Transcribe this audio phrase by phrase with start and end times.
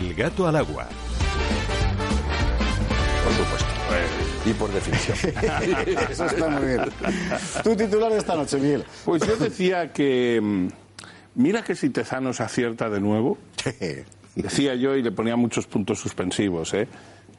[0.00, 0.88] El gato al agua.
[3.22, 3.68] Por supuesto.
[4.46, 5.18] Y por definición.
[6.10, 6.80] Eso está muy bien.
[7.62, 8.84] Tu titular de esta noche, Miguel.
[9.04, 10.40] Pues yo decía que.
[10.42, 10.68] mm,
[11.34, 13.36] Mira que si Tezanos acierta de nuevo.
[14.36, 16.88] Decía yo y le ponía muchos puntos suspensivos, ¿eh?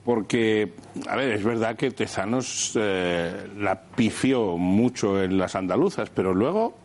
[0.03, 0.73] Porque,
[1.07, 6.75] a ver, es verdad que Tezanos eh, la pifió mucho en las andaluzas, pero luego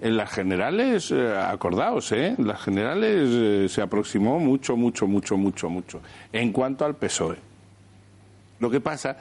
[0.00, 2.34] en las generales, eh, acordaos, ¿eh?
[2.36, 6.00] En las generales eh, se aproximó mucho, mucho, mucho, mucho, mucho.
[6.32, 7.36] En cuanto al PSOE.
[8.58, 9.18] Lo que pasa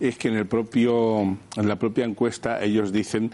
[0.00, 3.30] es que en, el propio, en la propia encuesta ellos dicen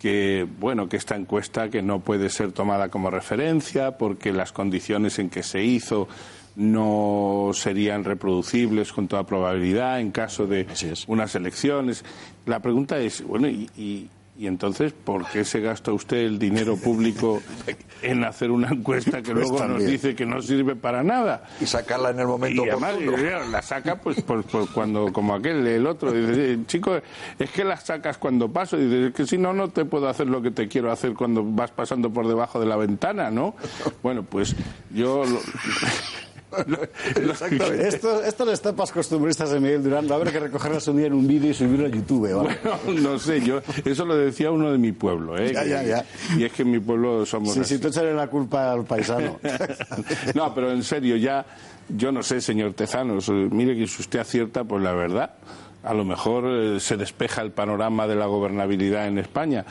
[0.00, 5.18] que bueno que esta encuesta que no puede ser tomada como referencia porque las condiciones
[5.18, 6.08] en que se hizo
[6.56, 10.66] no serían reproducibles con toda probabilidad en caso de
[11.06, 12.04] unas elecciones.
[12.46, 16.76] La pregunta es, bueno, ¿y, y, y entonces por qué se gasta usted el dinero
[16.76, 17.42] público
[18.02, 21.44] en hacer una encuesta que Pues luego nos dice que no sirve para nada?
[21.60, 25.34] Y sacarla en el momento Y además, claro, la saca pues, pues, pues, cuando como
[25.34, 26.98] aquel el otro dice "Eh, chico
[27.38, 30.08] es que las sacas cuando paso y dices "Es que si no no te puedo
[30.08, 33.54] hacer lo que te quiero hacer cuando vas pasando por debajo de la ventana no
[34.02, 34.54] bueno pues
[34.90, 35.40] yo lo-
[37.82, 40.08] Esto, esto está para costumbristas de Miguel Durán.
[40.08, 42.32] Va a haber que recogerlas un día en un vídeo y subirlo a YouTube.
[42.32, 42.58] ¿vale?
[42.84, 45.52] Bueno, no sé, yo eso lo decía uno de mi pueblo, ¿eh?
[45.52, 46.04] Ya, ya, ya.
[46.38, 47.74] Y es que en mi pueblo somos Sí, así.
[47.74, 49.38] sí, tú echarle la culpa al paisano.
[50.34, 51.44] no, pero en serio, ya,
[51.88, 55.34] yo no sé, señor Tezanos, mire que si usted acierta, pues la verdad,
[55.82, 59.64] a lo mejor eh, se despeja el panorama de la gobernabilidad en España.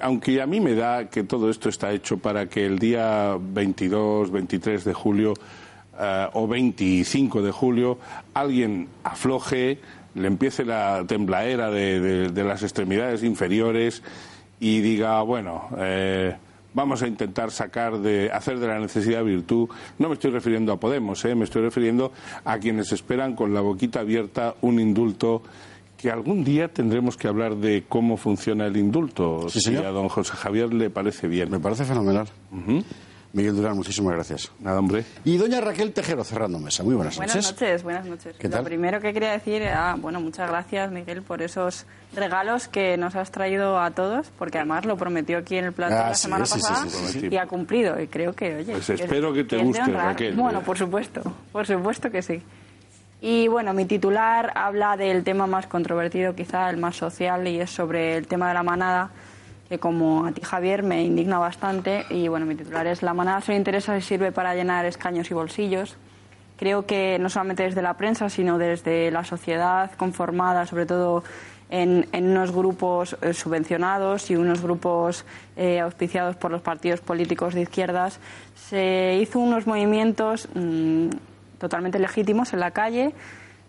[0.00, 4.30] Aunque a mí me da que todo esto está hecho para que el día 22,
[4.30, 5.34] 23 de julio
[6.00, 7.98] eh, o 25 de julio
[8.34, 9.78] alguien afloje,
[10.14, 14.02] le empiece la temblaera de, de- de las extremidades inferiores
[14.58, 16.34] y diga, bueno, eh,
[16.74, 19.68] vamos a intentar sacar de, hacer de la necesidad virtud.
[19.98, 22.12] No me estoy refiriendo a Podemos, eh, me estoy refiriendo
[22.44, 25.42] a quienes esperan con la boquita abierta un indulto
[25.96, 29.48] que algún día tendremos que hablar de cómo funciona el indulto.
[29.50, 29.84] Sí, si señor.
[29.86, 31.50] a don José Javier le parece bien.
[31.50, 32.26] Me parece fenomenal.
[33.32, 34.50] Miguel Durán, muchísimas gracias.
[34.58, 35.04] Nada, hombre.
[35.24, 36.82] Y doña Raquel Tejero, cerrando mesa.
[36.82, 37.52] Muy buenas, Buenas noches.
[37.52, 38.34] noches, buenas noches.
[38.36, 38.60] ¿Qué tal?
[38.60, 43.14] Lo primero que quería decir era, bueno, muchas gracias, Miguel, por esos regalos que nos
[43.14, 46.22] has traído a todos, porque además lo prometió aquí en el plato Ah, la sí,
[46.22, 47.28] semana sí, pasada sí, sí.
[47.30, 48.00] y ha cumplido.
[48.00, 48.72] Y creo que, oye...
[48.72, 49.82] Pues es- espero que te guste.
[49.92, 50.34] Raquel.
[50.34, 52.42] Bueno, por supuesto, por supuesto que sí.
[53.20, 57.70] Y bueno, mi titular habla del tema más controvertido, quizá el más social, y es
[57.70, 59.10] sobre el tema de la manada,
[59.70, 62.04] que como a ti, Javier, me indigna bastante.
[62.10, 65.34] Y bueno, mi titular es La manada solo interesa si sirve para llenar escaños y
[65.34, 65.96] bolsillos.
[66.58, 71.22] Creo que no solamente desde la prensa, sino desde la sociedad conformada, sobre todo
[71.70, 75.24] en, en unos grupos eh, subvencionados y unos grupos
[75.56, 78.18] eh, auspiciados por los partidos políticos de izquierdas,
[78.56, 81.10] se hizo unos movimientos mm,
[81.60, 83.14] totalmente legítimos en la calle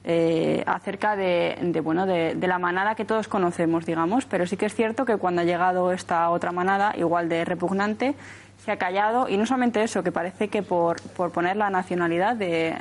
[0.03, 4.57] eh, acerca de, de, bueno de, de la manada que todos conocemos, digamos, pero sí
[4.57, 8.15] que es cierto que cuando ha llegado esta otra manada, igual de repugnante,
[8.63, 12.35] se ha callado y no solamente eso, que parece que por, por poner la nacionalidad
[12.35, 12.75] de,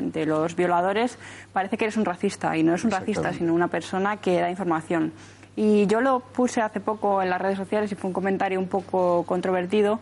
[0.00, 1.16] de los violadores
[1.52, 4.50] parece que eres un racista y no es un racista, sino una persona que da
[4.50, 5.12] información.
[5.54, 8.68] Y yo lo puse hace poco en las redes sociales y fue un comentario un
[8.68, 10.00] poco controvertido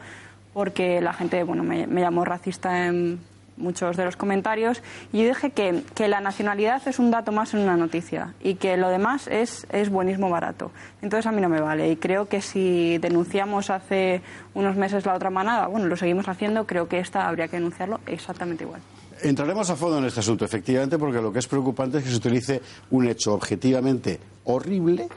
[0.55, 3.21] porque la gente bueno, me, me llamó racista en
[3.61, 4.83] muchos de los comentarios
[5.13, 8.77] y dije que, que la nacionalidad es un dato más en una noticia y que
[8.77, 10.73] lo demás es, es buenismo barato.
[11.03, 14.23] Entonces a mí no me vale y creo que si denunciamos hace
[14.55, 18.01] unos meses la otra manada, bueno, lo seguimos haciendo, creo que esta habría que denunciarlo
[18.07, 18.81] exactamente igual.
[19.23, 22.17] Entraremos a fondo en este asunto, efectivamente, porque lo que es preocupante es que se
[22.17, 25.09] utilice un hecho objetivamente horrible,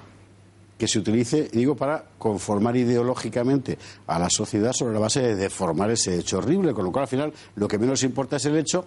[0.83, 5.89] que se utilice, digo, para conformar ideológicamente a la sociedad sobre la base de deformar
[5.91, 8.85] ese hecho horrible, con lo cual al final lo que menos importa es el hecho,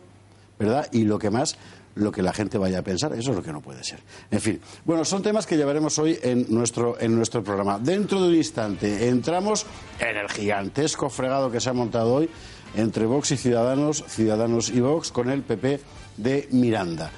[0.58, 0.86] ¿verdad?
[0.92, 1.56] Y lo que más,
[1.94, 4.00] lo que la gente vaya a pensar, eso es lo que no puede ser.
[4.30, 7.78] En fin, bueno, son temas que llevaremos hoy en nuestro, en nuestro programa.
[7.78, 9.64] Dentro de un instante entramos
[9.98, 12.28] en el gigantesco fregado que se ha montado hoy
[12.74, 15.80] entre Vox y Ciudadanos, Ciudadanos y Vox, con el PP
[16.18, 17.10] de Miranda,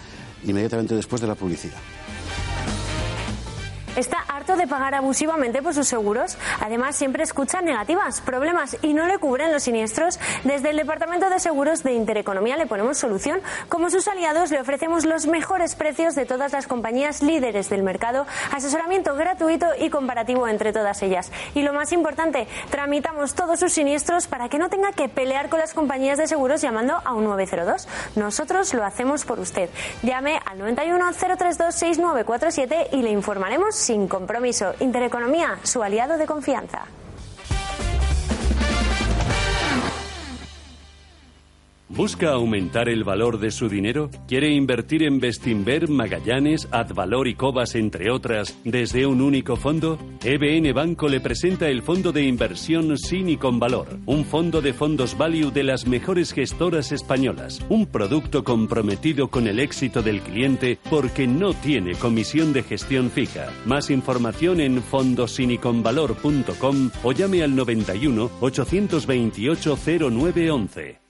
[0.44, 1.97] inmediatamente después de la publicidad.
[3.98, 6.38] Está harto de pagar abusivamente por sus seguros.
[6.60, 10.20] Además, siempre escucha negativas, problemas y no le cubren los siniestros.
[10.44, 13.40] Desde el Departamento de Seguros de Intereconomía le ponemos solución.
[13.68, 18.24] Como sus aliados, le ofrecemos los mejores precios de todas las compañías líderes del mercado,
[18.52, 21.32] asesoramiento gratuito y comparativo entre todas ellas.
[21.56, 25.58] Y lo más importante, tramitamos todos sus siniestros para que no tenga que pelear con
[25.58, 27.88] las compañías de seguros llamando a un 902.
[28.14, 29.68] Nosotros lo hacemos por usted.
[30.04, 34.74] Llame al 91 032 6947 y le informaremos sin compromiso.
[34.80, 36.84] Intereconomía, su aliado de confianza.
[41.90, 44.10] ¿Busca aumentar el valor de su dinero?
[44.28, 49.98] ¿Quiere invertir en Bestinver, Magallanes, Advalor y Cobas, entre otras, desde un único fondo?
[50.22, 54.74] EBN Banco le presenta el fondo de inversión Sin y con Valor, un fondo de
[54.74, 60.78] fondos value de las mejores gestoras españolas, un producto comprometido con el éxito del cliente
[60.90, 63.46] porque no tiene comisión de gestión fija.
[63.64, 69.78] Más información en fondosiniconvalor.com o llame al 91 828
[70.10, 71.07] 0911.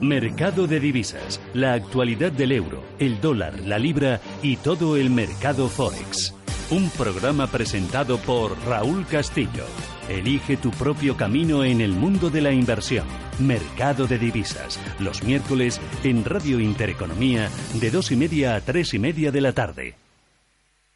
[0.00, 5.70] Mercado de divisas, la actualidad del euro, el dólar, la libra y todo el mercado
[5.70, 6.34] forex.
[6.70, 9.64] Un programa presentado por Raúl Castillo.
[10.10, 13.06] Elige tu propio camino en el mundo de la inversión.
[13.38, 17.48] Mercado de divisas, los miércoles en Radio Intereconomía
[17.80, 19.94] de dos y media a tres y media de la tarde.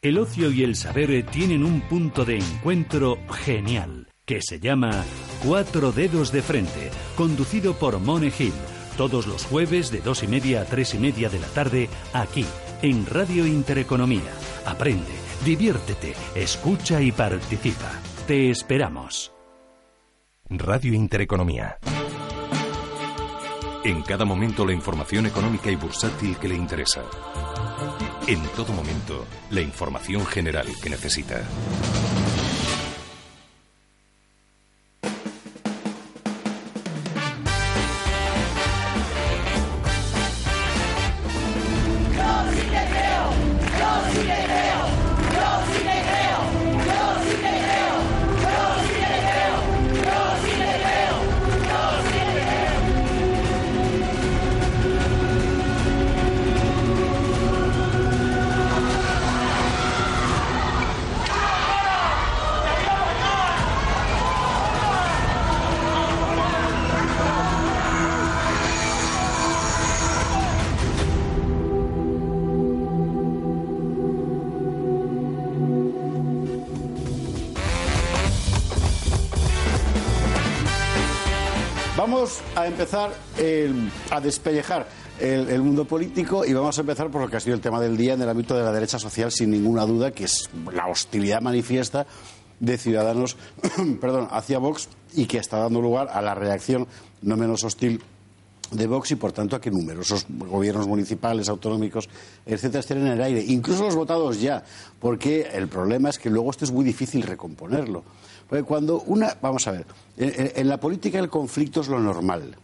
[0.03, 5.05] El ocio y el saber tienen un punto de encuentro genial que se llama
[5.45, 8.53] Cuatro Dedos de Frente, conducido por Mone Hill
[8.97, 12.47] todos los jueves de dos y media a tres y media de la tarde, aquí,
[12.81, 14.31] en Radio Intereconomía.
[14.65, 15.11] Aprende,
[15.45, 17.91] diviértete, escucha y participa.
[18.29, 19.33] Te esperamos.
[20.49, 21.79] Radio Intereconomía.
[23.83, 27.03] En cada momento la información económica y bursátil que le interesa.
[28.29, 31.43] En todo momento, la información general que necesita.
[82.21, 83.15] Vamos a empezar
[84.11, 84.87] a despellejar
[85.19, 87.97] el, mundo político y vamos a empezar por lo que ha sido el tema del
[87.97, 91.41] día en el ámbito de la derecha social, sin ninguna duda, que es la hostilidad
[91.41, 92.07] manifiesta
[92.59, 93.39] de ciudadanos
[94.03, 96.87] perdón, hacia Vox y que está dando lugar a la reacción
[97.23, 98.03] no menos hostil
[98.71, 102.11] de Vox y por tanto a que numerosos gobiernos municipales, autonómicos,
[102.45, 104.63] etcétera, estén en el aire, incluso los votados ya,
[104.99, 108.05] porque el problema es que luego esto es muy difícil recomponerlo.
[108.67, 109.87] Cuando una, vamos a ver,
[110.17, 112.57] en, la política el conflicto es lo normal,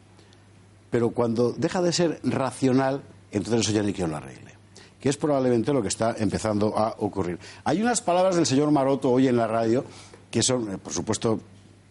[0.91, 4.57] pero cuando deja de ser racional, entonces eso ya ni quien lo arregle.
[5.01, 7.39] Que es probablemente lo que está empezando a ocurrir.
[7.63, 9.85] Hay unas palabras del señor Maroto hoy en la radio,
[10.29, 11.39] que son, eh, por supuesto,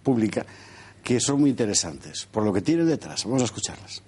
[0.04, 0.46] pública,
[1.02, 3.24] que son muy interesantes, por lo que tiene detrás.
[3.24, 4.02] Vamos a escucharlas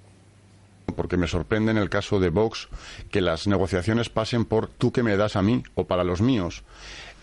[0.96, 2.70] porque me sorprende en el caso de Vox
[3.12, 6.64] que las negociaciones pasen por tú que me das a mí o para los míos.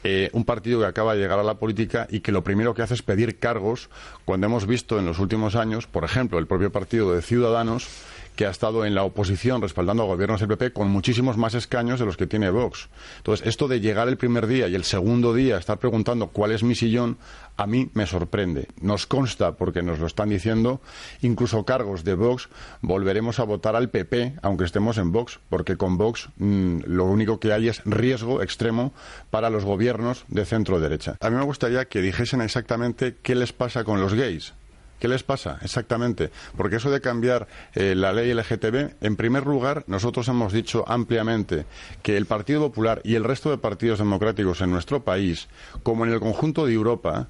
[0.06, 2.82] Eh, un partido que acaba de llegar a la política y que lo primero que
[2.82, 3.88] hace es pedir cargos
[4.26, 7.88] cuando hemos visto en los últimos años, por ejemplo, el propio partido de Ciudadanos,
[8.36, 12.00] que ha estado en la oposición respaldando a gobiernos del PP con muchísimos más escaños
[12.00, 12.88] de los que tiene Vox.
[13.18, 16.62] Entonces, esto de llegar el primer día y el segundo día estar preguntando cuál es
[16.62, 17.16] mi sillón,
[17.56, 18.68] a mí me sorprende.
[18.80, 20.80] Nos consta, porque nos lo están diciendo,
[21.22, 22.48] incluso cargos de Vox,
[22.82, 27.38] volveremos a votar al PP, aunque estemos en Vox, porque con Vox mm, lo único
[27.38, 28.92] que hay es riesgo extremo
[29.30, 31.16] para los gobiernos de centro derecha.
[31.20, 34.54] A mí me gustaría que dijesen exactamente qué les pasa con los gays
[34.98, 36.30] ¿Qué les pasa exactamente?
[36.56, 41.66] Porque eso de cambiar eh, la ley LGTB, en primer lugar, nosotros hemos dicho ampliamente
[42.02, 45.48] que el Partido Popular y el resto de partidos democráticos en nuestro país,
[45.82, 47.28] como en el conjunto de Europa,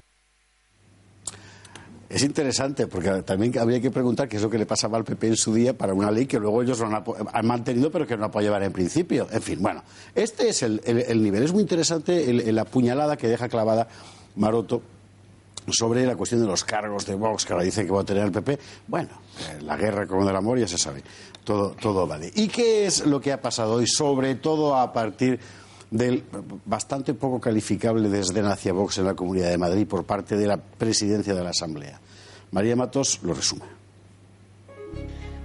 [2.07, 5.27] es interesante, porque también habría que preguntar qué es lo que le pasaba al PP
[5.27, 8.25] en su día para una ley que luego ellos han, han mantenido, pero que no
[8.25, 9.27] apoyaban en principio.
[9.31, 10.79] En fin, bueno, este es el,
[11.21, 11.43] nivel.
[11.43, 13.87] Es muy interesante la puñalada que deja clavada
[14.35, 14.81] Maroto
[15.71, 18.23] sobre la cuestión de los cargos de Vox, que ahora dice que va a tener
[18.23, 18.59] el PP.
[18.87, 21.03] Bueno, eh, la guerra como el amor ya se sabe,
[21.43, 22.31] todo, todo vale.
[22.35, 23.87] ¿Y qué es lo que ha pasado hoy?
[23.87, 25.39] Sobre todo a partir
[25.91, 26.23] del
[26.65, 30.57] bastante poco calificable desdén hacia Vox en la Comunidad de Madrid por parte de la
[30.57, 31.99] presidencia de la Asamblea.
[32.51, 33.84] María Matos lo resume.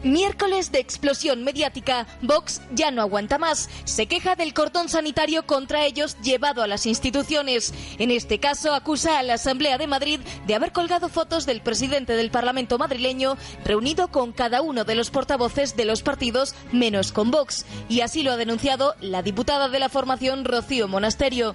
[0.02, 3.68] Miércoles de explosión mediática, Vox ya no aguanta más.
[3.84, 7.74] Se queja del cordón sanitario contra ellos llevado a las instituciones.
[7.98, 12.14] En este caso, acusa a la Asamblea de Madrid de haber colgado fotos del presidente
[12.14, 17.30] del Parlamento madrileño reunido con cada uno de los portavoces de los partidos, menos con
[17.30, 17.66] Vox.
[17.90, 21.54] Y así lo ha denunciado la diputada de la formación Rocío Monasterio.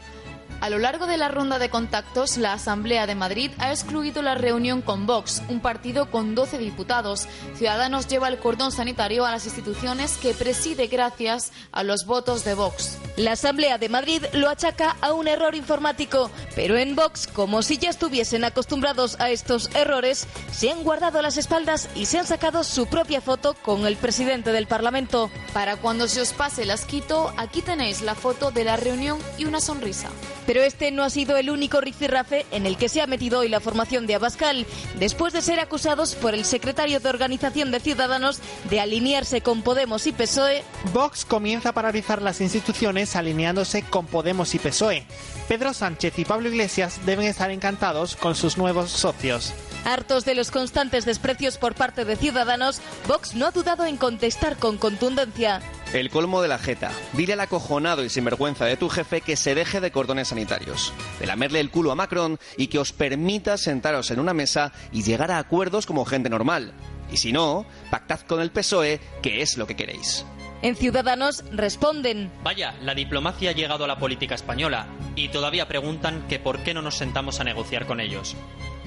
[0.61, 4.35] A lo largo de la ronda de contactos, la Asamblea de Madrid ha excluido la
[4.35, 7.27] reunión con Vox, un partido con 12 diputados.
[7.55, 12.55] Ciudadanos lleva el cordón sanitario a las instituciones que preside gracias a los votos de
[12.55, 12.97] Vox.
[13.17, 17.77] La Asamblea de Madrid lo achaca a un error informático, pero en Vox, como si
[17.77, 22.63] ya estuviesen acostumbrados a estos errores, se han guardado las espaldas y se han sacado
[22.63, 25.29] su propia foto con el presidente del Parlamento.
[25.53, 29.45] Para cuando se os pase el asquito, aquí tenéis la foto de la reunión y
[29.45, 30.09] una sonrisa.
[30.45, 33.49] Pero este no ha sido el único rifirrafe en el que se ha metido hoy
[33.49, 34.65] la formación de Abascal,
[34.99, 40.07] después de ser acusados por el secretario de Organización de Ciudadanos de alinearse con Podemos
[40.07, 40.63] y PSOE.
[40.93, 45.05] Vox comienza a paralizar las instituciones alineándose con Podemos y PSOE.
[45.47, 49.53] Pedro Sánchez y Pablo Iglesias deben estar encantados con sus nuevos socios.
[49.85, 54.57] Hartos de los constantes desprecios por parte de Ciudadanos, Vox no ha dudado en contestar
[54.57, 55.61] con contundencia.
[55.95, 56.91] El colmo de la jeta.
[57.13, 61.25] Dile al acojonado y sinvergüenza de tu jefe que se deje de cordones sanitarios, de
[61.25, 65.31] lamerle el culo a Macron y que os permita sentaros en una mesa y llegar
[65.31, 66.73] a acuerdos como gente normal.
[67.09, 70.25] Y si no, pactad con el PSOE, que es lo que queréis.
[70.61, 72.29] En Ciudadanos responden.
[72.43, 76.73] Vaya, la diplomacia ha llegado a la política española y todavía preguntan que por qué
[76.73, 78.35] no nos sentamos a negociar con ellos.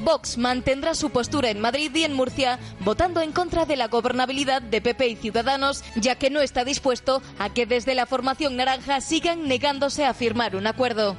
[0.04, 4.62] Vox mantendrá su postura en Madrid y en Murcia, votando en contra de la gobernabilidad
[4.62, 9.00] de PP y Ciudadanos, ya que no está dispuesto a que desde la formación naranja
[9.00, 11.16] sigan negándose a firmar un acuerdo.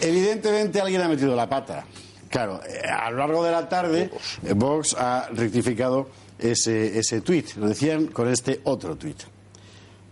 [0.00, 1.84] Evidentemente alguien ha metido la pata.
[2.28, 4.10] Claro, eh, a lo largo de la tarde,
[4.54, 7.56] Vox ha rectificado ese, ese tuit.
[7.56, 9.22] Lo decían con este otro tuit.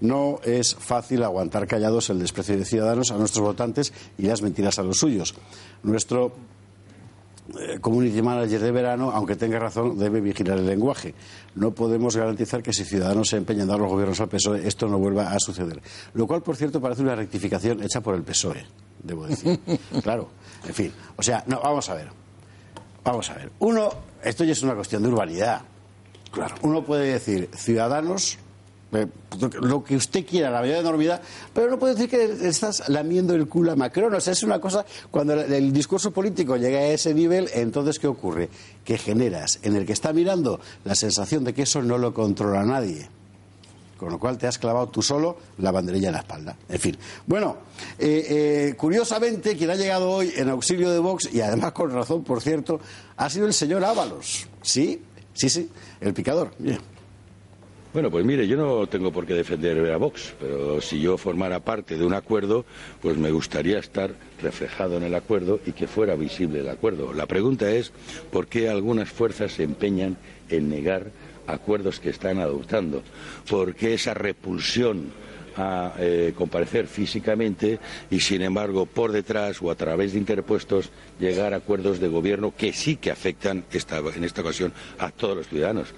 [0.01, 4.79] No es fácil aguantar callados el desprecio de ciudadanos a nuestros votantes y las mentiras
[4.79, 5.35] a los suyos.
[5.87, 6.33] Nuestro
[7.59, 11.15] eh, community manager de verano, aunque tenga razón, debe vigilar el lenguaje.
[11.55, 14.89] No podemos garantizar que si Ciudadanos se empeñan en dar los gobiernos al PSOE, esto
[14.89, 15.81] no vuelva a suceder.
[16.15, 18.67] Lo cual, por cierto, parece una rectificación hecha por el PSOE,
[19.03, 19.61] debo decir.
[20.03, 20.29] claro,
[20.67, 20.93] en fin.
[21.17, 22.09] O sea, no, vamos a ver.
[23.05, 23.53] Vamos a ver.
[23.61, 23.91] Uno,
[24.25, 25.63] esto ya es una cuestión de urbanidad.
[26.33, 26.57] Claro.
[26.63, 28.39] Uno puede decir, Ciudadanos
[29.61, 31.21] lo que usted quiera, la medida de enormidad,
[31.53, 34.15] pero no puede decir que estás lamiendo el culo a Macron.
[34.15, 38.07] O sea, es una cosa, cuando el discurso político llega a ese nivel, entonces, ¿qué
[38.07, 38.49] ocurre?
[38.85, 42.65] Que generas en el que está mirando la sensación de que eso no lo controla
[42.65, 43.09] nadie.
[43.97, 46.57] Con lo cual te has clavado tú solo la banderilla en la espalda.
[46.69, 46.99] En fin.
[47.27, 47.57] Bueno,
[47.99, 52.23] eh, eh, curiosamente, quien ha llegado hoy en auxilio de Vox, y además con razón,
[52.23, 52.79] por cierto,
[53.17, 54.47] ha sido el señor Ábalos.
[54.61, 56.53] Sí, sí, sí, el picador.
[57.93, 61.61] Bueno, pues mire, yo no tengo por qué defender a Vox, pero si yo formara
[61.61, 62.67] parte de un acuerdo,
[63.01, 64.11] pues me gustaría estar
[64.43, 67.15] reflejado en el acuerdo y que fuera visible el acuerdo.
[67.15, 67.93] La pregunta es
[68.31, 70.19] por qué algunas fuerzas se empeñan
[70.51, 71.11] en negar
[71.47, 73.03] acuerdos que están adoptando,
[73.49, 75.13] por qué esa repulsión
[75.57, 77.79] a eh, comparecer físicamente
[78.11, 82.53] y, sin embargo, por detrás o a través de interpuestos llegar a acuerdos de gobierno
[82.55, 85.95] que sí que afectan en esta ocasión a todos los ciudadanos.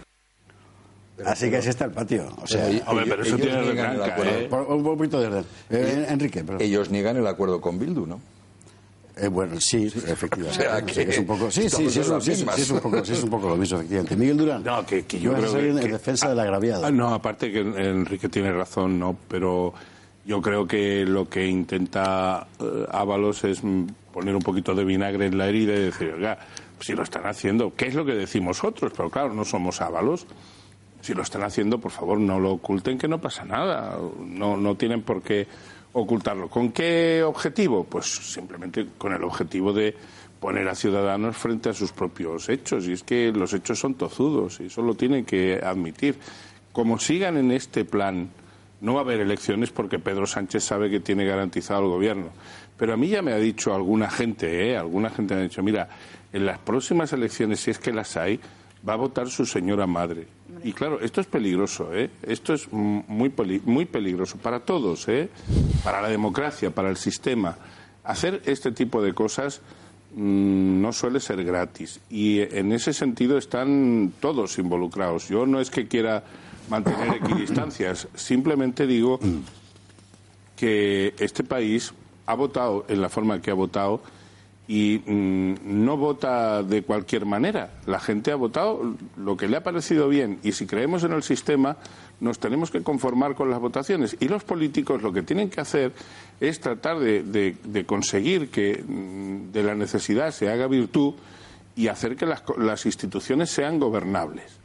[1.25, 2.29] Así que así está el patio.
[2.43, 4.31] O sea, Hombre, pero eso tiene acuerdo.
[4.31, 4.47] ¿eh?
[4.49, 5.45] Por- un poquito de orden.
[5.71, 6.63] Eh, Enrique, perdón.
[6.63, 8.21] Ellos niegan el acuerdo con Bildu, ¿no?
[9.17, 10.65] Eh, bueno, sí, efectivamente.
[10.69, 12.71] O sea, Sí, que es un poco, sí, sí, sí, es, un- sí, sí, es
[12.71, 14.17] un poco, sí, es un poco lo mismo, efectivamente.
[14.17, 14.63] Miguel Durán.
[14.63, 16.87] No, que, que yo creo que, en defensa del agraviado.
[16.87, 19.75] Ah, no, aparte que Enrique tiene razón, no, pero
[20.25, 25.27] yo creo que lo que intenta eh, Ábalos es mm, poner un poquito de vinagre
[25.27, 26.39] en la herida y decir, oiga,
[26.79, 28.93] si lo están haciendo, ¿qué es lo que decimos otros?
[28.97, 30.27] Pero claro, no somos Ábalos.
[31.09, 33.97] Si lo están haciendo, por favor, no lo oculten, que no pasa nada.
[34.27, 35.47] No, no tienen por qué
[35.95, 36.51] ocultarlo.
[36.51, 37.85] ¿Con qué objetivo?
[37.85, 39.97] Pues simplemente con el objetivo de
[40.39, 42.87] poner a ciudadanos frente a sus propios hechos.
[42.87, 46.19] Y es que los hechos son tozudos y eso lo tienen que admitir.
[46.73, 48.29] Como sigan en este plan,
[48.83, 52.29] no va a haber elecciones porque Pedro Sánchez sabe que tiene garantizado el gobierno.
[52.77, 54.77] Pero a mí ya me ha dicho alguna gente, ¿eh?
[54.77, 55.89] alguna gente me ha dicho, mira,
[56.35, 58.39] en las próximas elecciones, si es que las hay,
[58.87, 60.37] va a votar su señora madre.
[60.65, 62.11] Y claro, esto es peligroso, ¿eh?
[62.23, 65.29] Esto es mm, muy, peli- muy peligroso para todos, ¿eh?
[65.85, 67.57] Para la democracia, para el sistema.
[68.05, 69.61] Hacer este tipo de cosas
[70.15, 72.01] mm, no suele ser gratis.
[72.11, 75.29] Y en ese sentido están todos involucrados.
[75.29, 76.25] Yo no es que quiera
[76.71, 79.19] mantener equidistancias, simplemente digo
[80.57, 81.93] que este país
[82.27, 84.03] ha votado en la forma que ha votado
[84.69, 87.71] y mm, no vota de cualquier manera.
[87.87, 91.23] La gente ha votado lo que le ha parecido bien y si creemos en el
[91.23, 91.79] sistema
[92.21, 95.93] nos tenemos que conformar con las votaciones y los políticos lo que tienen que hacer
[96.39, 101.15] es tratar de, conseguir que mm, de la necesidad se haga virtud
[101.75, 104.59] y hacer que las, las instituciones sean gobernables.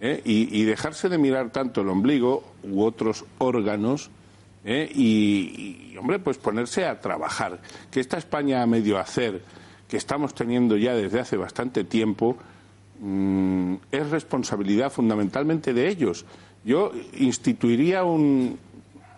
[0.00, 0.22] ¿eh?
[0.24, 4.10] Y, y dejarse de mirar tanto el ombligo u otros órganos
[4.64, 4.90] ¿eh?
[4.94, 7.60] y, hombre, pues ponerse a trabajar.
[7.90, 9.42] Que esta España a medio hacer,
[9.88, 12.36] que estamos teniendo ya desde hace bastante tiempo,
[13.00, 16.24] mm, es responsabilidad fundamentalmente de ellos.
[16.64, 18.58] Yo instituiría un,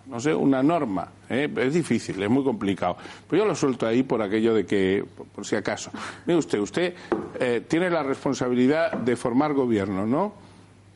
[0.07, 1.09] no sé, una norma.
[1.29, 1.51] ¿eh?
[1.57, 2.97] Es difícil, es muy complicado.
[3.29, 5.91] Pero yo lo suelto ahí por aquello de que, por, por si acaso.
[6.27, 6.95] Mire usted, usted
[7.39, 10.35] eh, tiene la responsabilidad de formar gobierno, ¿no?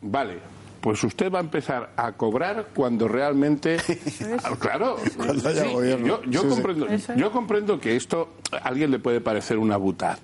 [0.02, 0.38] Vale,
[0.80, 3.76] pues usted va a empezar a cobrar cuando realmente
[4.44, 6.06] Ah, claro Cuando haya sí, gobierno.
[6.06, 6.54] yo, yo Sí, sí.
[6.54, 10.18] comprendo yo comprendo que esto a alguien le puede parecer una butad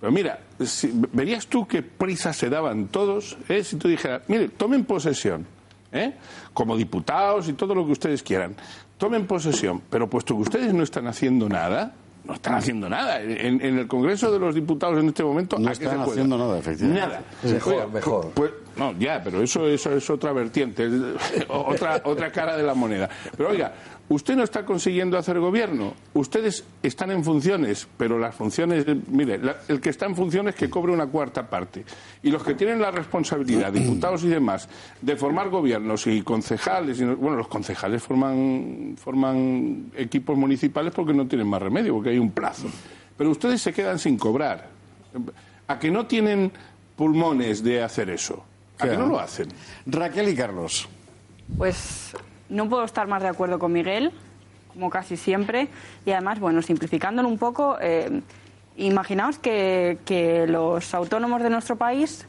[0.00, 3.64] pero mira si- verías tú qué prisa se daban todos ¿eh?
[3.64, 5.46] si tú dijeras mire tomen posesión
[5.92, 6.14] ¿eh?
[6.54, 8.54] como diputados y todo lo que ustedes quieran
[8.98, 11.94] tomen posesión pero puesto que ustedes no están haciendo nada
[12.28, 13.22] no están haciendo nada.
[13.22, 16.36] En, en el Congreso de los Diputados en este momento No ¿a qué están haciendo
[16.36, 17.06] nada, efectivamente.
[17.06, 17.22] Nada.
[17.42, 18.30] Mejor, Oiga, mejor.
[18.34, 20.92] Pues, no, ya, pero eso, eso es otra vertiente, es
[21.48, 23.08] otra, otra cara de la moneda.
[23.34, 23.72] Pero oiga,
[24.10, 25.94] usted no está consiguiendo hacer gobierno.
[26.14, 30.70] Ustedes están en funciones, pero las funciones, mire, la- el que está en funciones que
[30.70, 31.84] cobre una cuarta parte.
[32.22, 34.68] Y los que tienen la responsabilidad, diputados y demás,
[35.02, 41.12] de formar gobiernos y concejales, y no- bueno, los concejales forman, forman equipos municipales porque
[41.12, 42.68] no tienen más remedio, porque hay un plazo.
[43.16, 44.68] Pero ustedes se quedan sin cobrar.
[45.66, 46.50] ¿A que no tienen
[46.96, 48.44] pulmones de hacer eso?
[48.78, 49.48] ¿A que no lo hacen?
[49.86, 50.88] Raquel y Carlos.
[51.56, 52.12] Pues
[52.48, 54.12] no puedo estar más de acuerdo con Miguel,
[54.72, 55.68] como casi siempre.
[56.04, 58.20] Y además, bueno, simplificándolo un poco, eh,
[58.76, 62.26] imaginaos que, que los autónomos de nuestro país,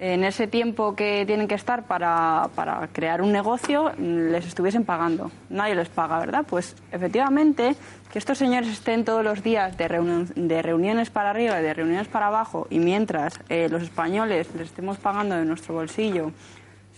[0.00, 5.32] en ese tiempo que tienen que estar para, para crear un negocio, les estuviesen pagando.
[5.50, 6.44] Nadie les paga, ¿verdad?
[6.48, 7.74] Pues efectivamente,
[8.12, 9.88] que estos señores estén todos los días de,
[10.36, 14.68] de reuniones para arriba y de reuniones para abajo, y mientras eh, los españoles les
[14.68, 16.30] estemos pagando de nuestro bolsillo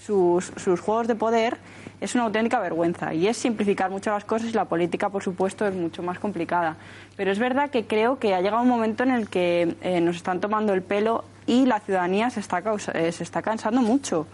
[0.04, 1.58] sus, juegos de poder
[2.00, 5.66] es una auténtica vergüenza y es simplificar mucho las cosas y la política, por supuesto,
[5.66, 6.76] es mucho más complicada.
[7.16, 10.16] Pero es verdad que creo que ha llegado un momento en el que eh, nos
[10.16, 14.26] están tomando el pelo y la ciudadanía se está, causa- eh, se está cansando mucho.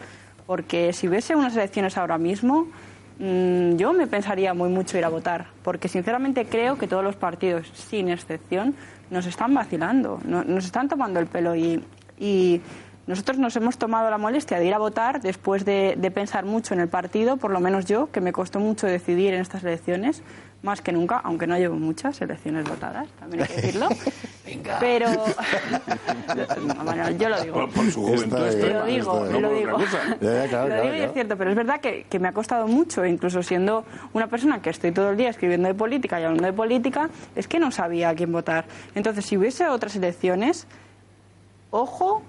[0.47, 2.69] Porque si hubiese unas elecciones ahora mismo,
[3.19, 5.47] mm, yo me pensaría muy mucho ir a votar.
[5.65, 8.77] Porque sinceramente creo que todos los partidos, sin excepción,
[9.11, 11.83] nos están vacilando, no- nos están tomando el pelo y-
[12.19, 12.61] y
[13.07, 16.75] nosotros nos hemos tomado la molestia de ir a votar después de, de pensar mucho
[16.75, 20.23] en el partido, por lo menos yo, que me costó mucho decidir en estas elecciones,
[20.63, 23.89] más que nunca, aunque no llevo muchas elecciones votadas, también hay que decirlo.
[24.81, 25.09] Pero,
[26.85, 27.55] bueno, yo lo digo.
[27.55, 29.75] Por, por su juventud extrema, Lo digo, lo digo.
[29.75, 30.17] otra cosa.
[30.21, 32.29] Ya, ya, claro, lo claro, digo y es cierto, pero es verdad que, que me
[32.29, 36.21] ha costado mucho, incluso siendo una persona que estoy todo el día escribiendo de política
[36.21, 38.67] y hablando de política, es que no sabía a quién votar.
[38.95, 40.67] Entonces, si hubiese otras elecciones,
[41.71, 42.23] ojo,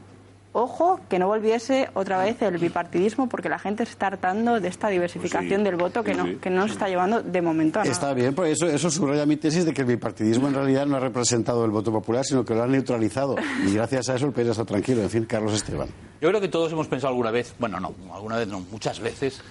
[0.62, 4.68] ojo, que no volviese otra vez el bipartidismo, porque la gente se está hartando de
[4.68, 7.42] esta diversificación Pues sí, del voto que sí, no, que no nos está llevando de
[7.42, 7.92] momento a nada.
[7.94, 10.98] Está bien, pues eso, eso subraya mi tesis de que el bipartidismo en realidad no
[10.98, 13.36] ha representado el voto popular, sino que lo ha neutralizado.
[13.66, 15.02] Y gracias a eso el país está tranquilo.
[15.02, 15.88] En fin, Carlos Esteban.
[16.22, 19.42] Yo creo que todos hemos pensado alguna vez, bueno, no, alguna vez no, muchas veces,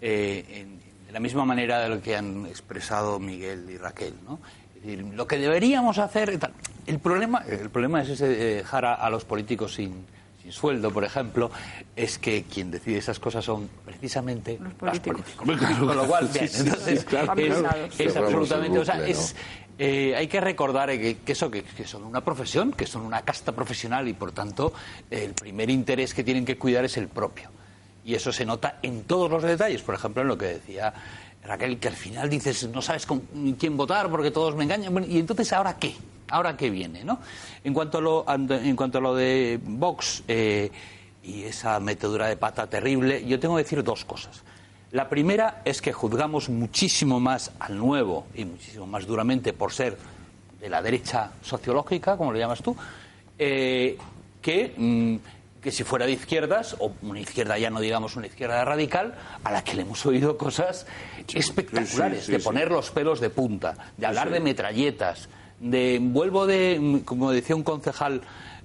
[0.00, 4.40] eh, en- de la misma manera de lo que han expresado Miguel y Raquel, ¿no?
[4.76, 6.38] Es decir, lo que deberíamos hacer.
[6.86, 10.04] El problema, el problema es ese de dejar a, a los políticos sin,
[10.44, 11.50] sin sueldo, por ejemplo,
[11.96, 15.22] es que quien decide esas cosas son precisamente los políticos.
[15.36, 18.26] Con lo cual, bien, Sí, sí, entonces, sí, claro, es, claro.
[18.26, 19.34] absolutamente, o sea, es,
[19.78, 23.02] eh, hay que recordar eh, que, que eso que, que son una profesión, que son
[23.02, 24.74] una casta profesional y por tanto
[25.10, 27.48] el primer interés que tienen que cuidar es el propio.
[28.04, 30.92] Y eso se nota en todos los detalles, por ejemplo, en lo que decía
[31.42, 33.20] Raquel, que al final dices, no sabes con
[33.58, 34.92] quién votar porque todos me engañan.
[34.92, 35.94] Bueno, y entonces, ¿ahora qué?
[36.28, 37.04] ¿Ahora qué viene?
[37.04, 37.20] ¿no?
[37.62, 40.70] En, cuanto a lo, en cuanto a lo de Vox eh,
[41.22, 44.42] y esa metedura de pata terrible, yo tengo que decir dos cosas.
[44.92, 49.98] La primera es que juzgamos muchísimo más al nuevo y muchísimo más duramente por ser
[50.60, 52.76] de la derecha sociológica, como lo llamas tú,
[53.38, 53.98] eh,
[54.40, 55.16] que, mm,
[55.60, 59.50] que si fuera de izquierdas, o una izquierda ya no digamos una izquierda radical, a
[59.50, 60.86] la que le hemos oído cosas
[61.34, 65.28] espectaculares, sí, sí, de poner los pelos de punta, de hablar de metralletas,
[65.60, 68.20] de vuelvo de, como decía un concejal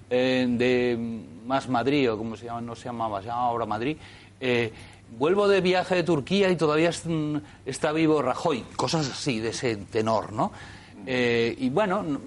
[0.09, 3.97] eh, de Más Madrid, o como se llama, no se llamaba, se llama ahora Madrid,
[4.39, 4.71] eh,
[5.17, 9.75] vuelvo de viaje de Turquía y todavía mm, está vivo Rajoy, cosas así de ese
[9.77, 10.51] tenor, ¿no?
[11.05, 12.21] Eh, y bueno, no-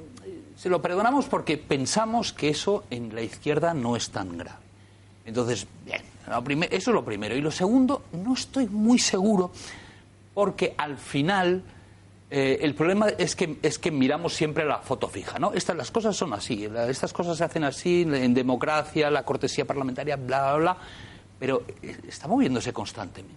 [0.56, 4.58] se lo perdonamos porque pensamos que eso en la izquierda no es tan grave.
[5.24, 6.02] Entonces, bien,
[6.70, 7.34] eso es lo primero.
[7.36, 9.50] Y lo segundo, no estoy muy seguro
[10.34, 11.62] porque al final
[12.34, 15.52] eh, el problema es que, es que miramos siempre la foto fija, ¿no?
[15.52, 20.16] Estas, las cosas son así, estas cosas se hacen así en democracia, la cortesía parlamentaria,
[20.16, 20.76] bla, bla, bla,
[21.38, 23.36] pero eh, está moviéndose constantemente.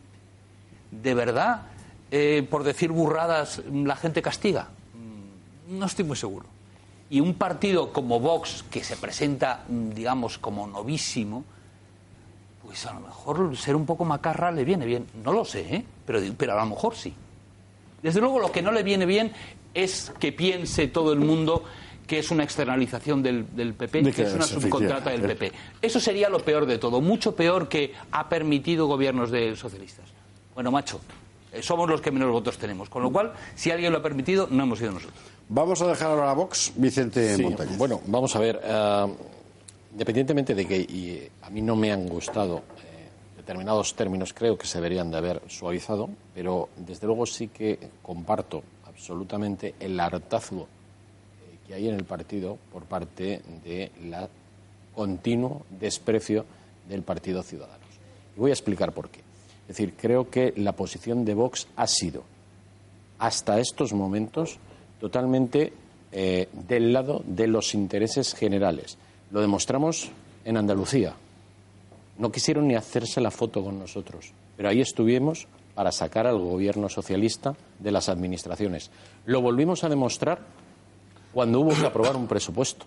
[0.91, 1.63] ¿De verdad
[2.09, 4.69] eh, por decir burradas la gente castiga?
[4.93, 6.45] Mm, No estoy muy seguro.
[7.09, 11.43] Y un partido como Vox, que se presenta, mm, digamos, como novísimo,
[12.63, 15.05] pues a lo mejor ser un poco macarra le viene bien.
[15.21, 15.85] No lo sé, ¿eh?
[16.05, 17.13] pero, pero a lo mejor sí.
[18.05, 19.31] Desde luego lo que no le viene bien
[19.73, 21.63] es que piense todo el mundo
[22.05, 25.21] que es una externalización del, del PP, De que es una subcontrata del.
[25.23, 25.51] PP.
[25.81, 30.05] Eso sería lo peor de todo, mucho peor que ha permitido gobiernos de socialistas.
[30.53, 31.01] Bueno, macho,
[31.51, 34.47] eh, somos los que menos votos tenemos, con lo cual, si alguien lo ha permitido,
[34.51, 35.19] no hemos sido nosotros.
[35.49, 37.75] Vamos a dejar ahora a Vox, Vicente Sí, Montañez.
[37.77, 38.61] Bueno, vamos a ver.
[38.63, 39.07] eh,
[39.93, 44.67] independientemente de que y a mí no me han gustado eh, determinados términos, creo que
[44.67, 51.57] se deberían de haber suavizado, pero desde luego sí que comparto absolutamente el hartazgo eh,
[51.65, 54.29] que hay en el partido por parte de la
[54.93, 56.45] continuo desprecio
[56.87, 57.87] del Partido Ciudadanos.
[58.35, 59.21] Y voy a explicar por qué.
[59.61, 62.23] Es decir, creo que la posición de Vox ha sido,
[63.17, 64.57] hasta estos momentos,
[64.99, 65.73] totalmente
[66.11, 68.97] eh, del lado de los intereses generales.
[69.31, 70.11] Lo demostramos
[70.43, 71.13] en Andalucía.
[72.17, 76.89] No quisieron ni hacerse la foto con nosotros, pero ahí estuvimos para sacar al gobierno
[76.89, 78.89] socialista de las administraciones.
[79.25, 80.39] Lo volvimos a demostrar
[81.33, 82.85] cuando hubo que aprobar un presupuesto.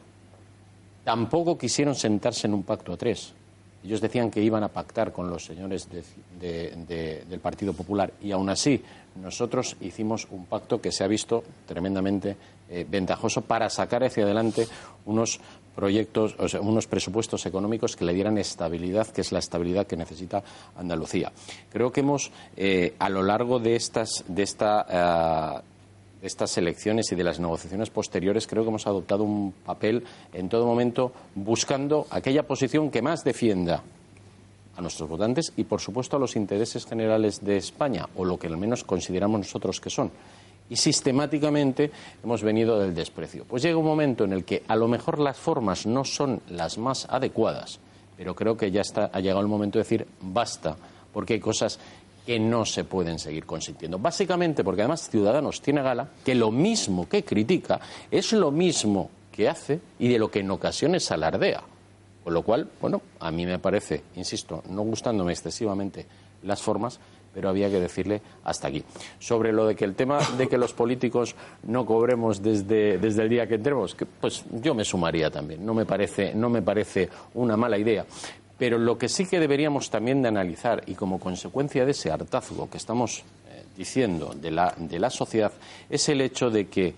[1.04, 3.32] Tampoco quisieron sentarse en un pacto a tres.
[3.84, 6.02] Ellos decían que iban a pactar con los señores de-
[6.40, 8.82] de- de- del Partido Popular y aún así
[9.22, 12.36] nosotros hicimos un pacto que se ha visto tremendamente
[12.70, 14.66] eh, ventajoso para sacar hacia adelante
[15.06, 15.40] unos
[15.78, 19.96] proyectos, o sea, unos presupuestos económicos que le dieran estabilidad, que es la estabilidad que
[19.96, 20.42] necesita
[20.76, 21.30] Andalucía.
[21.70, 25.62] Creo que hemos, eh, a lo largo de estas, de esta
[26.20, 30.48] de estas elecciones y de las negociaciones posteriores, creo que hemos adoptado un papel en
[30.48, 33.84] todo momento buscando aquella posición que más defienda
[34.76, 38.48] a nuestros votantes y, por supuesto, a los intereses generales de España, o lo que
[38.48, 40.10] al menos consideramos nosotros que son.
[40.70, 41.90] Y sistemáticamente
[42.22, 43.44] hemos venido del desprecio.
[43.44, 46.78] Pues llega un momento en el que a lo mejor las formas no son las
[46.78, 47.80] más adecuadas,
[48.16, 50.76] pero creo que ya está, ha llegado el momento de decir basta,
[51.12, 51.78] porque hay cosas
[52.26, 53.98] que no se pueden seguir consintiendo.
[53.98, 59.48] Básicamente porque además Ciudadanos tiene gala que lo mismo que critica es lo mismo que
[59.48, 61.62] hace y de lo que en ocasiones alardea.
[62.22, 66.04] Con lo cual, bueno, a mí me parece, insisto, no gustándome excesivamente
[66.42, 67.00] las formas,
[67.32, 68.82] pero había que decirle hasta aquí.
[69.18, 73.28] Sobre lo de que el tema de que los políticos no cobremos desde, desde el
[73.28, 75.64] día que entremos, pues yo me sumaría también.
[75.64, 78.04] No me parece, no me parece una mala idea.
[78.58, 82.68] Pero lo que sí que deberíamos también de analizar, y como consecuencia de ese hartazgo
[82.68, 85.52] que estamos eh, diciendo de la, de la sociedad,
[85.88, 86.94] es el hecho de que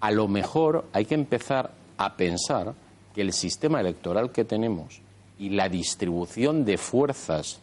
[0.00, 2.74] a lo mejor hay que empezar a pensar
[3.14, 5.00] que el sistema electoral que tenemos
[5.38, 7.60] y la distribución de fuerzas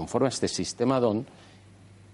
[0.00, 1.26] conforme a este sistema DON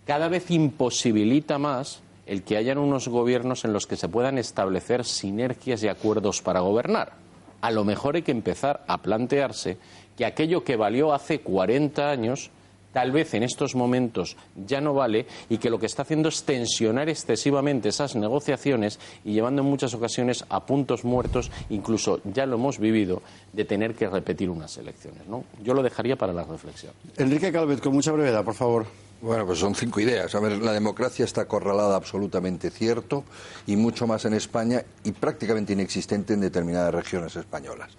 [0.07, 5.05] cada vez imposibilita más el que hayan unos gobiernos en los que se puedan establecer
[5.05, 7.12] sinergias y acuerdos para gobernar.
[7.61, 9.79] A lo mejor hay que empezar a plantearse
[10.16, 12.51] que aquello que valió hace 40 años
[12.96, 16.44] tal vez en estos momentos ya no vale y que lo que está haciendo es
[16.44, 22.56] tensionar excesivamente esas negociaciones y llevando en muchas ocasiones a puntos muertos, incluso ya lo
[22.56, 23.20] hemos vivido,
[23.52, 25.26] de tener que repetir unas elecciones.
[25.28, 25.44] ¿no?
[25.62, 26.94] Yo lo dejaría para la reflexión.
[27.18, 28.87] Enrique Calvet, con mucha brevedad, por favor.
[29.20, 30.35] Bueno, pues son cinco ideas.
[30.35, 33.24] A ver, la democracia está acorralada, absolutamente cierto,
[33.66, 37.90] y mucho más en España y prácticamente inexistente en determinadas regiones españolas.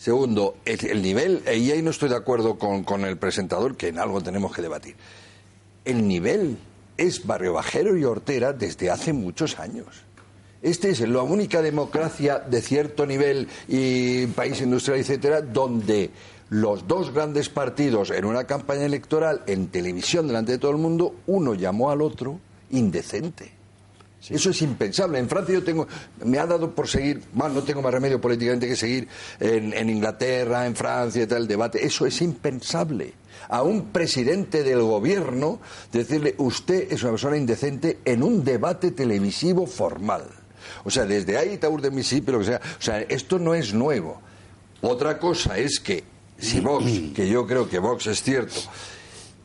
[0.00, 3.88] Segundo, el, el nivel, y ahí no estoy de acuerdo con, con el presentador, que
[3.88, 4.96] en algo tenemos que debatir.
[5.84, 6.56] El nivel
[6.96, 9.88] es Barrio Bajero y Hortera desde hace muchos años.
[10.62, 16.08] Esta es la única democracia de cierto nivel y país industrial, etcétera, donde
[16.48, 21.16] los dos grandes partidos en una campaña electoral en televisión delante de todo el mundo,
[21.26, 23.59] uno llamó al otro indecente.
[24.28, 25.18] Eso es impensable.
[25.18, 25.88] En Francia yo tengo,
[26.24, 29.88] me ha dado por seguir, bueno, no tengo más remedio políticamente que seguir en, en
[29.88, 31.84] Inglaterra, en Francia y tal, el debate.
[31.84, 33.14] Eso es impensable.
[33.48, 39.66] A un presidente del gobierno decirle, usted es una persona indecente en un debate televisivo
[39.66, 40.24] formal.
[40.84, 42.60] O sea, desde ahí, Taur de Mississippi, lo que sea.
[42.78, 44.20] O sea, esto no es nuevo.
[44.82, 46.04] Otra cosa es que
[46.38, 48.60] si Vox, que yo creo que Vox es cierto,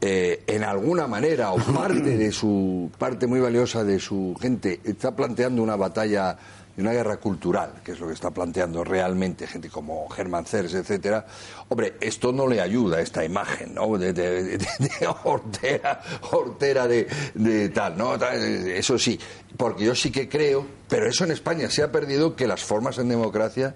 [0.07, 5.15] eh, en alguna manera o parte de su parte muy valiosa de su gente está
[5.15, 6.37] planteando una batalla
[6.77, 10.73] y una guerra cultural, que es lo que está planteando realmente gente como Germán Cers,
[10.73, 11.25] etcétera.
[11.69, 13.97] Hombre, esto no le ayuda esta imagen, ¿no?
[13.97, 18.15] De, de, de- de hortera, hortera de, tal, ¿no?
[18.15, 19.17] Eso sí,
[19.57, 22.97] porque yo sí que creo, pero eso en España se ha perdido que las formas
[22.99, 23.73] en democracia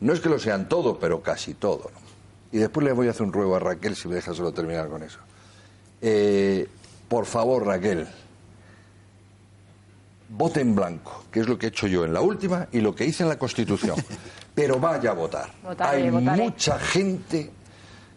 [0.00, 2.00] no es que lo sean todo, pero casi todo, ¿no?
[2.52, 4.88] Y después le voy a hacer un ruego a Raquel si me deja solo terminar
[4.88, 5.18] con eso.
[6.00, 6.68] Eh,
[7.08, 8.06] por favor, Raquel,
[10.28, 12.94] vote en blanco, que es lo que he hecho yo en la última y lo
[12.94, 13.96] que hice en la Constitución.
[14.54, 15.50] Pero vaya a votar.
[15.62, 16.42] Votaré, Hay votaré.
[16.42, 17.50] mucha gente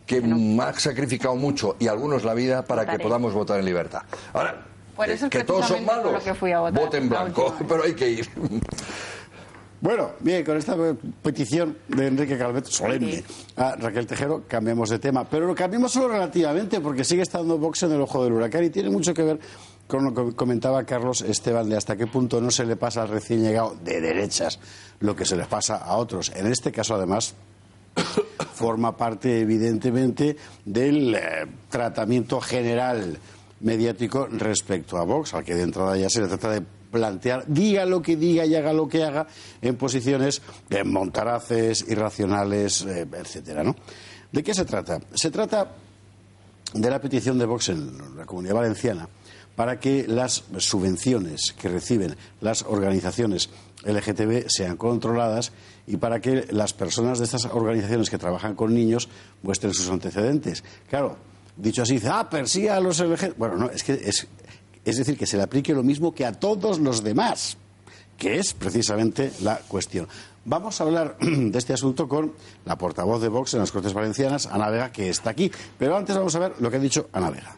[0.05, 0.21] que
[0.61, 4.01] ha sacrificado mucho y algunos la vida para que podamos votar en libertad.
[4.33, 4.65] Ahora,
[4.95, 7.23] Por eso es que todos son malos, lo que fui a votar vote en la
[7.23, 8.29] blanco, pero hay que ir.
[9.81, 10.77] Bueno, bien, con esta
[11.23, 13.23] petición de Enrique Calvet, solemne,
[13.55, 15.27] a Raquel Tejero, cambiamos de tema.
[15.27, 18.69] Pero lo cambiamos solo relativamente, porque sigue estando Vox en el ojo del huracán y
[18.69, 19.39] tiene mucho que ver
[19.87, 23.09] con lo que comentaba Carlos Esteban de hasta qué punto no se le pasa al
[23.09, 24.59] recién llegado de derechas
[24.99, 26.31] lo que se les pasa a otros.
[26.35, 27.33] En este caso, además,
[28.53, 31.21] forma parte, evidentemente, del eh,
[31.69, 33.17] tratamiento general
[33.61, 36.61] mediático respecto a Vox, al que de entrada ya se le trata de
[36.91, 39.27] plantear, diga lo que diga y haga lo que haga,
[39.62, 43.75] en posiciones eh, montaraces, irracionales, eh, etcétera, ¿no?
[44.32, 44.99] ¿De qué se trata?
[45.13, 45.71] Se trata
[46.73, 49.08] de la petición de Vox en la Comunidad Valenciana
[49.56, 53.49] para que las subvenciones que reciben las organizaciones
[53.84, 55.51] LGTB sean controladas
[55.88, 59.10] y para que las personas de estas organizaciones que trabajan con niños
[59.43, 60.63] muestren sus antecedentes.
[60.89, 61.17] Claro,
[61.58, 63.38] dicho así, dice, ah, persiga a los LGTB.
[63.38, 64.27] Bueno, no, es que es,
[64.85, 67.57] es decir, que se le aplique lo mismo que a todos los demás,
[68.17, 70.07] que es precisamente la cuestión.
[70.45, 72.33] Vamos a hablar de este asunto con
[72.65, 75.51] la portavoz de Vox en las Cortes Valencianas, Ana Vega, que está aquí.
[75.77, 77.55] Pero antes vamos a ver lo que ha dicho Ana Vega.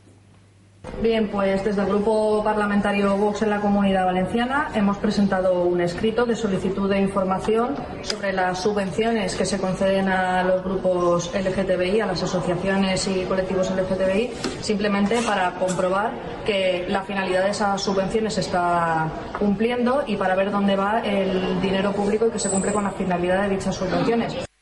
[1.04, 6.26] Bien, pues desde el Grupo Parlamentario Vox en la Comunidad Valenciana hemos presentado un escrito
[6.26, 12.06] de solicitud de información sobre las subvenciones que se conceden a los grupos LGTBI, a
[12.06, 16.13] las asociaciones y colectivos LGTBI, simplemente para comprobar
[16.46, 21.60] que la finalidad de esas subvenciones se está cumpliendo y para ver dónde va el
[21.60, 24.53] dinero público y que se cumple con la finalidad de dichas subvenciones.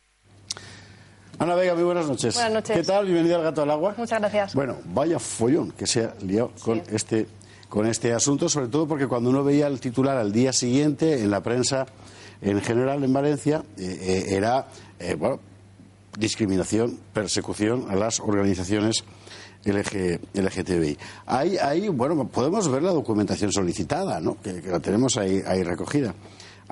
[1.42, 2.36] Ana Vega, muy buenas noches.
[2.36, 2.78] Buenas noches.
[2.78, 3.06] ¿Qué tal?
[3.06, 3.96] Bienvenida al Gato al Agua.
[3.98, 4.54] Muchas gracias.
[4.54, 7.26] Bueno, vaya follón que se ha liado con este
[7.68, 11.32] con este asunto, sobre todo porque cuando uno veía el titular al día siguiente en
[11.32, 11.88] la prensa
[12.44, 13.98] en general en Valencia eh,
[14.30, 14.68] eh, era
[15.00, 15.40] eh, bueno
[16.16, 19.04] discriminación, persecución a las organizaciones
[19.66, 20.98] LG, LGTBI.
[21.26, 24.40] Ahí, ahí, bueno, podemos ver la documentación solicitada, ¿no?
[24.44, 26.14] que, que la tenemos ahí, ahí recogida.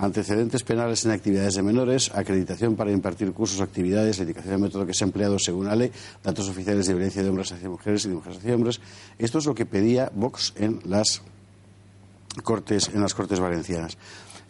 [0.00, 4.62] Antecedentes penales en actividades de menores, acreditación para impartir cursos o actividades, la indicación del
[4.62, 5.92] método que se ha empleado según la ley,
[6.24, 8.80] datos oficiales de violencia de hombres hacia mujeres y de mujeres hacia hombres.
[9.18, 11.20] Esto es lo que pedía Vox en las
[12.42, 13.98] Cortes, en las Cortes Valencianas.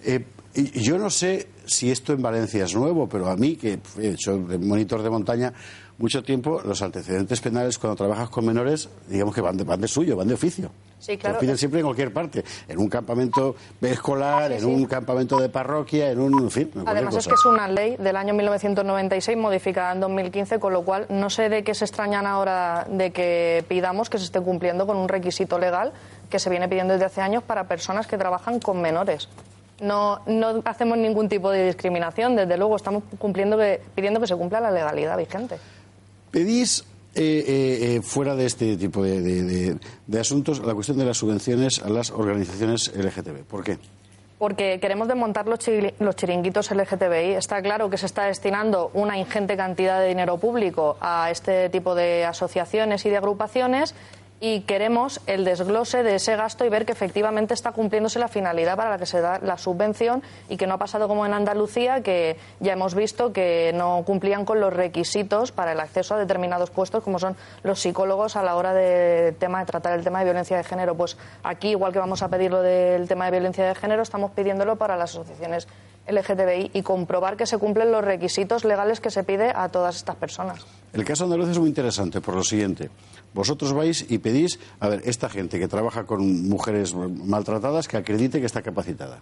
[0.05, 4.11] Eh, yo no sé si esto en Valencia es nuevo, pero a mí, que he
[4.11, 5.53] hecho monitor de montaña
[6.01, 9.87] mucho tiempo, los antecedentes penales cuando trabajas con menores, digamos que van de, van de
[9.87, 10.71] suyo, van de oficio.
[10.99, 11.35] Sí, claro.
[11.35, 16.11] Los piden siempre en cualquier parte, en un campamento escolar, en un campamento de parroquia,
[16.11, 19.93] en un, en fin, en Además es que es una ley del año 1996 modificada
[19.93, 24.11] en 2015, con lo cual no sé de qué se extrañan ahora de que pidamos
[24.11, 25.93] que se esté cumpliendo con un requisito legal
[26.29, 29.29] que se viene pidiendo desde hace años para personas que trabajan con menores.
[29.81, 34.37] No, no hacemos ningún tipo de discriminación, desde luego estamos cumpliendo que- pidiendo que se
[34.37, 35.57] cumpla la legalidad vigente.
[36.31, 39.21] Pedís, eh, eh, eh, fuera de este tipo de,
[40.07, 43.45] de- asuntos, la cuestión de las subvenciones a las organizaciones LGTB.
[43.49, 43.79] ¿Por qué?
[44.39, 45.59] Porque queremos desmontar los
[46.17, 47.35] chiringuitos LGTBI.
[47.35, 51.95] Está claro que se está destinando una ingente cantidad de dinero público a este tipo
[51.95, 53.95] de asociaciones y de agrupaciones
[54.41, 58.75] y queremos el desglose de ese gasto y ver que efectivamente está cumpliéndose la finalidad
[58.75, 62.03] para la que se da la subvención y que no ha pasado como en Andalucía,
[62.03, 66.71] que ya hemos visto que no cumplían con los requisitos para el acceso a determinados
[66.71, 70.25] puestos, como son los psicólogos a la hora de, tema, de tratar el tema de
[70.25, 70.97] violencia de género.
[70.97, 74.31] Pues aquí, igual que vamos a pedir lo del tema de violencia de género, estamos
[74.31, 75.69] pidiéndolo para las asociaciones
[76.09, 80.17] LGTBI y comprobar que se cumplen los requisitos legales que se pide a todas estas
[80.17, 80.65] personas.
[80.93, 82.91] El caso andaluz es muy interesante por lo siguiente.
[83.33, 88.41] Vosotros vais y pedís, a ver, esta gente que trabaja con mujeres maltratadas, que acredite
[88.41, 89.21] que está capacitada.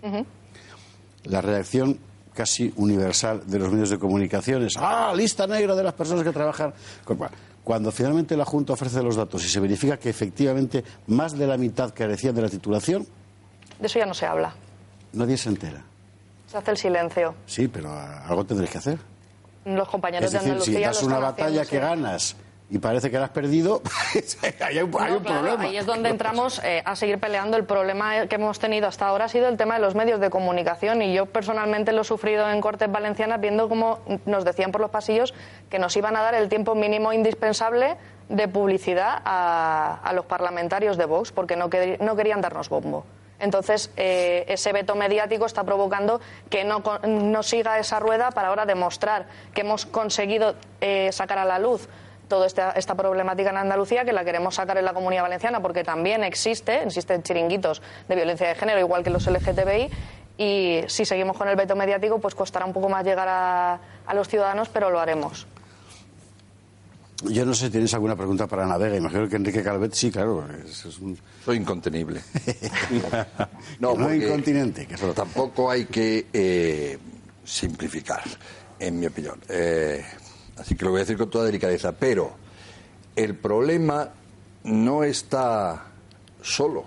[1.24, 1.98] La reacción
[2.32, 6.30] casi universal de los medios de comunicación es, ah, lista negra de las personas que
[6.32, 6.72] trabajan.
[7.04, 7.18] con-".
[7.64, 11.58] Cuando finalmente la Junta ofrece los datos y se verifica que efectivamente más de la
[11.58, 13.06] mitad carecían de la titulación,
[13.78, 14.54] De eso ya no se habla.
[15.12, 15.84] nadie se entera.
[16.50, 17.34] Se hace el silencio.
[17.44, 18.98] Sí, pero algo tendréis que hacer.
[19.64, 22.36] Los compañeros Es decir, de Andalucía si das una batalla que ganas
[22.70, 23.80] y parece que la has perdido,
[24.60, 25.62] hay un, hay un claro, problema.
[25.62, 27.56] Ahí es donde entramos eh, a seguir peleando.
[27.56, 30.28] El problema que hemos tenido hasta ahora ha sido el tema de los medios de
[30.28, 34.82] comunicación y yo personalmente lo he sufrido en Cortes Valencianas viendo cómo nos decían por
[34.82, 35.32] los pasillos
[35.70, 37.96] que nos iban a dar el tiempo mínimo indispensable
[38.28, 43.06] de publicidad a, a los parlamentarios de Vox porque no, no querían darnos bombo.
[43.40, 46.20] Entonces, eh, ese veto mediático está provocando
[46.50, 51.44] que no, no siga esa rueda para ahora demostrar que hemos conseguido eh, sacar a
[51.44, 51.88] la luz
[52.28, 55.82] toda esta, esta problemática en Andalucía que la queremos sacar en la comunidad valenciana porque
[55.82, 59.90] también existe, existen chiringuitos de violencia de género igual que los LGTBI
[60.36, 64.14] y si seguimos con el veto mediático pues costará un poco más llegar a, a
[64.14, 65.46] los ciudadanos pero lo haremos.
[67.24, 68.96] Yo no sé si tienes alguna pregunta para Navega.
[68.96, 70.46] Imagino que Enrique Calvet sí, claro.
[70.64, 71.18] Es, es un...
[71.44, 72.22] Soy incontenible.
[73.80, 74.86] no, porque incontinente.
[74.86, 76.96] Que Pero tampoco hay que eh,
[77.44, 78.22] simplificar,
[78.78, 79.40] en mi opinión.
[79.48, 80.04] Eh,
[80.56, 81.90] así que lo voy a decir con toda delicadeza.
[81.92, 82.36] Pero
[83.16, 84.10] el problema
[84.62, 85.86] no está
[86.40, 86.84] solo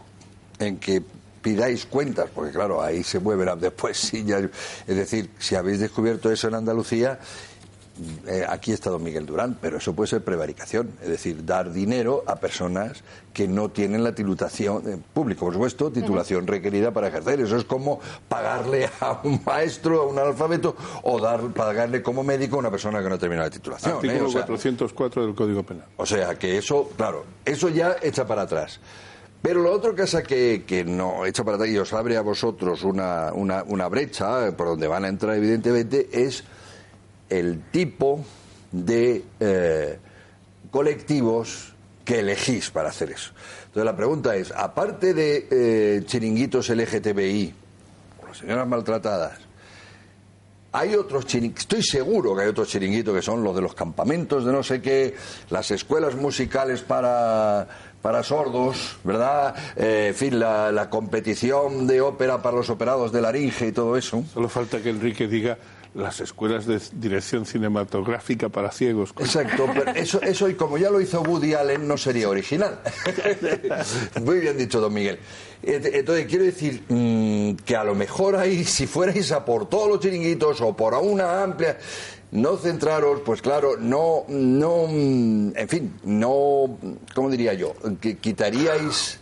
[0.60, 1.04] en que
[1.42, 3.98] pidáis cuentas, porque claro, ahí se mueven después.
[4.12, 7.20] Sí, ya, es decir, si habéis descubierto eso en Andalucía,
[8.26, 12.24] eh, aquí está don Miguel Durán, pero eso puede ser prevaricación, es decir, dar dinero
[12.26, 17.42] a personas que no tienen la titulación, eh, público por supuesto, titulación requerida para ejercer.
[17.42, 22.56] Eso es como pagarle a un maestro, a un alfabeto, o dar, pagarle como médico
[22.56, 23.94] a una persona que no termina la titulación.
[23.94, 23.96] ¿eh?
[23.98, 25.86] Artículo O sea, 404 del Código Penal.
[25.98, 28.80] o sea que eso, claro, eso ya echa para atrás.
[29.42, 32.22] Pero lo otro que hace que, que no echa para atrás y os abre a
[32.22, 36.44] vosotros una, una, una brecha eh, por donde van a entrar, evidentemente, es
[37.32, 38.24] el tipo
[38.72, 40.00] de eh,
[40.70, 43.32] colectivos que elegís para hacer eso.
[43.68, 47.54] Entonces la pregunta es, aparte de eh, chiringuitos LGTBI,
[48.22, 49.40] o las señoras maltratadas,
[50.74, 54.46] hay otros chiringuitos, estoy seguro que hay otros chiringuitos que son los de los campamentos
[54.46, 55.16] de no sé qué,
[55.50, 57.68] las escuelas musicales para,
[58.02, 59.56] para sordos, ¿verdad?
[59.76, 63.96] Eh, en fin, la, la competición de ópera para los operados de laringe y todo
[63.96, 64.24] eso.
[64.34, 65.58] Solo falta que Enrique diga
[65.94, 69.14] las escuelas de dirección cinematográfica para ciegos.
[69.20, 72.80] Exacto, pero eso, eso y como ya lo hizo Woody Allen no sería original.
[74.24, 75.20] Muy bien dicho, don Miguel.
[75.64, 80.00] Entonces, quiero decir mm, que a lo mejor ahí, si fuerais a por todos los
[80.00, 81.78] chiringuitos o por a una amplia,
[82.32, 86.78] no centraros, pues claro, no, no, mm, en fin, no,
[87.14, 87.74] ¿cómo diría yo?
[88.00, 89.20] Que quitaríais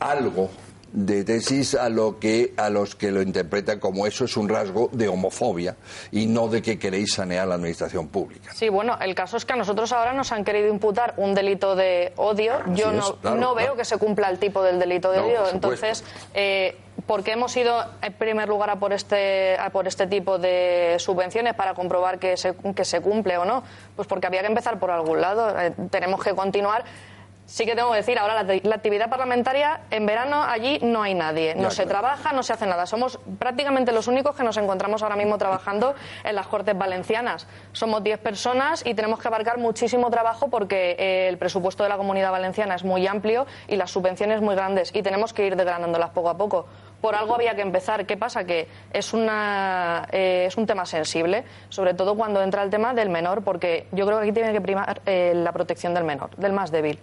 [0.00, 0.50] algo
[0.92, 4.88] de tesis a lo que a los que lo interpretan como eso es un rasgo
[4.92, 5.76] de homofobia
[6.10, 8.52] y no de que queréis sanear la administración pública.
[8.54, 11.76] Sí, bueno, el caso es que a nosotros ahora nos han querido imputar un delito
[11.76, 12.54] de odio.
[12.74, 13.54] Yo es, no, claro, no claro.
[13.54, 15.48] veo que se cumpla el tipo del delito de No, odio.
[15.52, 20.06] Entonces, eh, ¿por qué hemos ido en primer lugar a por este, a por este
[20.06, 23.62] tipo de subvenciones para comprobar que se, que se cumple o no?
[23.94, 25.58] Pues porque había que empezar por algún lado.
[25.60, 26.84] Eh, tenemos que continuar.
[27.50, 31.14] Sí que tengo que decir, ahora la, la actividad parlamentaria, en verano allí no hay
[31.14, 31.54] nadie.
[31.54, 32.00] No Ya, se claro.
[32.00, 32.84] trabaja, no se hace nada.
[32.84, 37.46] Somos prácticamente los únicos que nos encontramos ahora mismo trabajando en las Cortes Valencianas.
[37.72, 41.96] Somos 10 personas y tenemos que abarcar muchísimo trabajo porque eh, el presupuesto de la
[41.96, 46.10] Comunidad Valenciana es muy amplio y las subvenciones muy grandes y tenemos que ir desgranándolas
[46.10, 46.66] poco a poco.
[47.00, 48.04] Por algo había que empezar.
[48.04, 48.44] ¿Qué pasa?
[48.44, 53.08] Que es, una, eh, es un tema sensible, sobre todo cuando entra el tema del
[53.08, 56.52] menor, porque yo creo que aquí tiene que primar eh, la protección del menor, del
[56.52, 56.98] más débil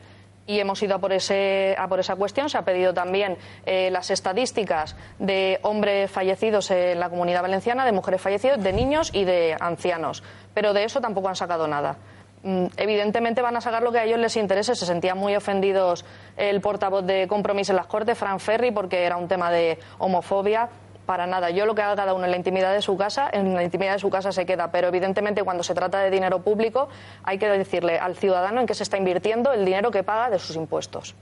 [0.47, 2.49] y hemos ido a por, ese, a por esa cuestión.
[2.49, 7.91] Se ha pedido también eh, las estadísticas de hombres fallecidos en la comunidad valenciana, de
[7.91, 10.23] mujeres fallecidas, de niños y de ancianos.
[10.53, 11.97] Pero de eso tampoco han sacado nada.
[12.43, 14.75] Mm, Evidentemente van a sacar lo que a ellos les interese.
[14.75, 16.05] Se sentían muy ofendidos
[16.37, 20.69] el portavoz de Compromís en las Cortes, Fran Ferri, porque era un tema de homofobia.
[21.05, 21.49] Para nada.
[21.51, 23.93] Yo lo que haga cada uno en la intimidad de su casa, en la intimidad
[23.93, 24.71] de su casa se queda.
[24.71, 26.89] Pero evidentemente cuando se trata de dinero público
[27.23, 30.39] hay que decirle al ciudadano en qué se está invirtiendo el dinero que paga de
[30.39, 31.15] sus impuestos.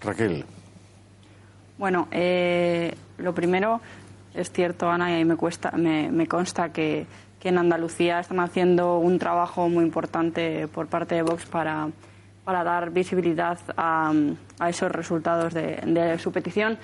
[0.00, 0.44] Raquel.
[1.78, 3.80] Bueno, eh, lo primero
[4.34, 7.06] es cierto, Ana, y me, cuesta, me, me consta que,
[7.38, 11.88] que en Andalucía están haciendo un trabajo muy importante por parte de Vox para,
[12.44, 14.12] para dar visibilidad a,
[14.58, 16.78] a esos resultados de, de su petición.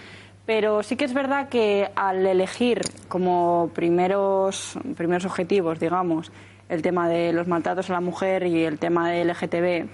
[0.49, 6.33] Pero sí que es verdad que al elegir como primeros, primeros objetivos, digamos,
[6.71, 9.91] el tema de los maltratos a la mujer y el tema de LGTB,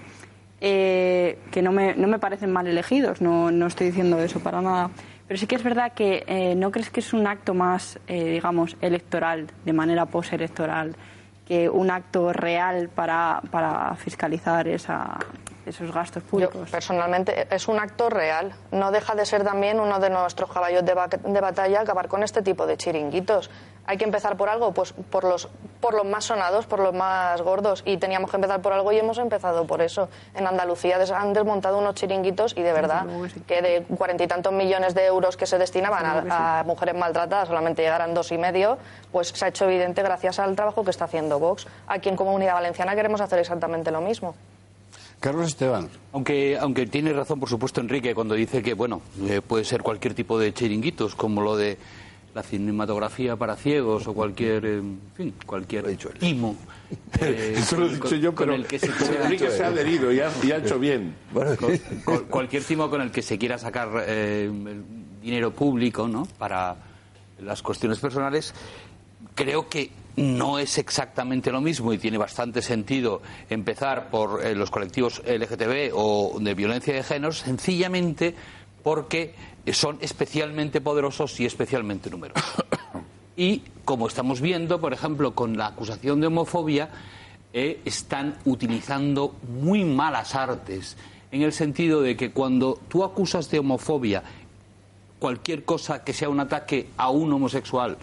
[0.61, 4.61] eh, que no me, no me parecen mal elegidos, no, no estoy diciendo eso para
[4.61, 4.91] nada.
[5.27, 8.23] Pero sí que es verdad que eh, no crees que es un acto más, eh,
[8.23, 10.95] digamos, electoral, de manera postelectoral,
[11.45, 15.19] que un acto real para, para fiscalizar esa,
[15.65, 16.65] esos gastos públicos.
[16.65, 18.53] Yo, personalmente, es un acto real.
[18.71, 22.23] No deja de ser también uno de nuestros caballos de, ba- de batalla acabar con
[22.23, 23.49] este tipo de chiringuitos.
[23.87, 25.47] Hay que empezar por algo, pues por los,
[25.79, 27.83] por los más sonados, por los más gordos.
[27.85, 30.09] Y teníamos que empezar por algo y hemos empezado por eso.
[30.33, 33.05] En Andalucía des- han desmontado unos chiringuitos y de verdad
[33.47, 37.47] que de cuarenta y tantos millones de euros que se destinaban a, a mujeres maltratadas
[37.47, 38.79] solamente llegaran dos y medio,
[39.11, 41.67] pues se ha hecho evidente gracias al trabajo que está haciendo Vox.
[41.87, 44.33] Aquí en Comunidad Valenciana queremos hacer exactamente lo mismo.
[45.25, 45.89] Carlos Esteban.
[46.13, 50.13] Aunque, aunque tiene razón, por supuesto, Enrique, cuando dice que, bueno, eh, puede ser cualquier
[50.13, 51.79] tipo de chiringuitos, como lo de
[52.35, 56.55] la cinematografía para ciegos o cualquier, eh, en fin, cualquier timo.
[57.21, 59.67] eh, Eso lo he dicho yo, con pero el que se quiera- Enrique se ha
[59.69, 61.15] adherido y ha, y ha hecho bien.
[61.33, 64.51] con- con cualquier timo con el que se quiera sacar eh,
[65.23, 66.27] dinero público ¿no?
[66.37, 66.75] para
[67.41, 68.53] las cuestiones personales,
[69.33, 74.71] creo que no es exactamente lo mismo y tiene bastante sentido empezar por eh, los
[74.71, 78.33] colectivos LGTB o de violencia de género, sencillamente
[78.83, 79.33] porque
[79.73, 82.43] son especialmente poderosos y especialmente numerosos.
[83.37, 86.87] Y como estamos viendo, por ejemplo, con la acusación de homofobia,
[87.51, 90.95] eh, están utilizando muy malas artes,
[91.31, 94.23] en el sentido de que cuando tú acusas de homofobia
[95.19, 97.97] cualquier cosa que sea un ataque a un homosexual,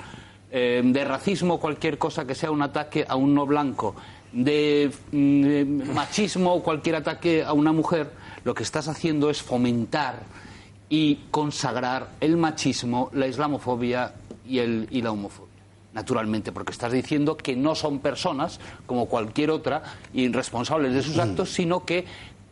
[0.55, 3.95] eh, de racismo cualquier cosa que sea un ataque a un no blanco,
[4.33, 8.11] de mm, machismo cualquier ataque a una mujer,
[8.45, 10.25] lo que estás haciendo es fomentar
[10.91, 14.13] y consagrar el machismo, la islamofobia
[14.47, 15.49] y, el, y la homofobia.
[15.95, 19.83] Naturalmente, porque estás diciendo que no son personas como cualquier otra
[20.13, 22.05] y responsables de sus actos, sino que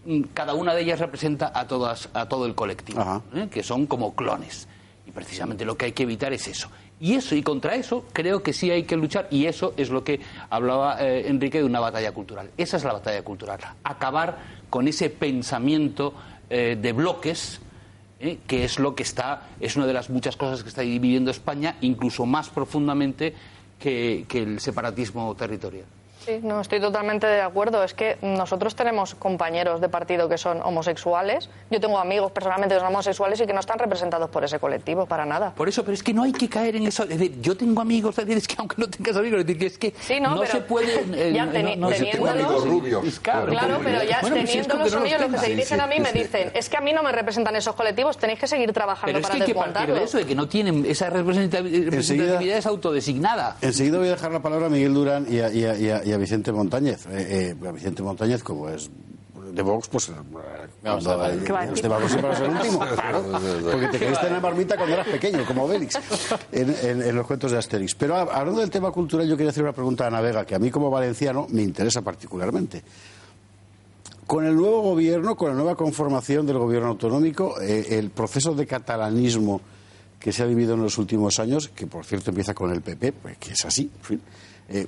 [0.06, 3.48] mm, cada una de ellas representa a todas a todo el colectivo, ¿eh?
[3.50, 4.68] que son como clones.
[5.06, 6.70] Y precisamente lo que hay que evitar es eso.
[7.00, 10.04] Y eso, y contra eso, creo que sí hay que luchar, y eso es lo
[10.04, 10.20] que
[10.50, 12.50] hablaba eh, Enrique de una batalla cultural.
[12.58, 13.58] Esa es la batalla cultural.
[13.82, 14.38] Acabar
[14.68, 16.12] con ese pensamiento
[16.50, 17.60] eh, de bloques,
[18.20, 21.30] eh, que es lo que está, es una de las muchas cosas que está dividiendo
[21.30, 23.34] España, incluso más profundamente
[23.78, 25.86] que, que el separatismo territorial.
[26.24, 27.82] Sí, no, estoy totalmente de acuerdo.
[27.82, 31.48] Es que nosotros tenemos compañeros de partido que son homosexuales.
[31.70, 35.06] Yo tengo amigos personalmente que son homosexuales y que no están representados por ese colectivo,
[35.06, 35.52] para nada.
[35.54, 37.04] Por eso, pero es que no hay que caer en eso.
[37.04, 39.58] Es decir, yo tengo amigos, es decir, es que aunque no tengas amigos, es decir,
[39.60, 41.04] que es que Sí, no, pero se puede.
[41.14, 43.04] eh, ya no- teni- no se teniéndolos- rubios.
[43.04, 45.38] Es claro, Claro, pero ya Bueno, pues es teniéndolos que no son ellos los que
[45.38, 46.18] se dirigen a mí me sí.
[46.18, 49.18] dicen, es que a mí no me representan esos colectivos, tenéis que seguir trabajando Pero
[49.18, 52.58] es para que hay que partir de eso, de que no tienen esa representatividad, representatividad
[52.58, 53.56] es autodesignada.
[53.62, 56.02] Enseguida voy a dejar la palabra a Miguel Durán y a, y a- y a-
[56.10, 57.06] y a Vicente Montañez.
[57.06, 58.90] Eh, eh, a Vicente Montañez, como es
[59.52, 60.12] de Vox, pues eh,
[60.82, 61.70] cuando, eh, ¿Qué va a decir?
[61.70, 63.24] los de Vox siempre ser el último, claro,
[63.70, 65.98] porque te quedaste en la marmita cuando eras pequeño, como Obélix,
[66.52, 67.94] en, en- en los cuentos de Asterix.
[67.96, 70.58] Pero hablando del tema cultural, yo quería hacer una pregunta a Ana Vega, que a
[70.60, 72.82] mí como valenciano me interesa particularmente.
[74.26, 78.64] Con el nuevo gobierno, con la nueva conformación del gobierno autonómico, eh, el proceso de
[78.66, 79.60] catalanismo
[80.20, 83.12] que se ha vivido en los últimos años, que por cierto empieza con el PP,
[83.12, 84.20] pues que es así, en fin,
[84.68, 84.86] eh,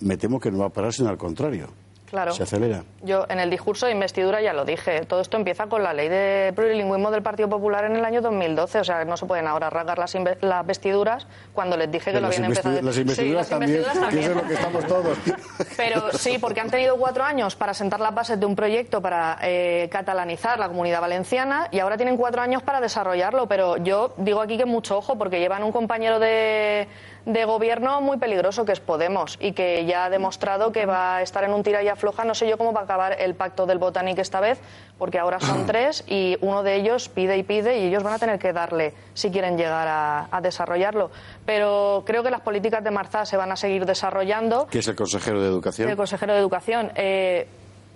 [0.00, 1.68] me temo que no va a parar, sino al contrario.
[2.10, 2.32] Claro.
[2.32, 2.82] Se acelera.
[3.02, 5.02] Yo en el discurso de investidura ya lo dije.
[5.06, 8.80] Todo esto empieza con la ley de plurilingüismo del Partido Popular en el año 2012.
[8.80, 12.22] O sea, no se pueden ahora rasgar las, las vestiduras cuando les dije que Pero
[12.22, 12.82] lo las, habían empezado.
[12.82, 15.18] las Sí, investiduras las también, investiduras que eso es lo que estamos todos.
[15.76, 19.38] Pero sí, porque han tenido cuatro años para sentar las bases de un proyecto para
[19.42, 23.46] eh, catalanizar la comunidad valenciana y ahora tienen cuatro años para desarrollarlo.
[23.46, 26.88] Pero yo digo aquí que mucho ojo porque llevan un compañero de,
[27.26, 31.22] de gobierno muy peligroso que es Podemos y que ya ha demostrado que va a
[31.22, 32.24] estar en un tira y afloja.
[32.24, 34.58] No sé yo cómo va a acabar el pacto del Botanic esta vez
[34.98, 38.18] porque ahora son tres y uno de ellos pide y pide y ellos van a
[38.18, 41.10] tener que darle si quieren llegar a, a desarrollarlo.
[41.46, 44.66] Pero creo que las políticas de Marzá se van a seguir desarrollando.
[44.66, 45.90] que es el consejero de Educación.
[45.90, 46.92] El consejero de Educación.
[46.94, 47.48] eh,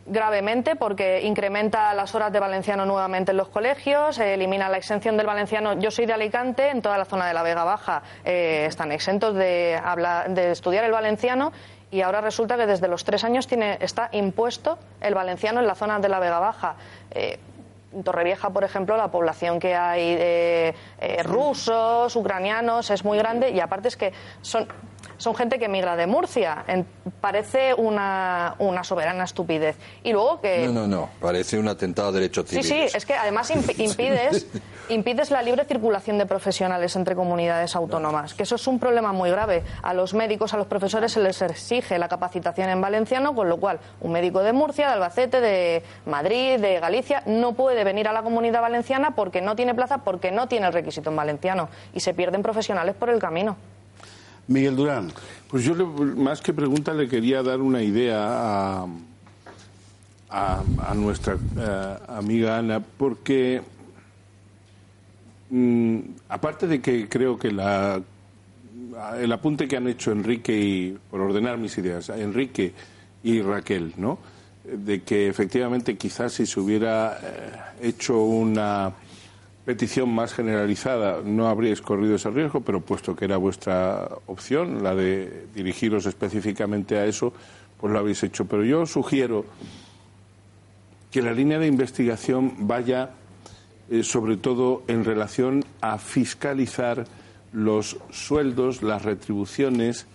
[0.06, 5.16] gravemente porque incrementa las horas de valenciano nuevamente en los colegios, eh, elimina la exención
[5.16, 5.74] del valenciano.
[5.74, 9.34] Yo soy de Alicante, en toda la zona de la Vega Baja eh, están exentos
[9.34, 9.80] de,
[10.28, 11.52] de estudiar el valenciano
[11.90, 15.74] y ahora resulta que desde los tres años tiene, está impuesto el valenciano en la
[15.76, 16.74] zona de la Vega Baja.
[17.12, 17.38] Eh,
[17.94, 23.50] en Torrevieja, por ejemplo, la población que hay de eh, rusos, ucranianos, es muy grande
[23.50, 24.66] y aparte es que son,
[25.18, 26.64] son gente que migra de Murcia.
[26.66, 26.86] En-
[27.20, 29.76] parece una, una soberana estupidez.
[30.02, 30.66] Y luego que...
[30.66, 31.10] No, no, no.
[31.20, 32.92] Parece un atentado a derechos Sí, civiles.
[32.92, 34.46] sí, es que además imp- impides,
[34.88, 39.30] impides la libre circulación de profesionales entre comunidades autónomas, que eso es un problema muy
[39.30, 39.62] grave.
[39.82, 43.56] A los médicos, a los profesores se les exige la capacitación en valenciano, con lo
[43.58, 48.12] cual un médico de Murcia, de Albacete, de Madrid, de Galicia, no puede venir a
[48.12, 52.00] la comunidad valenciana porque no tiene plaza, porque no tiene el requisito en valenciano y
[52.00, 53.56] se pierden profesionales por el camino.
[54.48, 55.10] Miguel Durán.
[55.48, 58.86] Pues yo, le- más que pregunta, le quería dar una idea a,
[60.30, 63.62] a, nuestra eh, amiga Ana, porque
[65.50, 68.00] mm, aparte de que creo que la,
[69.20, 72.72] el apunte que han hecho Enrique y, por ordenar mis ideas, Enrique
[73.22, 74.18] y Raquel, ¿no?
[74.64, 78.92] De que efectivamente quizás si se hubiera eh, hecho una
[79.64, 84.94] petición más generalizada no habríais corrido ese riesgo, pero puesto que era vuestra opción, la
[84.94, 87.32] de dirigiros específicamente a eso,
[87.80, 88.44] pues lo habéis hecho.
[88.44, 89.44] Pero yo sugiero
[91.10, 93.10] que la línea de investigación vaya
[93.90, 97.06] eh, sobre todo en relación a fiscalizar
[97.52, 100.06] los sueldos, las retribuciones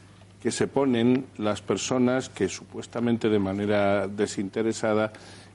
[0.41, 5.11] que se ponen las personas que supuestamente de manera desinteresada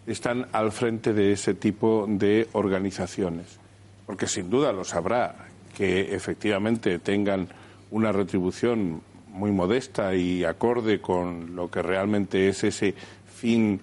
[0.07, 3.64] están al frente de ese tipo de organizaciones.
[4.07, 5.35] Porque sin duda lo sabrá
[5.77, 7.49] que efectivamente tengan
[7.91, 12.95] una retribución muy modesta y acorde con lo que realmente es ese
[13.27, 13.81] fin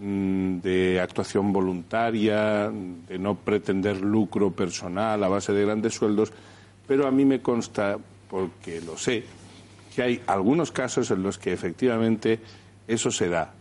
[0.00, 6.32] mm, de actuación voluntaria, de no pretender lucro personal a base de grandes sueldos,
[6.86, 7.98] pero a mí me consta,
[8.30, 9.24] porque lo sé,
[9.94, 12.40] que hay algunos casos en los que efectivamente
[12.88, 13.52] eso se da.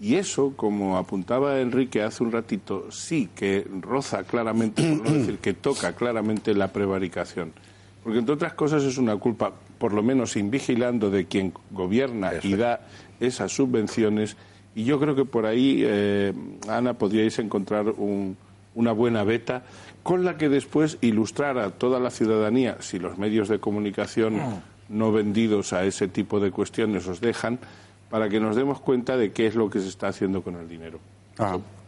[0.00, 5.38] Y eso, como apuntaba Enrique hace un ratito, sí que roza claramente, por no decir
[5.38, 7.52] que toca claramente la prevaricación.
[8.04, 12.54] Porque, entre otras cosas, es una culpa, por lo menos invigilando, de quien gobierna y
[12.54, 12.86] da
[13.18, 14.36] esas subvenciones.
[14.76, 16.32] Y yo creo que por ahí, eh,
[16.68, 17.92] Ana, podríais encontrar
[18.74, 19.64] una buena beta
[20.04, 24.40] con la que después ilustrar a toda la ciudadanía, si los medios de comunicación
[24.88, 27.58] no vendidos a ese tipo de cuestiones os dejan,
[28.10, 30.68] para que nos demos cuenta de qué es lo que se está haciendo con el
[30.68, 30.98] dinero.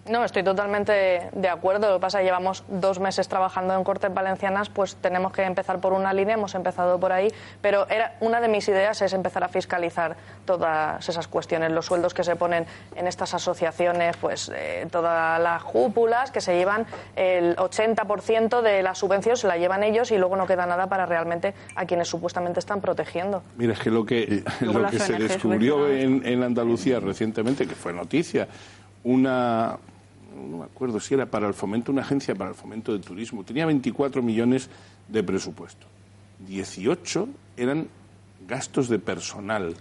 [0.08, 1.88] No, estoy totalmente de acuerdo.
[1.88, 5.42] Lo que pasa es que llevamos dos meses trabajando en Cortes Valencianas, pues tenemos que
[5.42, 9.12] empezar por una línea, hemos empezado por ahí, pero era, una de mis ideas es
[9.12, 14.50] empezar a fiscalizar todas esas cuestiones, los sueldos que se ponen en estas asociaciones, pues
[14.54, 19.84] eh, todas las cúpulas que se llevan el 80% de la subvención se la llevan
[19.84, 23.42] ellos y luego no queda nada para realmente a quienes supuestamente están protegiendo.
[23.56, 27.92] Mira, es que lo que, lo que se descubrió en, en Andalucía recientemente, que fue
[27.92, 28.48] noticia,
[29.04, 29.78] una,
[30.34, 33.44] no me acuerdo si era para el fomento, una agencia para el fomento del turismo,
[33.44, 34.68] tenía 24 millones
[35.08, 35.86] de presupuesto.
[36.46, 37.88] 18 eran
[38.46, 39.74] gastos de personal.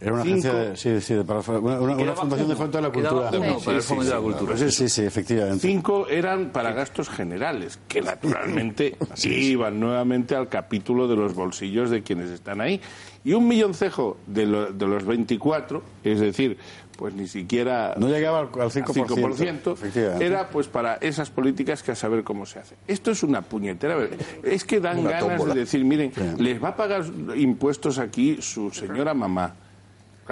[0.00, 3.30] Era una agencia de, sí, sí, para, una, una fundación de fomento de la cultura.
[3.32, 4.56] Uno, para el fomento de la cultura.
[4.56, 5.66] Sí, sí, sí, efectivamente.
[5.66, 12.02] Cinco eran para gastos generales, que naturalmente iban nuevamente al capítulo de los bolsillos de
[12.02, 12.80] quienes están ahí.
[13.24, 16.58] Y un milloncejo de, lo, de los 24, es decir,
[16.96, 22.24] pues ni siquiera no llegaba al 5%, era pues para esas políticas que a saber
[22.24, 22.76] cómo se hace.
[22.86, 23.96] Esto es una puñetera.
[24.42, 27.04] Es que dan ganas de decir, miren, les va a pagar
[27.36, 29.54] impuestos aquí su señora mamá.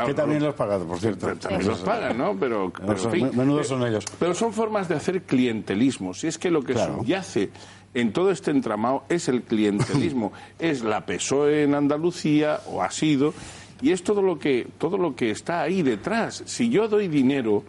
[0.07, 1.35] que también los pagan, por cierto.
[1.37, 2.37] También los pagan, ¿no?
[2.39, 2.73] Pero,
[3.35, 4.05] menudo son ellos.
[4.19, 6.15] Pero son formas de hacer clientelismo.
[6.15, 7.51] Si es que lo que subyace
[7.95, 10.33] en todo este entramado es el clientelismo.
[10.59, 13.35] es la PSOE en Andalucía, o ha sido,
[13.83, 16.45] y es todo lo que, todo lo que está ahí detrás.
[16.47, 17.65] Si yo doy dinero,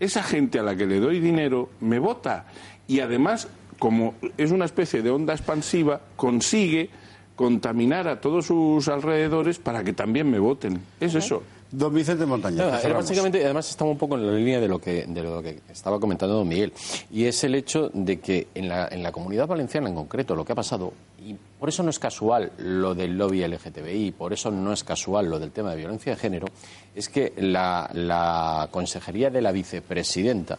[0.00, 2.46] esa gente a la que le doy dinero me vota.
[2.88, 3.48] Y además,
[3.78, 6.90] como es una especie de onda expansiva, consigue
[7.36, 10.82] contaminar a todos sus alrededores para que también me voten.
[11.00, 11.42] Es eso.
[11.72, 12.66] Don Vicente Montaña.
[12.92, 15.98] básicamente, además estamos un poco en la línea de lo que, de lo que estaba
[15.98, 16.70] comentando don Miguel,
[17.10, 20.44] y es el hecho de que en la, en la comunidad valenciana en concreto lo
[20.44, 24.50] que ha pasado, y por eso no es casual lo del lobby LGTBI, por eso
[24.50, 26.46] no es casual lo del tema de violencia de género,
[26.94, 30.58] es que la, la consejería de la vicepresidenta,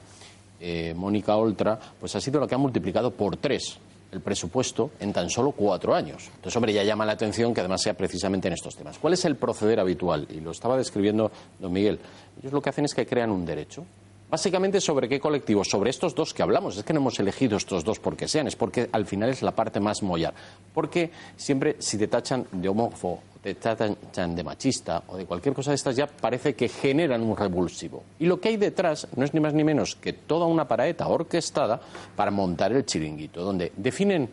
[0.59, 3.77] eh, Mónica Oltra, pues ha sido lo que ha multiplicado por tres
[4.13, 6.29] el presupuesto en tan solo cuatro años.
[6.35, 8.97] Entonces, hombre, ya llama la atención que además sea precisamente en estos temas.
[8.99, 10.27] ¿Cuál es el proceder habitual?
[10.29, 11.99] Y lo estaba describiendo don Miguel.
[12.39, 13.85] Ellos lo que hacen es que crean un derecho.
[14.33, 15.69] Básicamente, ¿sobre qué colectivos?
[15.69, 16.75] Sobre estos dos que hablamos.
[16.75, 19.51] Es que no hemos elegido estos dos porque sean, es porque al final es la
[19.51, 20.33] parte más mollar.
[20.73, 23.95] Porque siempre, si te tachan de homófobo te tratan
[24.35, 28.01] de machista o de cualquier cosa de estas, ya parece que generan un revulsivo.
[28.17, 31.07] Y lo que hay detrás no es ni más ni menos que toda una paraeta
[31.07, 31.79] orquestada
[32.15, 34.27] para montar el chiringuito, donde definen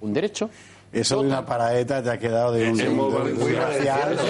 [0.00, 0.48] un derecho
[0.94, 2.80] eso de una paraeta te ha quedado de un...
[2.80, 3.12] Es muy
[3.54, 4.20] valenciano.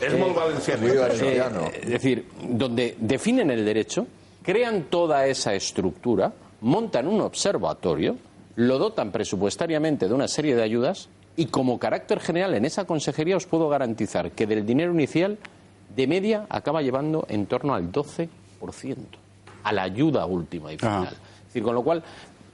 [0.00, 1.66] Es muy valenciano.
[1.66, 4.06] Eh, es decir, donde definen el derecho,
[4.42, 8.16] crean toda esa estructura, montan un observatorio,
[8.56, 13.36] lo dotan presupuestariamente de una serie de ayudas y como carácter general en esa consejería
[13.36, 15.38] os puedo garantizar que del dinero inicial
[15.94, 18.28] de media acaba llevando en torno al 12%
[19.62, 21.08] a la ayuda última y final.
[21.08, 22.02] Es decir, con lo cual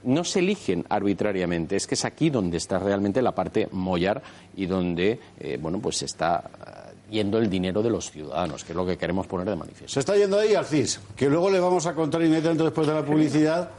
[0.03, 4.21] no se eligen arbitrariamente, es que es aquí donde está realmente la parte mollar
[4.55, 8.75] y donde eh, bueno, pues está eh, yendo el dinero de los ciudadanos, que es
[8.75, 9.93] lo que queremos poner de manifiesto.
[9.93, 12.93] Se está yendo ahí al CIS, que luego le vamos a contar inmediatamente después de
[12.93, 13.71] la publicidad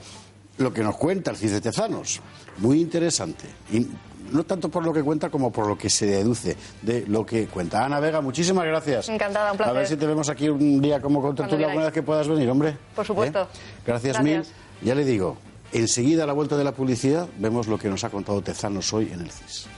[0.59, 2.21] lo que nos cuenta el CIS de Tezanos.
[2.59, 3.47] Muy interesante
[4.33, 7.47] no tanto por lo que cuenta como por lo que se deduce de lo que
[7.47, 7.85] cuenta.
[7.85, 9.09] Ana Vega, muchísimas gracias.
[9.09, 9.77] Encantada, un placer.
[9.77, 12.49] A ver si te vemos aquí un día como contertulia alguna vez que puedas venir,
[12.51, 12.77] hombre.
[12.95, 13.43] Por supuesto.
[13.43, 13.47] ¿Eh?
[13.87, 14.43] Gracias, mil.
[14.83, 15.37] Ya le digo,
[15.73, 19.11] enseguida a la vuelta de la publicidad vemos lo que nos ha contado Tezanos hoy
[19.13, 19.78] en el CIS.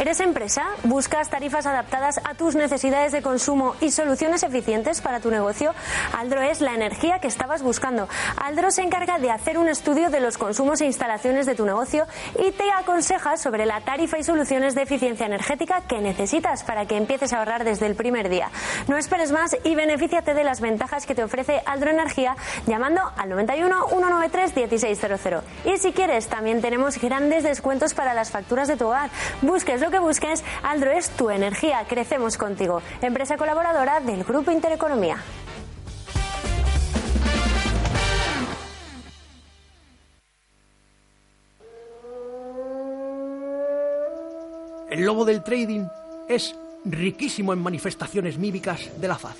[0.00, 0.64] ¿Eres empresa?
[0.84, 5.74] ¿Buscas tarifas adaptadas a tus necesidades de consumo y soluciones eficientes para tu negocio?
[6.18, 8.08] Aldro es la energía que estabas buscando.
[8.42, 12.06] Aldro se encarga de hacer un estudio de los consumos e instalaciones de tu negocio
[12.38, 16.96] y te aconseja sobre la tarifa y soluciones de eficiencia energética que necesitas para que
[16.96, 18.48] empieces a ahorrar desde el primer día.
[18.88, 22.36] No esperes más y benefíciate de las ventajas que te ofrece Aldro Energía
[22.66, 25.44] llamando al 91 193 1600.
[25.66, 29.10] Y si quieres, también tenemos grandes descuentos para las facturas de tu hogar.
[29.42, 31.84] Busques lo que busques, Aldro es tu energía.
[31.88, 32.82] Crecemos contigo.
[33.00, 35.18] Empresa colaboradora del Grupo Intereconomía.
[44.90, 45.86] El lobo del trading
[46.28, 49.36] es riquísimo en manifestaciones mímicas de la faz.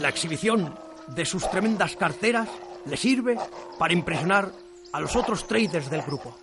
[0.00, 0.74] La exhibición
[1.08, 2.48] de sus tremendas carteras
[2.84, 3.38] le sirve
[3.78, 4.50] para impresionar
[4.92, 6.36] a los otros traders del grupo.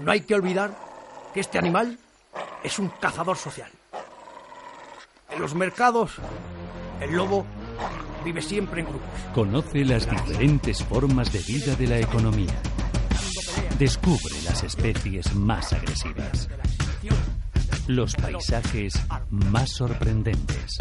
[0.00, 0.74] No hay que olvidar
[1.34, 1.98] que este animal
[2.64, 3.70] es un cazador social.
[5.30, 6.12] En los mercados,
[7.00, 7.44] el lobo
[8.24, 9.08] vive siempre en grupos.
[9.34, 12.54] Conoce las diferentes formas de vida de la economía.
[13.78, 16.48] Descubre las especies más agresivas.
[17.86, 18.94] Los paisajes
[19.28, 20.78] más sorprendentes.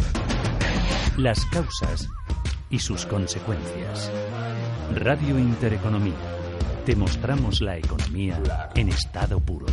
[1.17, 2.07] Las causas
[2.69, 4.11] y sus consecuencias.
[4.95, 6.38] Radio Intereconomía.
[6.89, 8.41] Te mostramos la economía
[8.73, 9.67] en estado puro.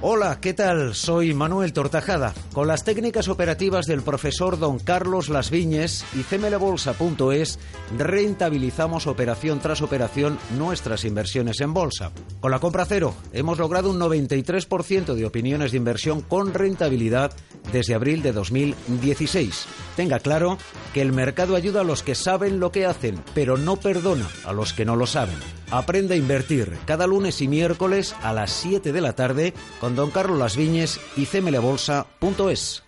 [0.00, 0.94] Hola, ¿qué tal?
[0.94, 2.34] Soy Manuel Tortajada.
[2.52, 7.58] Con las técnicas operativas del profesor don Carlos Las Viñes y cmlbolsa.es
[7.96, 12.10] rentabilizamos operación tras operación nuestras inversiones en bolsa.
[12.40, 17.32] Con la compra cero hemos logrado un 93% de opiniones de inversión con rentabilidad
[17.72, 19.64] desde abril de 2016.
[19.96, 20.58] Tenga claro
[20.92, 24.52] que el mercado ayuda a los que saben lo que hacen, pero no perdona a
[24.52, 25.38] los que no lo saben.
[25.74, 30.12] Aprende a invertir cada lunes y miércoles a las 7 de la tarde con Don
[30.12, 32.84] Carlos Las Viñes y cmlbolsa.es.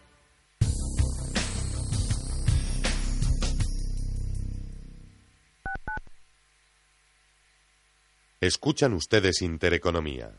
[8.41, 10.31] Escuchan ustedes Intereconomía.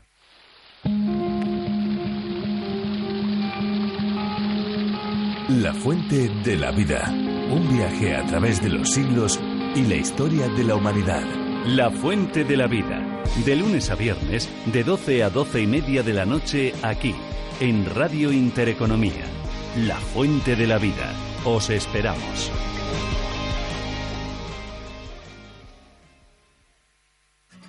[5.50, 7.10] La fuente de la vida.
[7.10, 9.38] Un viaje a través de los siglos
[9.74, 11.47] y la historia de la humanidad.
[11.66, 13.02] La Fuente de la Vida.
[13.44, 17.14] De lunes a viernes, de 12 a 12 y media de la noche, aquí,
[17.60, 19.26] en Radio Intereconomía.
[19.76, 21.12] La Fuente de la Vida.
[21.44, 22.50] Os esperamos.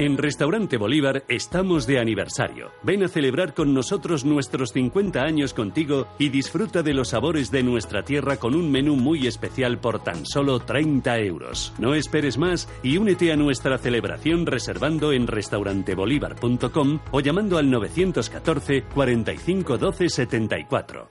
[0.00, 2.70] En Restaurante Bolívar estamos de aniversario.
[2.82, 7.62] Ven a celebrar con nosotros nuestros 50 años contigo y disfruta de los sabores de
[7.62, 11.74] nuestra tierra con un menú muy especial por tan solo 30 euros.
[11.78, 18.84] No esperes más y únete a nuestra celebración reservando en restaurantebolívar.com o llamando al 914
[18.94, 21.10] 45 12 74.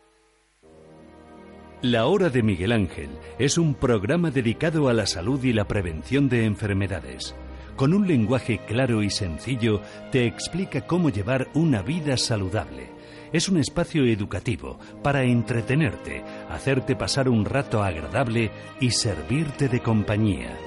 [1.84, 6.28] La Hora de Miguel Ángel es un programa dedicado a la salud y la prevención
[6.28, 7.36] de enfermedades
[7.80, 12.90] con un lenguaje claro y sencillo, te explica cómo llevar una vida saludable.
[13.32, 18.52] Es un espacio educativo para entretenerte, hacerte pasar un rato agradable
[18.82, 20.58] y servirte de compañía.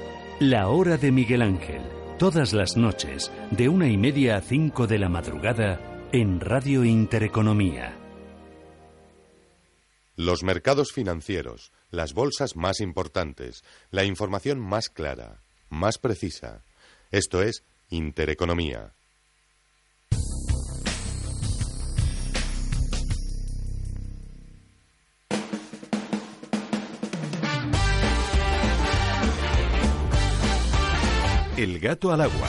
[0.41, 1.83] La hora de Miguel Ángel,
[2.19, 7.95] todas las noches, de una y media a cinco de la madrugada, en Radio Intereconomía.
[10.17, 16.65] Los mercados financieros, las bolsas más importantes, la información más clara, más precisa.
[17.13, 18.95] Esto es Intereconomía.
[31.57, 32.49] El gato al agua.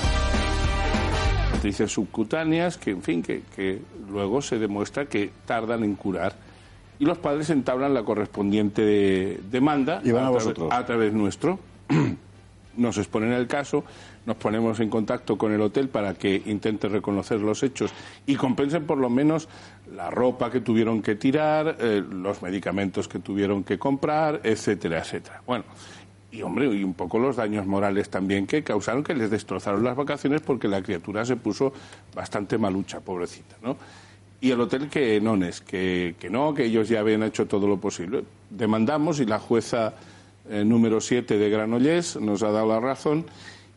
[1.55, 6.35] Noticias subcutáneas que, en fin, que, que luego se demuestra que tardan en curar.
[6.99, 10.69] Y los padres entablan la correspondiente demanda Y van a través- vosotros.
[10.71, 11.59] a través nuestro.
[12.77, 13.83] Nos exponen el caso,
[14.25, 17.91] nos ponemos en contacto con el hotel para que intente reconocer los hechos
[18.25, 19.47] y compensen por lo menos
[19.95, 25.41] la ropa que tuvieron que tirar, eh, los medicamentos que tuvieron que comprar, etcétera, etcétera.
[25.45, 25.65] Bueno,
[26.31, 29.95] y hombre, y un poco los daños morales también que causaron que les destrozaron las
[29.95, 31.73] vacaciones porque la criatura se puso
[32.15, 33.77] bastante malucha, pobrecita, ¿no?
[34.41, 37.65] Y el hotel que no es, que, que no, que ellos ya habían hecho todo
[37.65, 38.25] lo posible.
[38.49, 39.93] Demandamos y la jueza
[40.49, 43.25] eh, número 7 de Granollers nos ha dado la razón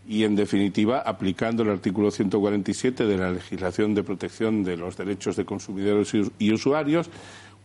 [0.08, 5.36] y, en definitiva, aplicando el artículo 147 de la legislación de protección de los derechos
[5.36, 7.10] de consumidores y, usuarios,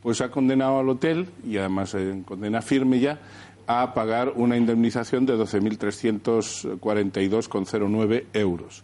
[0.02, 3.20] pues ha condenado al hotel, y además en condena firme ya,
[3.68, 8.84] a pagar una indemnización de 12.342,09 euros.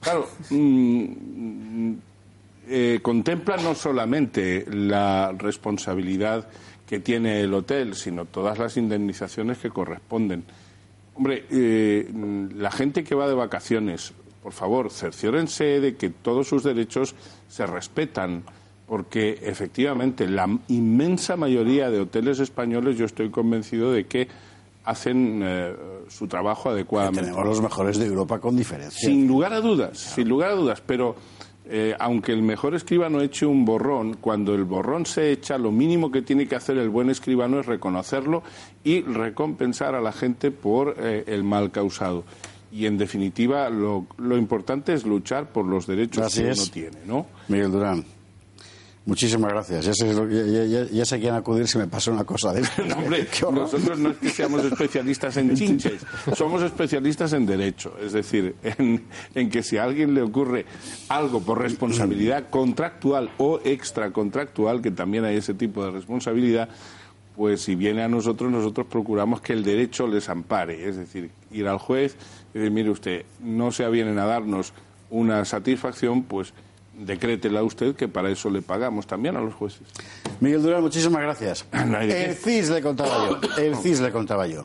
[0.00, 1.92] Claro, mm,
[2.66, 6.48] eh, contempla no solamente la responsabilidad
[6.86, 10.44] que tiene el hotel, sino todas las indemnizaciones que corresponden.
[11.14, 12.10] Hombre, eh,
[12.54, 14.12] la gente que va de vacaciones,
[14.42, 17.14] por favor, cerciórense de que todos sus derechos
[17.48, 18.44] se respetan
[18.86, 24.28] porque efectivamente la inmensa mayoría de hoteles españoles yo estoy convencido de que
[24.84, 25.74] hacen eh,
[26.08, 27.30] su trabajo adecuadamente.
[27.30, 29.08] Tenemos los mejores de Europa con diferencia.
[29.08, 31.16] Sin lugar a dudas, sin lugar a dudas, pero
[31.66, 36.10] eh, aunque el mejor escribano eche un borrón, cuando el borrón se echa, lo mínimo
[36.10, 38.42] que tiene que hacer el buen escribano es reconocerlo
[38.82, 42.24] y recompensar a la gente por eh, el mal causado.
[42.70, 46.58] Y en definitiva, lo, lo, importante es luchar por los derechos Así que es.
[46.58, 47.26] uno tiene, ¿no?
[47.48, 48.04] Miguel Durán.
[49.06, 49.84] Muchísimas gracias.
[49.84, 52.62] Ya sé, ya, ya- ya sé quién acudir si me pasa una cosa de.
[52.88, 56.00] No, hombre, nosotros no es que seamos especialistas en chinches,
[56.36, 57.94] somos especialistas en derecho.
[58.02, 60.64] Es decir, en, en que si a alguien le ocurre
[61.10, 66.70] algo por responsabilidad contractual o extracontractual, que también hay ese tipo de responsabilidad,
[67.36, 70.88] pues si viene a nosotros, nosotros procuramos que el derecho les ampare.
[70.88, 72.16] Es decir, ir al juez
[72.54, 74.72] y decir, mire usted, no se avienen a darnos
[75.10, 76.54] una satisfacción, pues
[76.98, 79.82] decrétela usted que para eso le pagamos también a los jueces.
[80.40, 81.66] Miguel Durán, muchísimas gracias.
[81.84, 82.00] No.
[82.00, 83.40] El CIS le contaba yo.
[83.58, 84.64] El CIS le contaba yo.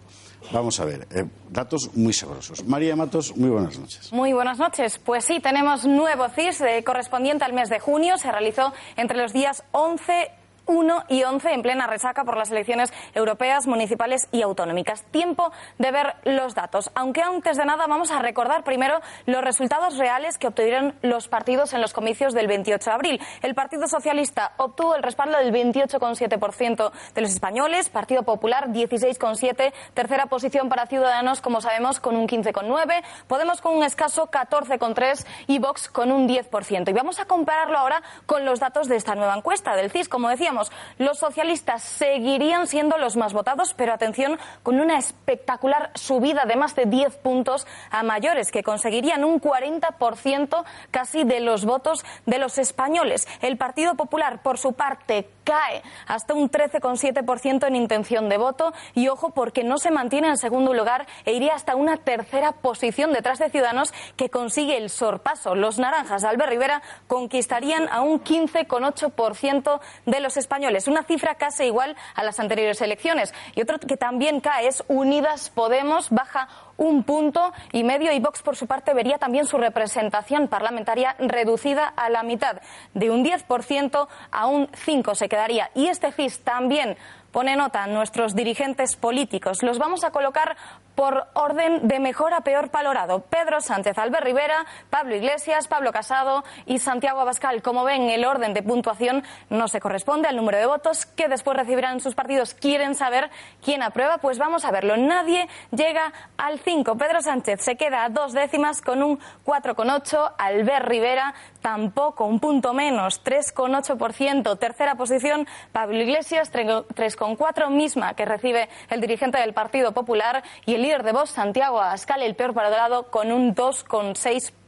[0.51, 2.65] Vamos a ver, eh, datos muy sabrosos.
[2.65, 4.11] María Matos, muy buenas noches.
[4.11, 4.97] Muy buenas noches.
[4.97, 8.17] Pues sí, tenemos nuevo CIS eh, correspondiente al mes de junio.
[8.17, 10.31] Se realizó entre los días 11
[10.69, 15.03] 1 y 11 en plena resaca por las elecciones europeas, municipales y autonómicas.
[15.05, 16.91] Tiempo de ver los datos.
[16.93, 21.73] Aunque antes de nada vamos a recordar primero los resultados reales que obtuvieron los partidos
[21.73, 23.21] en los comicios del 28 de abril.
[23.41, 30.27] El Partido Socialista obtuvo el respaldo del 28,7% de los españoles, Partido Popular 16,7%, tercera
[30.27, 35.89] posición para Ciudadanos, como sabemos, con un 15,9%, Podemos con un escaso 14,3% y Vox
[35.89, 36.89] con un 10%.
[36.89, 40.09] Y vamos a compararlo ahora con los datos de esta nueva encuesta del CIS.
[40.09, 40.58] Como decíamos,
[40.97, 46.75] los socialistas seguirían siendo los más votados, pero atención, con una espectacular subida de más
[46.75, 52.57] de 10 puntos a mayores, que conseguirían un 40% casi de los votos de los
[52.57, 53.27] españoles.
[53.41, 59.07] El Partido Popular, por su parte, cae hasta un 13,7% en intención de voto y
[59.07, 63.39] ojo porque no se mantiene en segundo lugar e iría hasta una tercera posición detrás
[63.39, 65.55] de Ciudadanos que consigue el sorpaso.
[65.55, 70.48] Los naranjas de Albert Rivera conquistarían a un 15,8% de los españoles,
[70.87, 73.33] una cifra casi igual a las anteriores elecciones.
[73.55, 76.47] Y otro que también cae es Unidas Podemos, baja
[76.77, 81.87] un punto y medio y Vox por su parte vería también su representación parlamentaria reducida
[81.87, 82.61] a la mitad,
[82.93, 85.69] de un 10% a un 5% se quedaría.
[85.75, 86.97] Y este CIS también
[87.31, 89.61] pone nota a nuestros dirigentes políticos.
[89.61, 90.55] Los vamos a colocar
[90.99, 93.21] por orden de mejor a peor valorado.
[93.21, 97.61] Pedro Sánchez, Albert Rivera, Pablo Iglesias, Pablo Casado y Santiago Abascal.
[97.61, 101.55] Como ven, el orden de puntuación no se corresponde al número de votos que después
[101.55, 102.53] recibirán sus partidos.
[102.53, 103.29] ¿Quieren saber
[103.63, 104.17] quién aprueba?
[104.17, 104.97] Pues vamos a verlo.
[104.97, 106.97] Nadie llega al 5.
[106.97, 110.33] Pedro Sánchez se queda a dos décimas con un 4,8.
[110.37, 114.59] Albert Rivera tampoco, un punto menos, 3,8%.
[114.59, 120.88] Tercera posición, Pablo Iglesias, 3,4, misma que recibe el dirigente del Partido Popular y el
[120.89, 124.58] líder de Vox, Santiago Abascal, el peor valorado, con un 2,6%.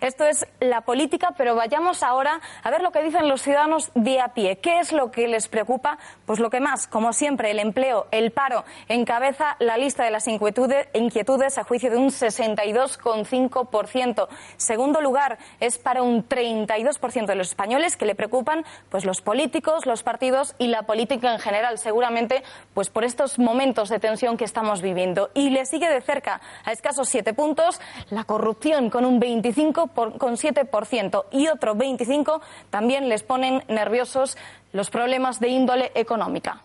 [0.00, 4.20] Esto es la política, pero vayamos ahora a ver lo que dicen los ciudadanos de
[4.20, 4.56] a pie.
[4.58, 5.98] ¿Qué es lo que les preocupa?
[6.24, 10.26] Pues lo que más, como siempre, el empleo, el paro, encabeza la lista de las
[10.28, 14.28] inquietudes, a juicio de un 62,5%.
[14.56, 19.84] Segundo lugar es para un 32% de los españoles que le preocupan pues los políticos,
[19.86, 22.44] los partidos y la política en general, seguramente
[22.74, 25.30] pues por estos momentos de tensión que estamos viviendo.
[25.34, 27.80] Y le sigue de cerca a escasos siete puntos
[28.10, 32.40] la corrupción con un 25,7% y otro 25
[32.70, 34.36] también les ponen nerviosos
[34.72, 36.60] los problemas de índole económica.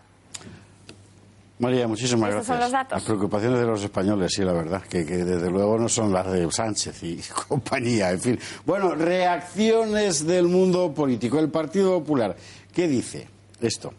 [1.58, 2.46] María, muchísimas gracias.
[2.46, 2.92] son los datos.
[2.92, 6.30] Las preocupaciones de los españoles, sí, la verdad, que, que desde luego no son las
[6.30, 8.38] de Sánchez y compañía, en fin.
[8.64, 11.40] Bueno, reacciones del mundo político.
[11.40, 12.36] El Partido Popular,
[12.72, 13.26] ¿qué dice
[13.60, 13.92] esto?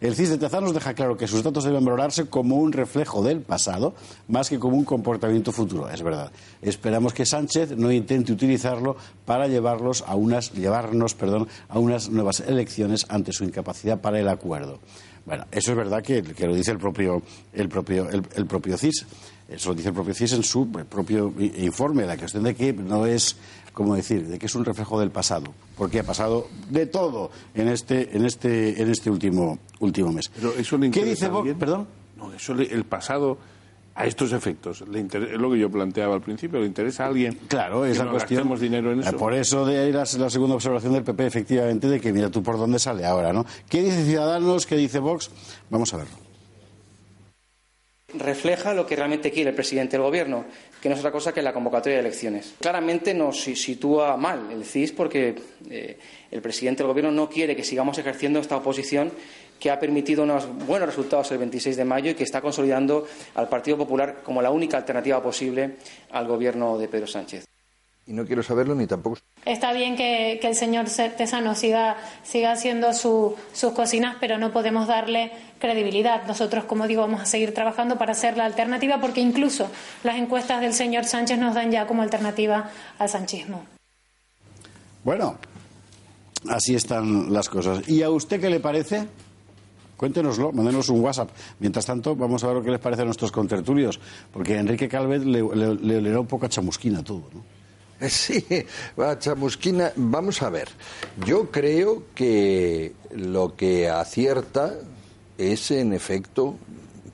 [0.00, 3.40] El CIS de Tezanos deja claro que sus datos deben valorarse como un reflejo del
[3.40, 3.94] pasado,
[4.28, 5.88] más que como un comportamiento futuro.
[5.88, 6.30] Es verdad.
[6.60, 12.40] Esperamos que Sánchez no intente utilizarlo para llevarlos a unas, llevarnos perdón, a unas nuevas
[12.40, 14.80] elecciones ante su incapacidad para el acuerdo.
[15.24, 17.20] Bueno, eso es verdad que, lo dice el propio,
[17.52, 19.06] el propio, el, el propio CIS.
[19.48, 23.06] Eso lo dice el propio CIS en su propio informe, la cuestión de que no
[23.06, 23.36] es,
[23.76, 27.68] como decir, de que es un reflejo del pasado, porque ha pasado de todo en
[27.68, 30.30] este, en este, en este último, último mes.
[30.34, 31.54] Pero eso le ¿Qué interesa dice Vox?
[31.58, 31.86] Perdón.
[32.16, 33.36] No, eso le- el pasado
[33.94, 36.58] a estos efectos le inter- es lo que yo planteaba al principio.
[36.60, 37.38] ¿Le interesa a alguien?
[37.48, 38.58] Claro, es que la no cuestión.
[38.58, 39.16] dinero en Eh, eso.
[39.18, 42.42] Por eso de ahí la, la segunda observación del PP, efectivamente, de que mira tú
[42.42, 43.44] por dónde sale ahora, ¿no?
[43.68, 44.64] ¿Qué dice Ciudadanos?
[44.66, 45.30] ¿Qué dice Vox?
[45.68, 46.25] Vamos a verlo.
[48.18, 50.44] Refleja lo que realmente quiere el presidente del Gobierno,
[50.80, 52.54] que no es otra cosa que la convocatoria de elecciones.
[52.60, 55.34] Claramente nos si- sitúa mal el CIS porque
[55.70, 55.98] eh,
[56.30, 59.10] el presidente del Gobierno no quiere que sigamos ejerciendo esta oposición
[59.58, 63.48] que ha permitido unos buenos resultados el 26 de mayo y que está consolidando al
[63.48, 65.76] Partido Popular como la única alternativa posible
[66.10, 67.46] al Gobierno de Pedro Sánchez.
[68.08, 72.52] Y no quiero saberlo ni tampoco Está bien que, que el señor Tesano siga, siga
[72.52, 76.24] haciendo su- sus cocinas, pero no podemos darle credibilidad.
[76.26, 79.68] Nosotros, como digo, vamos a seguir trabajando para ser la alternativa, porque incluso
[80.04, 83.64] las encuestas del señor Sánchez nos dan ya como alternativa al sanchismo.
[85.04, 85.36] Bueno,
[86.48, 87.88] así están las cosas.
[87.88, 89.06] ¿Y a usted qué le parece?
[89.96, 91.30] Cuéntenoslo, mándenos un WhatsApp.
[91.60, 93.98] Mientras tanto, vamos a ver lo que les parece a nuestros contertulios,
[94.32, 97.55] porque a Enrique Calvet le, le, le olerá un poco a chamusquina todo, ¿no?
[98.08, 98.44] Sí,
[99.18, 99.92] chamusquina.
[99.96, 100.68] Vamos a ver.
[101.24, 104.74] Yo creo que lo que acierta
[105.38, 106.56] es, en efecto,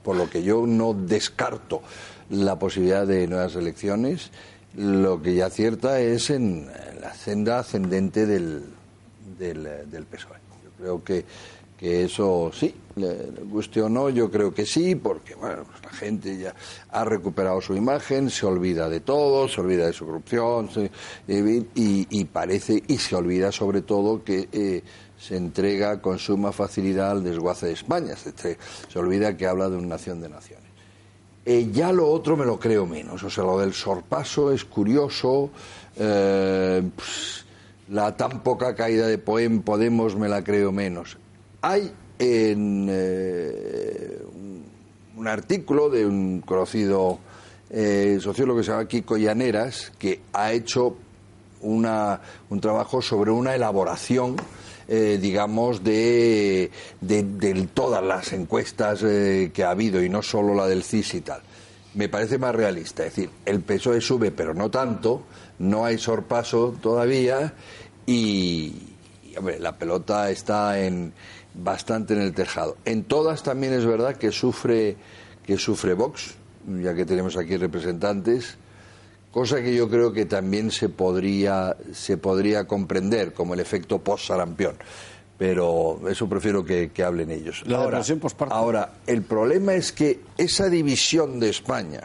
[0.03, 1.83] por lo que yo no descarto
[2.31, 4.31] la posibilidad de nuevas elecciones,
[4.77, 6.69] lo que ya acierta es en
[7.01, 8.65] la senda ascendente del,
[9.39, 10.39] del, del PSOE.
[10.65, 11.25] Yo creo que,
[11.79, 16.39] que eso sí, le, guste o no, yo creo que sí, porque bueno, la gente
[16.39, 16.55] ya
[16.91, 20.69] ha recuperado su imagen, se olvida de todo, se olvida de su corrupción,
[21.29, 24.83] y, y parece, y se olvida sobre todo que eh,
[25.19, 29.77] se entrega con suma facilidad al desguace de España, se, se olvida que habla de
[29.77, 30.73] una nación de naciones.
[31.45, 33.23] Eh, ya lo otro me lo creo menos.
[33.23, 35.51] O sea, lo del sorpaso es curioso.
[35.97, 36.83] eh,
[37.89, 41.19] la tan poca caída de Podemos me la creo menos.
[41.61, 41.93] Hay
[42.23, 44.19] en eh,
[45.17, 47.19] un, artículo de un conocido
[47.71, 50.97] eh, sociólogo que se llama Kiko Llaneras que ha hecho
[51.63, 52.21] una,
[52.51, 54.37] un trabajo sobre una elaboración,
[54.89, 56.71] eh, digamos, de,
[57.01, 61.41] de, todas las encuestas que ha habido y no solo la del CIS y tal.
[61.95, 63.05] Me parece más realista.
[63.05, 65.23] Es decir, el PSOE sube, pero no tanto,
[65.59, 67.55] no hay sorpaso todavía
[68.07, 68.73] y,
[69.23, 71.13] y, hombre, la pelota está en,
[71.55, 72.77] bastante en el tejado.
[72.85, 74.97] En todas también es verdad que sufre,
[75.45, 76.35] que sufre Vox,
[76.67, 78.57] ya que tenemos aquí representantes
[79.33, 84.77] cosa que yo creo que también se podría, se podría comprender como el efecto post-sarampión.
[85.39, 87.65] Pero eso prefiero que, que hablen ellos.
[87.67, 88.03] La ahora,
[88.51, 92.03] ahora, el problema es que esa división de España,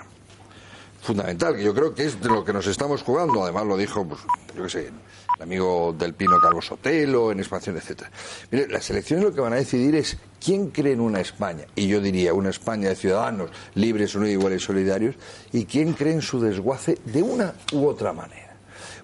[1.02, 4.08] fundamental, que yo creo que es de lo que nos estamos jugando, además lo dijo,
[4.08, 4.22] pues,
[4.56, 4.90] yo qué sé,
[5.38, 8.12] el amigo del Pino Carlos Sotelo, en expansión, etcétera.
[8.52, 12.02] Las elecciones lo que van a decidir es quién cree en una España, y yo
[12.02, 15.16] diría una España de ciudadanos libres, unidos, iguales solidarios,
[15.52, 18.58] y quién cree en su desguace de una u otra manera.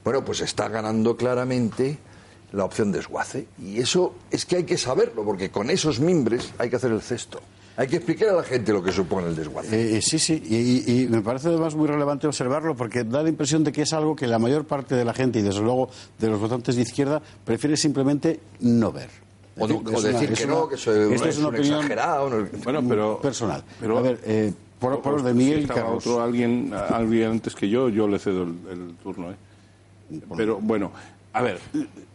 [0.04, 2.00] Bueno, pues está ganando claramente
[2.52, 6.70] la opción desguace, y eso es que hay que saberlo, porque con esos mimbres hay
[6.70, 7.42] que hacer el cesto.
[7.76, 9.76] Hay que explicar a la gente lo que supone el desguace.
[9.76, 13.24] Eh, eh, sí, sí, y, y- y me parece además muy relevante observarlo porque da
[13.24, 15.62] la impresión de que es algo que la mayor parte de la gente y desde
[15.62, 19.10] luego de los votantes de izquierda prefiere simplemente no ver.
[19.58, 22.48] O no- Es o decir es que no, que soy- esta es un exagerado, no-
[22.64, 23.64] Bueno, pero- personal.
[23.80, 26.06] pero- a ver, eh, por, por los de Miguel Carlos.
[26.06, 29.32] otro alguien, alguien antes que yo, yo le cedo el, el turno.
[29.32, 29.36] ¿eh?
[30.38, 30.92] Pero bueno,
[31.34, 31.60] a ver,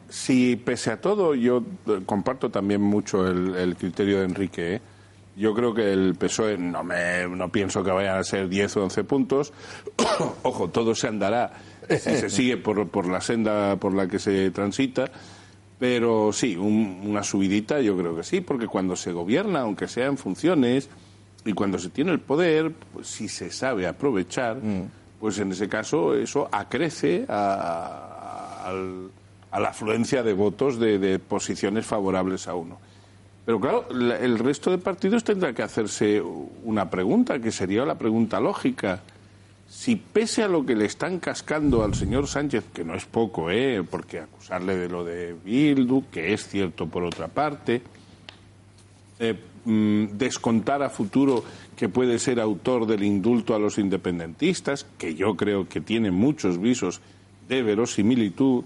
[0.09, 4.81] si pese a todo yo eh, comparto también mucho el, el criterio de Enrique, ¿eh?
[5.39, 8.83] Yo creo que el PSOE no, me, no pienso que vayan a ser 10 o
[8.85, 9.53] 11 puntos.
[10.43, 11.53] Ojo, todo se andará
[11.89, 15.11] si se sigue por, por la senda por la que se transita.
[15.79, 20.07] Pero sí, un- una subidita yo creo que sí, porque cuando se gobierna, aunque sea
[20.07, 20.89] en funciones,
[21.45, 24.59] y cuando se tiene el poder, pues si se sabe aprovechar,
[25.21, 28.73] pues en ese caso eso acrece a, a-
[29.51, 32.79] a la afluencia de votos de, de posiciones favorables a uno.
[33.49, 36.21] Pero claro, la- el resto de partidos tendrá que hacerse
[36.65, 39.01] una pregunta, que sería la pregunta lógica.
[39.67, 43.51] Si pese a lo que le están cascando al señor Sánchez, que no es poco,
[43.51, 43.83] ¿eh?
[43.91, 47.81] porque acusarle de lo de Bildu, que es cierto por otra parte,
[49.19, 49.35] eh,
[49.65, 51.43] mm, descontar a futuro
[51.75, 56.61] que puede ser autor del indulto a los independentistas, que yo creo que tiene muchos
[56.61, 57.01] visos
[57.49, 58.65] de verosimilitud.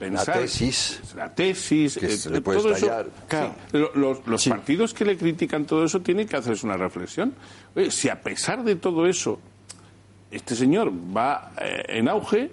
[0.00, 1.00] Pensar, La tesis.
[1.14, 1.98] La tesis.
[1.98, 5.84] Que eh, se le puede todo eso- sí, los los partidos que le critican todo
[5.84, 7.34] eso tienen que hacerse una reflexión.
[7.76, 9.38] Oye, si a pesar de todo eso
[10.30, 12.50] este señor va eh, en auge,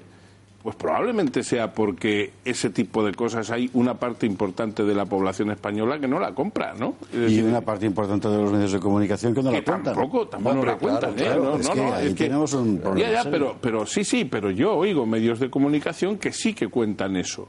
[0.67, 5.49] pues probablemente sea porque ese tipo de cosas hay una parte importante de la población
[5.49, 6.95] española que no la compra, ¿no?
[7.13, 9.95] Y una parte importante de los medios de comunicación que no que la cuentan.
[9.95, 11.35] tampoco, tampoco Hombre, la cuentan, claro, ¿eh?
[11.37, 13.55] claro, No, es no, que no, ahí es que- tenemos un problema Ya, ya, pero,
[13.61, 17.47] pero sí, sí, pero yo oigo medios de comunicación que sí que cuentan eso.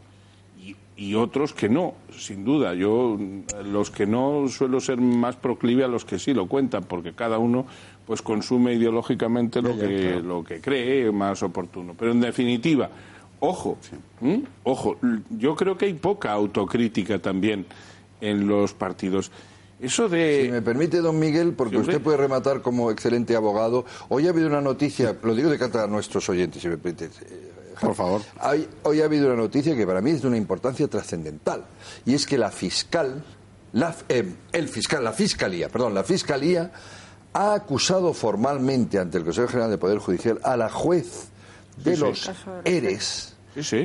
[0.65, 2.73] Y, y otros que no, sin duda.
[2.75, 3.19] Yo,
[3.65, 7.39] los que no, suelo ser más proclive a los que sí lo cuentan, porque cada
[7.39, 7.67] uno
[8.07, 11.95] pues consume ideológicamente lo, que, lo que cree más oportuno.
[11.99, 12.89] Pero en definitiva,
[13.41, 13.79] ojo,
[14.65, 14.97] ojo,
[15.31, 17.67] yo creo que hay poca autocrítica también
[18.21, 19.31] en los partidos.
[19.81, 20.43] Eso de...
[20.47, 23.85] Si me permite, don Miguel, porque usted puede rematar como excelente abogado.
[24.09, 27.05] Hoy ha habido una noticia, lo digo de cara a nuestros oyentes, si me permite.
[27.07, 28.23] eh, Por favor.
[28.83, 31.65] Hoy ha habido una noticia que para mí es de una importancia trascendental.
[32.05, 33.23] Y es que la fiscal,
[33.73, 36.73] la, eh, el fiscal, la fiscalía, perdón, la fiscalía
[37.35, 41.29] ha acusado formalmente ante el Consejo General de Poder Judicial a la juez
[41.85, 42.03] de Sí, sí.
[42.05, 42.31] los
[42.65, 43.35] ERES.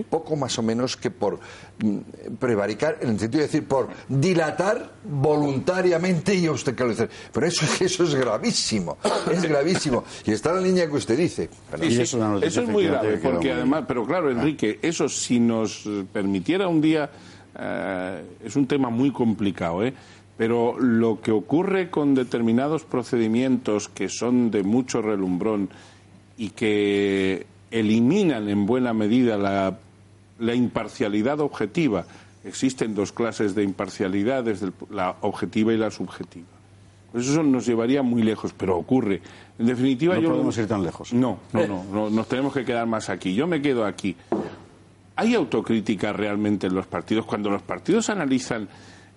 [0.08, 1.40] Poco más o menos que por
[1.84, 7.10] mm, prevaricar, en el sentido de decir, por dilatar voluntariamente y obstaculizar.
[7.32, 8.98] Pero eso, eso es gravísimo,
[9.32, 10.04] es gravísimo.
[10.26, 11.50] Y está en la línea que usted dice.
[11.72, 15.90] Pero- Sí, sí, Eso es muy grave, porque además, pero claro, Enrique, eso si nos
[16.12, 17.10] permitiera un día,
[17.58, 19.94] eh, es un tema muy complicado, ¿eh?
[20.38, 25.70] Pero lo que ocurre con determinados procedimientos que son de mucho relumbrón
[26.38, 27.46] y que
[27.80, 29.78] eliminan en buena medida la,
[30.40, 32.06] la imparcialidad objetiva,
[32.46, 36.48] existen dos clases de imparcialidad, desde el- la objetiva y la subjetiva.
[37.12, 39.22] Pues eso nos llevaría muy lejos, pero ocurre.
[39.60, 41.14] En definitiva, No yo podemos ir tan lejos.
[41.14, 43.36] No, no, no, no, nos tenemos que quedar más aquí.
[43.36, 44.16] Yo me quedo aquí.
[45.16, 47.26] ¿Hay autocrítica realmente en los partidos?
[47.26, 48.68] Cuando los partidos analizan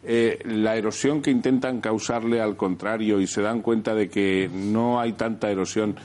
[0.05, 5.01] eh, la erosión que intentan causarle al contrario y se dan cuenta de que no
[5.01, 5.97] hay tanta erosión,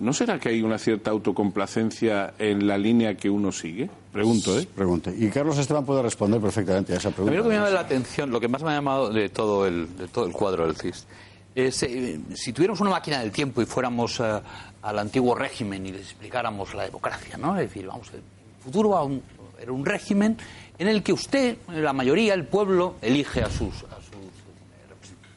[0.00, 3.88] ¿no será que hay una cierta autocomplacencia en la línea que uno sigue?
[4.12, 4.66] Pregunto, ¿eh?
[4.74, 5.14] Pregunte.
[5.16, 7.36] Y Carlos Esteban puede responder perfectamente a esa A mí pregunta.
[7.36, 9.96] lo que me llama la atención, lo que más me ha llamado de todo el,
[9.96, 11.06] de todo el cuadro del CIS,
[11.54, 14.40] es eh, si tuviéramos una máquina del tiempo y fuéramos eh,
[14.82, 17.56] al antiguo régimen y les explicáramos la democracia, ¿no?
[17.58, 18.20] Es decir, vamos, el
[18.62, 19.22] futuro a un-
[19.60, 20.36] era un régimen
[20.78, 25.30] en el que usted, la mayoría, el pueblo, elige a sus, a sus eh, representantes.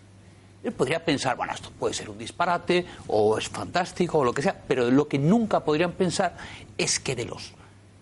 [0.64, 4.42] Él podría pensar, bueno, esto puede ser un disparate o es fantástico o lo que
[4.42, 6.36] sea, pero lo que nunca podrían pensar
[6.78, 7.54] es que de los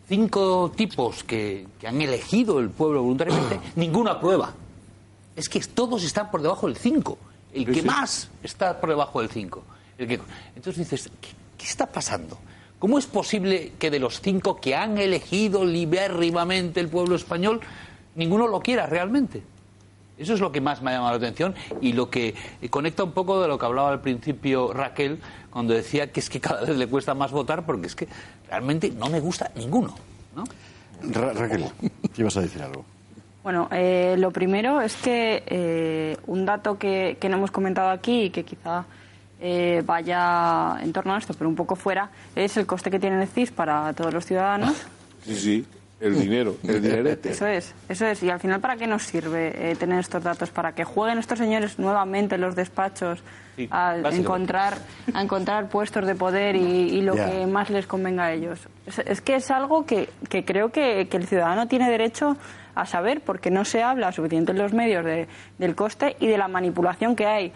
[0.08, 4.53] cinco tipos que, que han elegido el pueblo voluntariamente, ninguno aprueba.
[5.36, 7.18] Es que todos están por debajo del 5.
[7.53, 9.64] El que más está por debajo del 5.
[9.99, 12.39] Entonces dices, ¿qué, qué está pasando?
[12.80, 17.62] ¿Cómo es posible que de los cinco que han elegido libérrimamente el pueblo español,
[18.16, 19.41] ninguno lo quiera realmente?
[20.18, 22.34] Eso es lo que más me ha llamado la atención y lo que
[22.70, 25.20] conecta un poco de lo que hablaba al principio Raquel
[25.51, 28.07] cuando decía que es que cada vez le cuesta más votar porque es que
[28.49, 29.93] realmente no me gusta ninguno.
[30.36, 30.43] ¿no?
[31.11, 32.84] Ra- Raquel, ¿qué ibas a decir algo?
[33.43, 38.24] Bueno, eh, lo primero es que eh, un dato que, que no hemos comentado aquí
[38.24, 38.86] y que quizá
[39.39, 43.22] eh, vaya en torno a esto, pero un poco fuera, es el coste que tiene
[43.22, 44.76] el CIS para todos los ciudadanos.
[45.24, 45.65] Sí, sí,
[45.99, 47.31] el dinero, el dinerete.
[47.31, 48.21] Eso es, eso es.
[48.23, 50.49] Y al final, ¿para qué nos sirve eh, tener estos datos?
[50.51, 53.23] ¿Para que jueguen estos señores nuevamente en los despachos
[53.55, 54.77] Sí, a encontrar,
[55.15, 58.59] a encontrar puestos de poder y, y lo que más les convenga a ellos?
[58.85, 62.37] Es, es que es algo que, que creo que, que el ciudadano tiene derecho
[62.75, 65.27] a saber porque no se habla suficiente en los medios de-
[65.57, 67.51] del coste y de la manipulación que hay.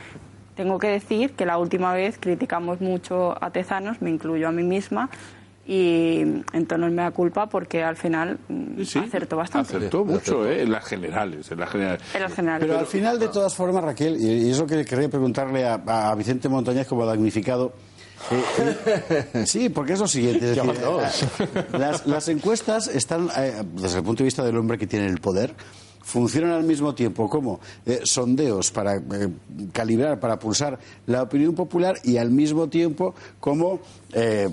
[0.55, 4.63] Tengo que decir que la última vez criticamos mucho a Tezanos, me incluyo a mí
[4.63, 5.09] misma,
[5.67, 6.19] y
[6.53, 9.77] en tono me da culpa porque al final mm, acertó bastante.
[9.77, 10.63] Acertó mucho, ¿eh?
[10.63, 12.03] En las generales, en las generales.
[12.13, 12.67] En las generales.
[12.67, 15.75] Pero al final, de todas formas, Raquel, y y es lo que quería preguntarle a,
[15.85, 17.73] a Vicente Montañez como damnificado.
[18.31, 20.51] eh, eh, sí, porque es lo siguiente.
[20.51, 24.77] es decir, eh, las, las encuestas están, eh, desde el punto de vista del hombre
[24.77, 25.53] que tiene el poder,
[26.03, 29.01] funcionan al mismo tiempo como eh, sondeos para eh,
[29.71, 30.77] calibrar, para pulsar
[31.07, 33.79] la opinión popular y al mismo tiempo como
[34.13, 34.49] eh,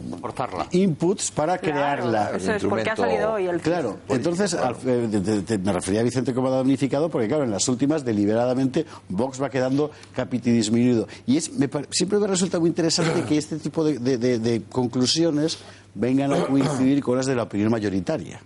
[0.73, 1.75] inputs para Claro,
[2.05, 2.31] crearla.
[2.37, 5.73] eso es, porque ha salido hoy el Claro, entonces al- eh, de- de- de- me
[5.73, 11.09] refería a Vicente como damnificado porque, claro, en las últimas, deliberadamente, Vox va quedando capitidisminuido.
[11.27, 14.63] Y es, me siempre me resulta muy interesante que este tipo de, de- de- de
[14.71, 15.59] conclusiones
[15.95, 18.41] vengan a coincidir con las de la opinión mayoritaria.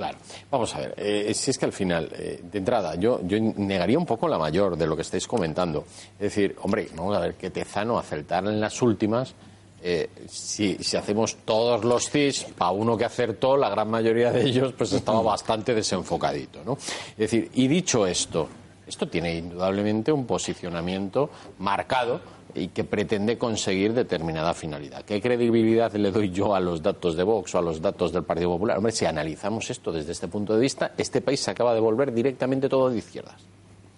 [0.00, 0.16] Claro.
[0.50, 3.98] Vamos a ver, eh, si es que al final, eh, de entrada, yo, yo negaría
[3.98, 5.84] un poco la mayor de lo que estáis comentando.
[6.14, 9.34] Es decir, hombre, vamos a ver, que Tezano acertar en las últimas,
[9.82, 14.42] eh, si, si hacemos todos los CIS, para uno que acertó, la gran mayoría de
[14.42, 16.78] ellos pues estaba bastante desenfocadito, ¿no?
[16.78, 18.48] Es decir, y dicho esto,
[18.86, 21.28] esto tiene indudablemente un posicionamiento
[21.58, 22.22] marcado
[22.54, 25.02] y que pretende conseguir determinada finalidad.
[25.04, 28.24] ¿Qué credibilidad le doy yo a los datos de Vox o a los datos del
[28.24, 28.76] Partido Popular?
[28.78, 32.12] Hombre, si analizamos esto desde este punto de vista, este país se acaba de volver
[32.12, 33.36] directamente todo de izquierdas.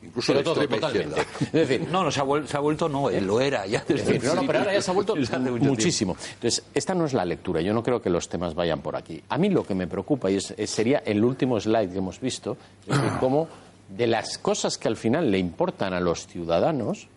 [0.05, 1.20] Incluso Pero de todo, totalmente.
[1.20, 1.46] izquierda.
[1.46, 3.78] Es decir, No, no, se ha, vuel- se ha vuelto, no, él lo era ya
[3.78, 5.14] es desde decir, no, no, pero ahora ya se ha vuelto
[5.61, 6.16] muchísimo.
[6.34, 7.61] Entonces, esta no es la lectura.
[7.61, 9.22] Yo no creo que los temas vayan por aquí.
[9.28, 12.20] A mí lo que me preocupa, y es- es- sería el último slide que hemos
[12.20, 13.48] visto, es decir, cómo
[13.88, 17.09] de las cosas que al final le importan a los ciudadanos.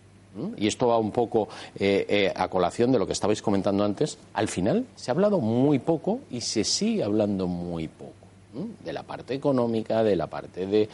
[0.58, 4.18] Y esto va un poco eh, eh, a colación de lo que estabais comentando antes,
[4.34, 8.25] al final se ha hablado muy poco y se sigue hablando muy poco.
[8.84, 10.88] De la parte económica, de la parte de...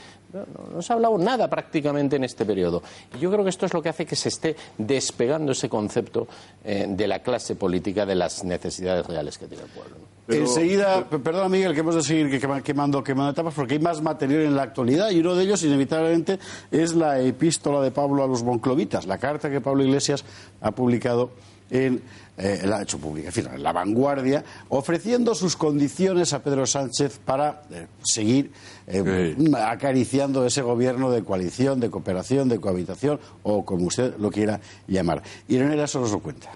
[0.73, 2.81] No, se ha hablado nada prácticamente en este periodo.
[3.15, 6.27] Y yo creo que esto es lo que hace que se esté despegando ese concepto
[6.63, 9.95] eh, de la clase política, de las necesidades reales que tiene el pueblo.
[10.27, 10.33] ¿no?
[10.33, 14.01] Enseguida, perdona Miguel, que hemos de seguir que- quema- quemando, quemando etapas porque hay más
[14.01, 16.39] material en la actualidad y uno de ellos, inevitablemente,
[16.71, 20.23] es la epístola de Pablo a los monclovitas, la carta que Pablo Iglesias
[20.61, 21.31] ha publicado
[21.69, 22.01] en,
[22.41, 27.19] eh, la ha hecho pública, en fin, La Vanguardia, ofreciendo sus condiciones a Pedro Sánchez
[27.23, 28.51] para eh, seguir
[28.87, 34.59] eh, acariciando ese gobierno de coalición, de cooperación, de cohabitación o como usted lo quiera
[34.87, 35.21] llamar.
[35.47, 36.51] Irene Eraso nos lo cuenta.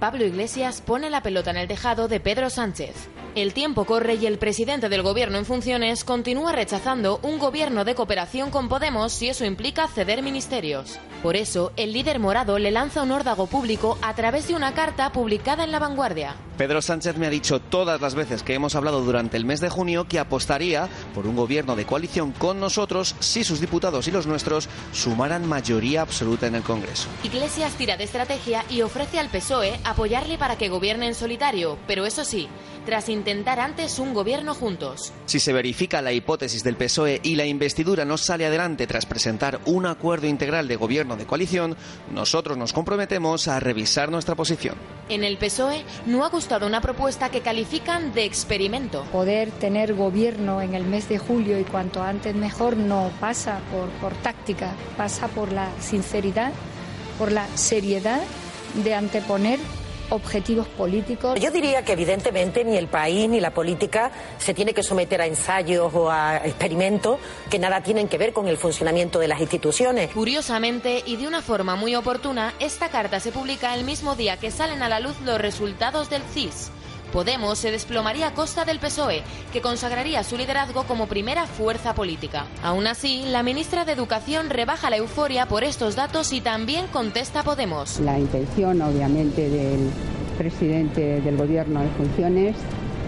[0.00, 3.10] Pablo Iglesias pone la pelota en el tejado de Pedro Sánchez.
[3.34, 7.94] El tiempo corre y el presidente del gobierno en funciones continúa rechazando un gobierno de
[7.94, 10.98] cooperación con Podemos si eso implica ceder ministerios.
[11.22, 15.12] Por eso, el líder morado le lanza un órdago público a través de una carta
[15.12, 16.34] publicada en La Vanguardia.
[16.56, 19.70] Pedro Sánchez me ha dicho todas las veces que hemos hablado durante el mes de
[19.70, 24.26] junio que apostaría por un gobierno de coalición con nosotros si sus diputados y los
[24.26, 27.08] nuestros sumaran mayoría absoluta en el Congreso.
[27.22, 32.06] Iglesias tira de estrategia y ofrece al PSOE apoyarle para que gobierne en solitario, pero
[32.06, 32.48] eso sí,
[32.86, 35.12] tras intentar antes un gobierno juntos.
[35.26, 39.60] Si se verifica la hipótesis del PSOE y la investidura no sale adelante tras presentar
[39.66, 41.76] un acuerdo integral de gobierno de coalición,
[42.12, 44.76] nosotros nos comprometemos a revisar nuestra posición.
[45.08, 49.04] En el PSOE no ha gustado una propuesta que califican de experimento.
[49.12, 53.88] Poder tener gobierno en el mes de julio y cuanto antes mejor no pasa por,
[54.00, 56.52] por táctica, pasa por la sinceridad,
[57.18, 58.20] por la seriedad
[58.84, 59.58] de anteponer
[60.10, 61.38] objetivos políticos.
[61.40, 65.26] Yo diría que evidentemente ni el país ni la política se tiene que someter a
[65.26, 70.10] ensayos o a experimentos que nada tienen que ver con el funcionamiento de las instituciones.
[70.10, 74.50] Curiosamente y de una forma muy oportuna, esta carta se publica el mismo día que
[74.50, 76.70] salen a la luz los resultados del CIS.
[77.12, 82.46] Podemos se desplomaría a costa del PSOE, que consagraría su liderazgo como primera fuerza política.
[82.62, 87.40] Aún así, la ministra de Educación rebaja la euforia por estos datos y también contesta
[87.40, 87.98] a Podemos.
[88.00, 89.90] La intención, obviamente, del
[90.38, 92.56] presidente del Gobierno en funciones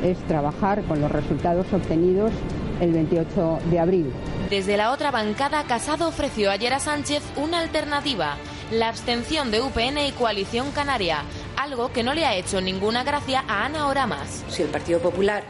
[0.02, 2.32] es trabajar con los resultados obtenidos
[2.80, 4.12] el 28 de abril.
[4.50, 8.36] Desde la otra bancada, Casado ofreció ayer a Sánchez una alternativa,
[8.72, 11.22] la abstención de UPN y Coalición Canaria,
[11.56, 14.44] algo que no le ha hecho ninguna gracia a Ana Oramas.
[14.48, 15.42] Si el Partido Popular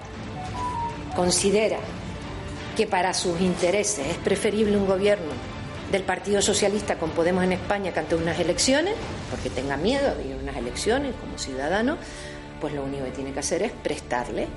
[1.14, 1.78] considera
[2.76, 5.32] que para sus intereses es preferible un gobierno
[5.90, 8.94] del Partido Socialista con Podemos en España que ante unas elecciones,
[9.30, 11.98] porque tenga miedo de ir a unas elecciones como ciudadano,
[12.60, 14.48] pues lo único que tiene que hacer es prestarle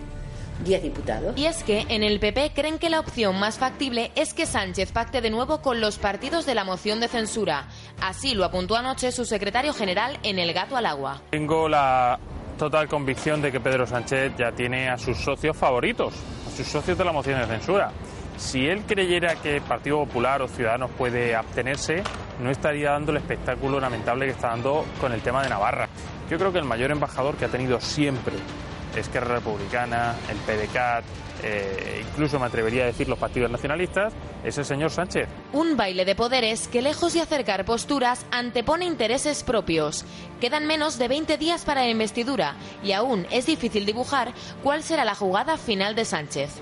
[0.64, 1.38] 10 diputados.
[1.38, 4.92] Y es que en el PP creen que la opción más factible es que Sánchez
[4.92, 7.68] pacte de nuevo con los partidos de la moción de censura.
[8.02, 11.22] Así lo apuntó anoche su secretario general en El Gato al Agua.
[11.32, 12.20] Tengo la
[12.58, 16.14] total convicción de que Pedro Sánchez ya tiene a sus socios favoritos,
[16.48, 17.92] a sus socios de la moción de censura.
[18.38, 22.04] Si él creyera que el Partido Popular o Ciudadanos puede abstenerse,
[22.42, 25.88] no estaría dando el espectáculo lamentable que está dando con el tema de Navarra.
[26.30, 28.34] Yo creo que el mayor embajador que ha tenido siempre
[28.96, 31.04] Esquerra Republicana, el PDCAT,
[31.44, 34.14] eh, incluso me atrevería a decir los partidos nacionalistas,
[34.44, 35.28] es el señor Sánchez.
[35.54, 40.06] Un baile de poderes que lejos de acercar posturas antepone intereses propios.
[40.40, 45.06] Quedan menos de 20 días para la investidura y aún es difícil dibujar cuál será
[45.06, 46.62] la jugada final de Sánchez.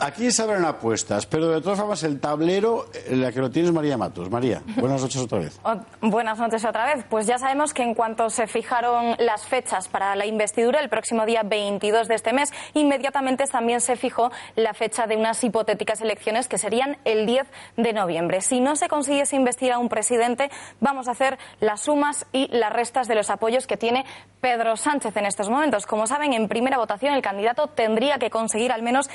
[0.00, 3.68] Aquí se abren apuestas, pero de todas formas el tablero, eh, la que lo tiene
[3.68, 4.30] es María Matos.
[4.30, 5.60] María, buenas noches otra vez.
[5.62, 5.76] O-
[6.08, 7.04] Buenas noches otra vez.
[7.10, 11.26] Pues ya sabemos que en cuanto se fijaron las fechas para la investidura, el próximo
[11.26, 16.48] día 22 de este mes, inmediatamente también se fijó la fecha de unas hipotéticas elecciones
[16.48, 17.46] que serían el 10
[17.76, 18.40] de noviembre.
[18.40, 20.50] Si no se consiguiese investir a un presidente,
[20.80, 24.06] vamos a hacer las sumas y las restas de los apoyos que tiene
[24.40, 25.84] Pedro Sánchez en estos momentos.
[25.84, 29.10] Como saben, en primera votación el candidato tendría que conseguir al menos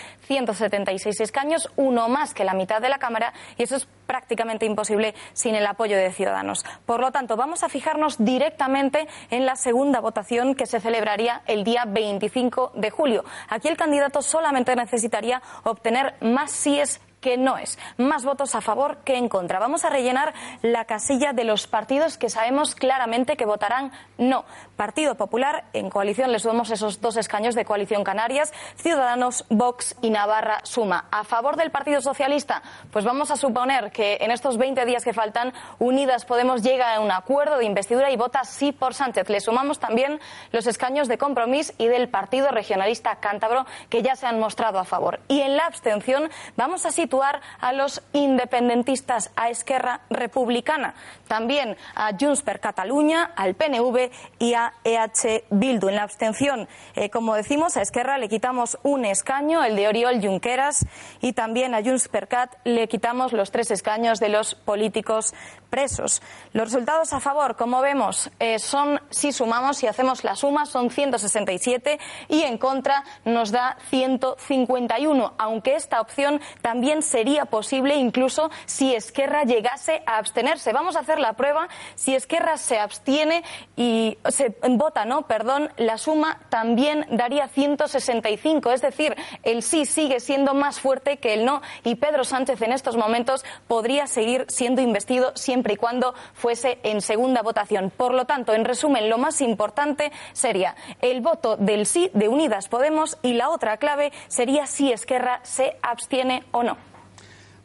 [0.76, 5.16] 176 escaños, uno más que la mitad de la Cámara, y eso es prácticamente imposible
[5.34, 6.66] sin el apoyo de Ciudadanos.
[6.86, 11.64] Por lo tanto, vamos a fijarnos directamente en la segunda votación que se celebraría el
[11.64, 13.24] día 25 de julio.
[13.50, 17.80] Aquí el candidato solamente necesitaría obtener más síes que no es.
[17.98, 19.58] Más votos a favor que en contra.
[19.58, 24.46] Vamos a rellenar la casilla de los partidos que sabemos claramente que votarán no.
[24.76, 30.12] Partido Popular, en coalición le sumamos esos dos escaños de coalición Canarias, Ciudadanos, Vox y
[30.12, 31.06] Navarra Suma.
[31.10, 32.62] A favor del Partido Socialista,
[32.92, 37.00] pues vamos a suponer que en estos 20 días que faltan, Unidas Podemos llega a
[37.00, 39.30] un acuerdo de investidura y vota sí por Sánchez.
[39.30, 40.20] Le sumamos también
[40.52, 44.86] los escaños de Compromís y del Partido Regionalista Cántabro, que ya se han mostrado a
[44.86, 45.22] favor.
[45.28, 50.96] Y en la abstención vamos a situar a los independentistas, a Esquerra Republicana,
[51.28, 55.90] también a Junts per Catalunya, al PNV y a EH Bildu.
[55.90, 60.22] En la abstención, eh, como decimos, a Esquerra le quitamos un escaño, el de Oriol
[60.22, 60.86] Junqueras,
[61.22, 65.34] y también a Junts per Cat le quitamos los tres escaños de los políticos
[65.70, 66.22] presos.
[66.54, 70.90] Los resultados a favor, como vemos, eh, son, si sumamos, si hacemos la suma, son
[70.90, 78.96] 167 y en contra nos da 151, aunque esta opción también sería posible incluso si
[78.96, 80.74] Esquerra llegase a abstenerse.
[80.74, 81.68] Vamos a hacer la prueba.
[81.96, 83.44] Si Esquerra se abstiene
[83.76, 90.20] y se vota, no, perdón, la suma también daría 165, es decir, el sí sigue
[90.20, 94.82] siendo más fuerte que el no y Pedro Sánchez en estos momentos podría seguir siendo
[94.82, 97.92] investido siempre y cuando fuese en segunda votación.
[97.96, 102.68] Por lo tanto, en resumen, lo más importante sería el voto del sí de Unidas
[102.68, 106.95] Podemos y la otra clave sería si Esquerra se abstiene o no.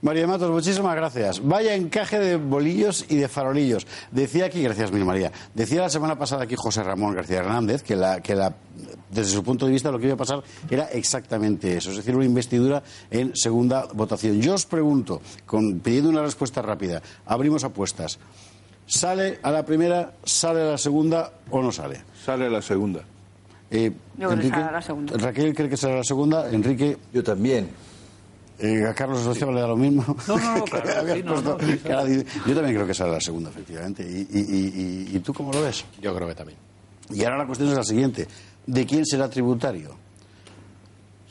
[0.02, 1.46] María Matos, muchísimas gracias.
[1.46, 3.86] Vaya encaje de bolillos y de farolillos.
[4.10, 7.96] Decía aquí, gracias mil María, decía la semana pasada aquí José Ramón García Hernández que,
[7.96, 8.54] la, que la,
[9.10, 12.16] desde su punto de vista lo que iba a pasar era exactamente eso, es decir,
[12.16, 14.40] una investidura en segunda votación.
[14.40, 18.18] Yo os pregunto, con, pidiendo una respuesta rápida, abrimos apuestas.
[18.86, 22.00] ¿Sale a la primera, sale a la segunda o no sale?
[22.24, 23.02] Sale a la segunda.
[23.70, 25.16] Eh, Yo creo que Enrique, sale a la segunda.
[25.16, 26.50] Raquel cree que será la segunda.
[26.50, 26.96] Enrique.
[27.12, 27.68] Yo también.
[28.62, 30.04] Eh, a Carlos Rocío le da lo mismo.
[30.28, 32.74] No, no, no, Que claro, habías sí, no, puesto no, sí, cara de- Yo también
[32.74, 34.02] creo que será la segunda, efectivamente.
[34.02, 35.84] ¿Y, y, y- y- y tú cómo lo ves?
[36.00, 36.58] Yo creo que también.
[37.12, 38.28] Y ahora la cuestión es la siguiente.
[38.66, 39.94] ¿De quién será tributario?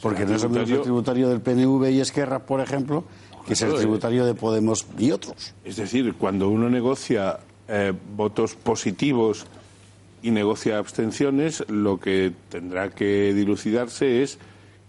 [0.02, 3.04] Porque Será no es lo mismo tributario- el tributario del PNV y Esquerra, por ejemplo,
[3.46, 3.76] que es el eh.
[3.78, 5.54] tributario de Podemos y otros.
[5.64, 9.46] Es decir, cuando uno negocia eh, votos positivos
[10.24, 14.38] y negocia abstenciones, lo que tendrá que dilucidarse es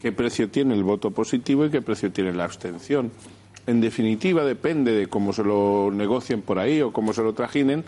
[0.00, 3.10] qué precio tiene el voto positivo y qué precio tiene la abstención.
[3.66, 7.84] En definitiva, depende de cómo se lo negocien por ahí o cómo se lo trajinen.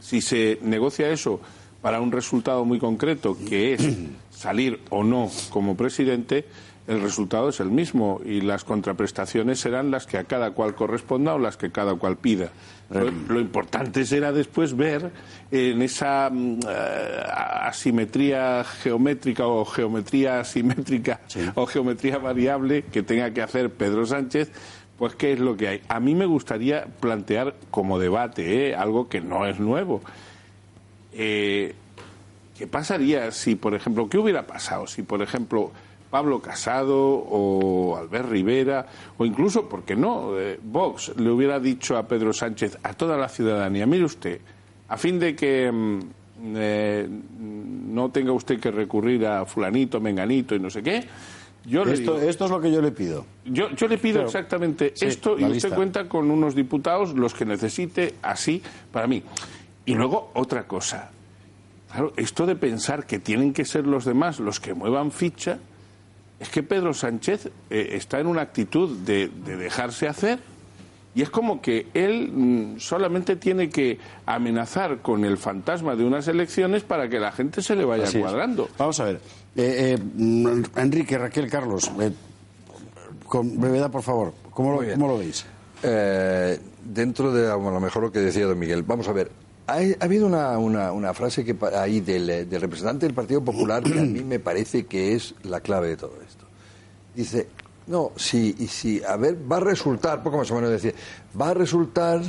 [0.00, 1.40] Si se negocia eso
[1.82, 3.88] para un resultado muy concreto, que es
[4.30, 6.46] salir o no como presidente,
[6.86, 11.34] el resultado es el mismo y las contraprestaciones serán las que a cada cual corresponda
[11.34, 12.50] o las que cada cual pida.
[12.90, 15.10] Lo, lo importante será después ver
[15.50, 21.20] en esa mm, eh, asimetría geométrica o geometría asimétrica
[21.54, 24.52] o geometría variable que tenga que hacer Pedro Sánchez,
[24.96, 25.82] pues qué es lo que hay.
[25.88, 28.76] A mí me gustaría plantear como debate ¿eh?
[28.76, 30.02] algo que no es nuevo.
[31.12, 31.74] Eh,
[32.56, 35.72] ¿Qué pasaría si, por ejemplo, qué hubiera pasado si, por ejemplo,
[36.16, 38.86] Pablo Casado o Albert Rivera
[39.18, 43.18] o incluso, ¿por qué no?, eh, Vox le hubiera dicho a Pedro Sánchez, a toda
[43.18, 44.40] la ciudadanía, mire usted,
[44.88, 45.98] a fin de que mm,
[46.56, 47.06] eh,
[47.38, 51.04] no tenga usted que recurrir a fulanito, menganito y no sé qué,
[51.66, 53.26] yo le Esto, digo, esto es lo que yo le pido.
[53.44, 55.74] yo, yo le pido Pero- exactamente Sí, esto y usted lista.
[55.76, 59.22] cuenta con unos diputados los que necesite así para mí.
[59.84, 61.10] Y luego otra cosa.
[61.90, 65.58] Claro, esto de pensar que tienen que ser los demás los que muevan ficha,
[66.40, 70.38] es que Pedro Sánchez eh, está en una actitud de, de dejarse hacer
[71.14, 76.28] y es como que él mm, solamente tiene que amenazar con el fantasma de unas
[76.28, 78.22] elecciones para que la gente se le vaya Así es.
[78.22, 78.68] cuadrando.
[78.76, 79.20] Vamos a ver.
[79.56, 82.12] Eh, eh, mm, Enrique, Raquel, Carlos, eh,
[83.26, 84.34] con brevedad, por favor.
[84.50, 85.46] ¿Cómo lo, cómo lo veis?
[85.82, 89.30] Eh, dentro de a lo mejor lo que decía don Miguel, vamos a ver.
[89.68, 93.42] Ha, ha habido una, una- una frase que ahí del, eh, del representante del Partido
[93.44, 96.44] Popular que a mí me parece que es la clave de todo esto.
[97.14, 97.48] Dice,
[97.88, 99.00] No, sí, y sí.
[99.06, 100.94] A ver, va a resultar, poco más o menos decir,
[101.40, 102.20] va a resultar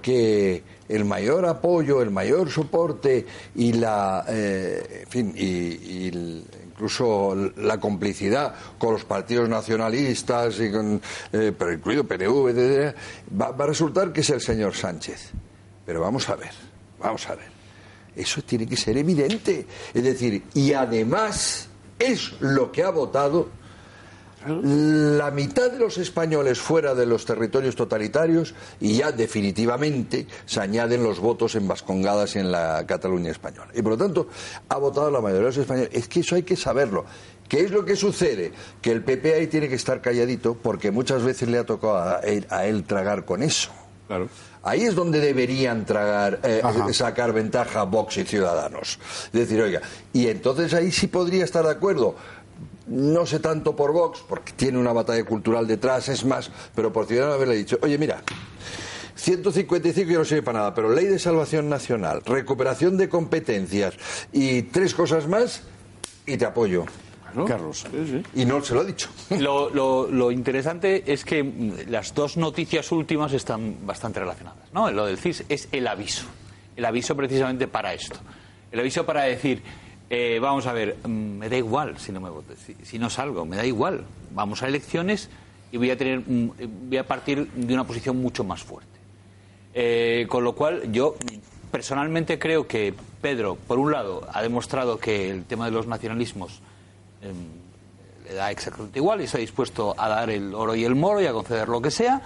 [0.00, 3.26] que el mayor apoyo, el mayor soporte
[3.56, 6.06] y la, eh, en fin, y,
[6.70, 12.94] incluso la complicidad con los partidos nacionalistas y con, eh, pero incluido PNV, etcétera,
[13.40, 15.32] va, va a resultar que es el señor Sánchez.
[15.88, 16.50] Pero vamos a ver,
[17.00, 17.46] vamos a ver.
[18.14, 19.66] Eso tiene que ser evidente.
[19.94, 23.48] Es decir, y además es lo que ha votado
[24.46, 31.02] la mitad de los españoles fuera de los territorios totalitarios y ya definitivamente se añaden
[31.02, 33.70] los votos en Vascongadas y en la Cataluña española.
[33.74, 34.28] Y por lo tanto
[34.68, 35.88] ha votado la mayoría de los españoles.
[35.94, 37.06] Es que eso hay que saberlo.
[37.48, 38.52] ¿Qué es lo que sucede?
[38.82, 42.18] Que el PP ahí tiene que estar calladito porque muchas veces le ha tocado a
[42.18, 43.70] él, a él tragar con eso.
[44.62, 46.62] Ahí es donde deberían tragar, eh,
[46.92, 48.98] sacar ventaja Vox y Ciudadanos.
[49.26, 49.80] Es decir, oiga,
[50.12, 52.16] y entonces ahí sí podría estar de acuerdo.
[52.86, 57.06] No sé tanto por Vox, porque tiene una batalla cultural detrás, es más, pero por
[57.06, 58.22] Ciudadanos haberle dicho, oye, mira,
[59.14, 63.94] 155 ya no sirve para nada, pero ley de salvación nacional, recuperación de competencias
[64.32, 65.62] y tres cosas más,
[66.24, 66.84] y te apoyo.
[67.46, 67.86] Carlos.
[68.34, 69.08] Y no se lo ha dicho.
[69.38, 71.44] Lo, lo- lo interesante es que
[71.88, 74.72] las dos noticias últimas están bastante relacionadas.
[74.72, 74.90] ¿no?
[74.90, 76.26] Lo del CIS es el aviso.
[76.76, 78.16] El aviso precisamente para esto.
[78.70, 79.62] El aviso para decir,
[80.10, 82.30] eh, vamos a ver, mm, me da igual si no me
[82.64, 84.04] si, si no salgo, me da igual.
[84.32, 85.28] Vamos a elecciones
[85.72, 88.88] y voy a, tener, mm, eh, voy a partir de una posición mucho más fuerte.
[89.74, 91.14] Eh, con lo cual, yo
[91.70, 96.60] personalmente creo que Pedro, por un lado, ha demostrado que el tema de los nacionalismos
[97.22, 101.26] le da exactamente igual y está dispuesto a dar el oro y el moro y
[101.26, 102.20] a conceder lo que sea.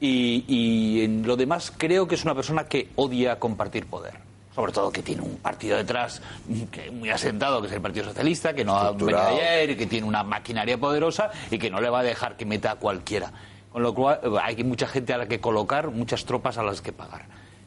[0.00, 4.14] Y, y en lo demás, creo que es una persona que odia compartir poder.
[4.54, 6.22] Sobre todo que tiene un partido detrás
[6.70, 9.86] que muy asentado, que es el Partido Socialista, que no ha venido ayer, y que
[9.86, 13.32] tiene una maquinaria poderosa y que no le va a dejar que meta a cualquiera.
[13.72, 16.92] Con lo cual, hay mucha gente a la que colocar, muchas tropas a las que
[16.92, 17.24] pagar.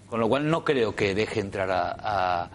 [0.09, 2.49] Con lo cual, no creo que deje entrar a, a-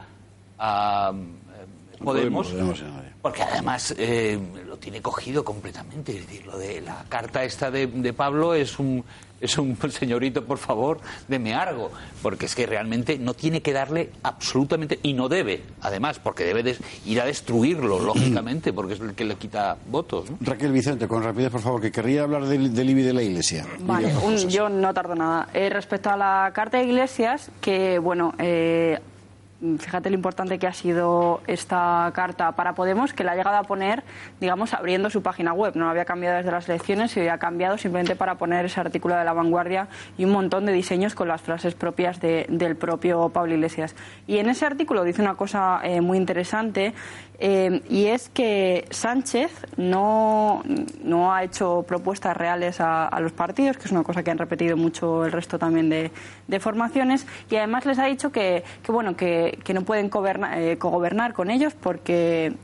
[0.59, 2.83] a, eh, Podemos, Podemos,
[3.23, 6.13] porque además eh, lo tiene cogido completamente.
[6.19, 9.05] Es decir, lo de la carta esta de, de Pablo es un,
[9.41, 11.93] es un señorito, por favor, deme algo.
[12.21, 16.63] Porque es que realmente no tiene que darle absolutamente, y no debe, además, porque debe
[16.65, 16.77] de
[17.07, 20.29] ir a destruirlo, lógicamente, porque es el que le quita votos.
[20.29, 20.39] ¿no?
[20.41, 23.67] Raquel Vicente, con rapidez, por favor, que querría hablar del, del IBI de la Iglesia.
[23.81, 25.49] Vale, un- yo no tardo nada.
[25.55, 28.99] Eh, respecto a la Carta de Iglesias, que bueno, eh,
[29.79, 33.63] fíjate lo importante que ha sido esta carta para Podemos, que la ha llegado a
[33.63, 34.03] poner,
[34.41, 35.75] digamos, abriendo su página web.
[35.77, 39.17] No la había cambiado desde las elecciones, se había cambiado simplemente para poner ese artículo
[39.17, 43.29] de la vanguardia y un montón de diseños con las frases propias de- del propio
[43.29, 43.95] Pablo Iglesias.
[44.27, 46.95] Y en ese artículo dice una cosa eh, muy interesante
[47.45, 50.63] eh, y es que Sánchez no,
[51.03, 54.77] no ha hecho propuestas reales a, los partidos, que es una cosa que han repetido
[54.77, 56.13] mucho el resto también de,
[56.61, 60.11] formaciones, y además les ha dicho que, bueno, que, que no pueden
[60.55, 62.55] eh, cogobernar con ellos porque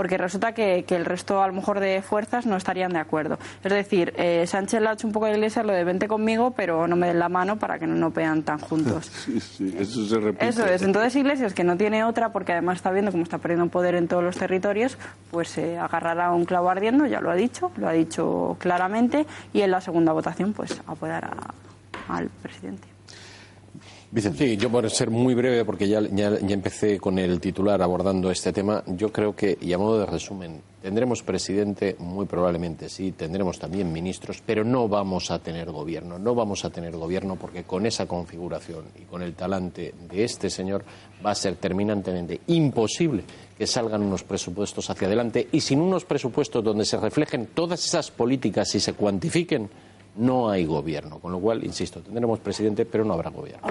[0.00, 3.38] porque resulta que, que el resto, a lo mejor, de fuerzas no estarían de acuerdo.
[3.62, 6.52] Es decir, eh, Sánchez le ha hecho un poco de iglesia lo de vente conmigo,
[6.52, 9.10] pero no me den la mano para que no nos vean tan juntos.
[9.20, 10.48] Sí, sí, eso se repite.
[10.48, 10.80] Eso es.
[10.82, 14.08] Entonces Iglesias, que no tiene otra, porque además está viendo cómo está perdiendo poder en
[14.08, 14.96] todos los territorios,
[15.30, 19.60] pues se agarrará un clavo ardiendo, ya lo ha dicho, lo ha dicho claramente, y
[19.60, 21.30] en la segunda votación, pues apoyará
[22.08, 22.88] al presidente.
[24.12, 28.28] Sí, yo por ser muy breve, porque ya, ya, ya empecé con el titular abordando
[28.32, 33.12] este tema, yo creo que, y a modo de resumen, tendremos presidente, muy probablemente sí,
[33.12, 36.18] tendremos también ministros, pero no vamos a tener gobierno.
[36.18, 40.50] No vamos a tener gobierno porque con esa configuración y con el talante de este
[40.50, 40.84] señor
[41.24, 43.22] va a ser terminantemente imposible
[43.56, 48.10] que salgan unos presupuestos hacia adelante y sin unos presupuestos donde se reflejen todas esas
[48.10, 49.70] políticas y se cuantifiquen,
[50.20, 51.18] no hay gobierno.
[51.18, 53.68] Con lo cual, insisto, tendremos presidente, pero no habrá gobierno.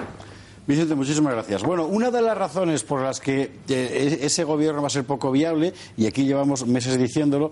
[0.68, 1.64] Vicente, muchísimas gracias.
[1.64, 5.32] Bueno, una de las razones por las que eh, ese gobierno va a ser poco
[5.32, 7.52] viable, y aquí llevamos meses diciéndolo,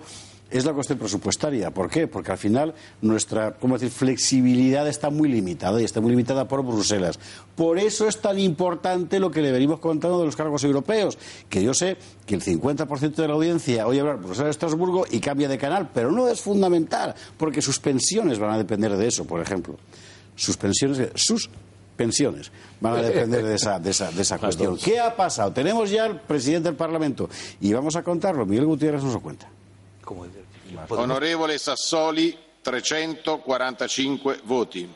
[0.49, 1.71] es la cuestión presupuestaria.
[1.71, 2.07] ¿Por qué?
[2.07, 3.89] Porque al final nuestra ¿cómo decir?
[3.89, 7.19] flexibilidad está muy limitada y está muy limitada por Bruselas.
[7.55, 11.17] Por eso es tan importante lo que le venimos contando de los cargos europeos,
[11.49, 15.57] que yo sé que el 50% de la audiencia oye hablar Bruselas-Estrasburgo y cambia de
[15.57, 19.75] canal, pero no es fundamental, porque sus pensiones van a depender de eso, por ejemplo.
[20.35, 21.49] Sus pensiones, sus
[21.95, 24.77] pensiones van a depender de esa, de esa, de esa cuestión.
[24.77, 25.51] ¿Qué ha pasado?
[25.51, 27.27] Tenemos ya al presidente del Parlamento
[27.59, 28.45] y vamos a contarlo.
[28.45, 29.49] Miguel Gutiérrez nos lo cuenta.
[30.87, 34.89] Onorevole Sassoli, 345 voti.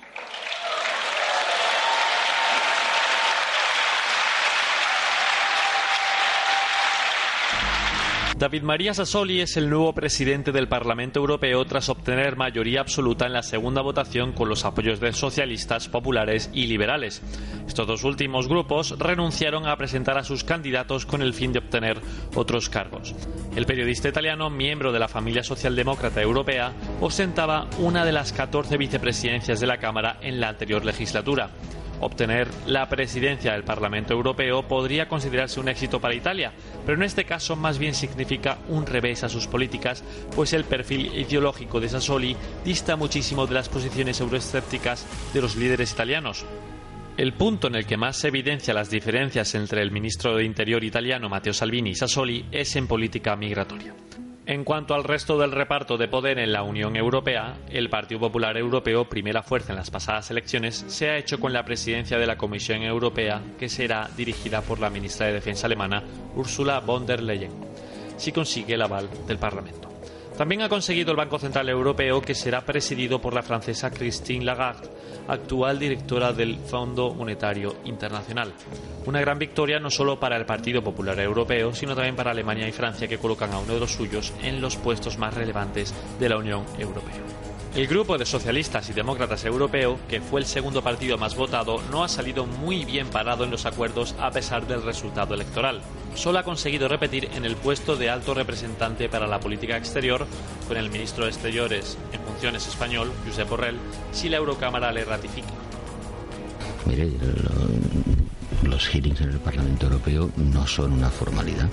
[8.42, 13.34] David María Sassoli es el nuevo presidente del Parlamento Europeo tras obtener mayoría absoluta en
[13.34, 17.22] la segunda votación con los apoyos de socialistas, populares y liberales.
[17.68, 22.02] Estos dos últimos grupos renunciaron a presentar a sus candidatos con el fin de obtener
[22.34, 23.14] otros cargos.
[23.56, 29.60] El periodista italiano, miembro de la familia socialdemócrata europea, ostentaba una de las 14 vicepresidencias
[29.60, 31.52] de la Cámara en la anterior legislatura.
[32.02, 36.52] Obtener la presidencia del Parlamento Europeo podría considerarse un éxito para Italia,
[36.84, 40.04] pero en este caso más bien significa un revés a sus políticas,
[40.36, 45.92] pues el perfil ideológico de Sassoli dista muchísimo de las posiciones euroescépticas de los líderes
[45.92, 46.44] italianos.
[47.18, 50.84] El punto en el que más se evidencia las diferencias entre el ministro de Interior
[50.84, 53.94] italiano Matteo Salvini y Sassoli es en política migratoria.
[54.48, 58.58] En cuanto al resto del reparto de poder en la Unión Europea, el Partido Popular
[58.58, 62.38] Europeo, primera fuerza en las pasadas elecciones, se ha hecho con la presidencia de la
[62.38, 66.04] Comisión Europea, que será dirigida por la ministra de Defensa alemana,
[66.36, 67.52] Ursula von der Leyen,
[68.18, 69.91] si consigue el aval del Parlamento.
[70.38, 74.90] También ha conseguido el Banco Central Europeo, que será presidido por la francesa Christine Lagarde,
[75.28, 78.54] actual directora del Fondo Monetario Internacional.
[79.06, 82.72] Una gran victoria no solo para el Partido Popular Europeo, sino también para Alemania y
[82.72, 86.38] Francia, que colocan a uno de los suyos en los puestos más relevantes de la
[86.38, 87.41] Unión Europea.
[87.74, 92.04] El grupo de socialistas y demócratas europeo, que fue el segundo partido más votado, no
[92.04, 95.82] ha salido muy bien parado en los acuerdos a pesar del resultado electoral.
[96.14, 100.28] Solo ha conseguido repetir en el puesto de alto representante para la política exterior
[100.68, 103.78] con el ministro de Exteriores en funciones español, Josep Borrell,
[104.12, 105.48] si la Eurocámara le ratifica.
[106.86, 111.70] Mire, lo- los hearings en el Parlamento Europeo no son una formalidad.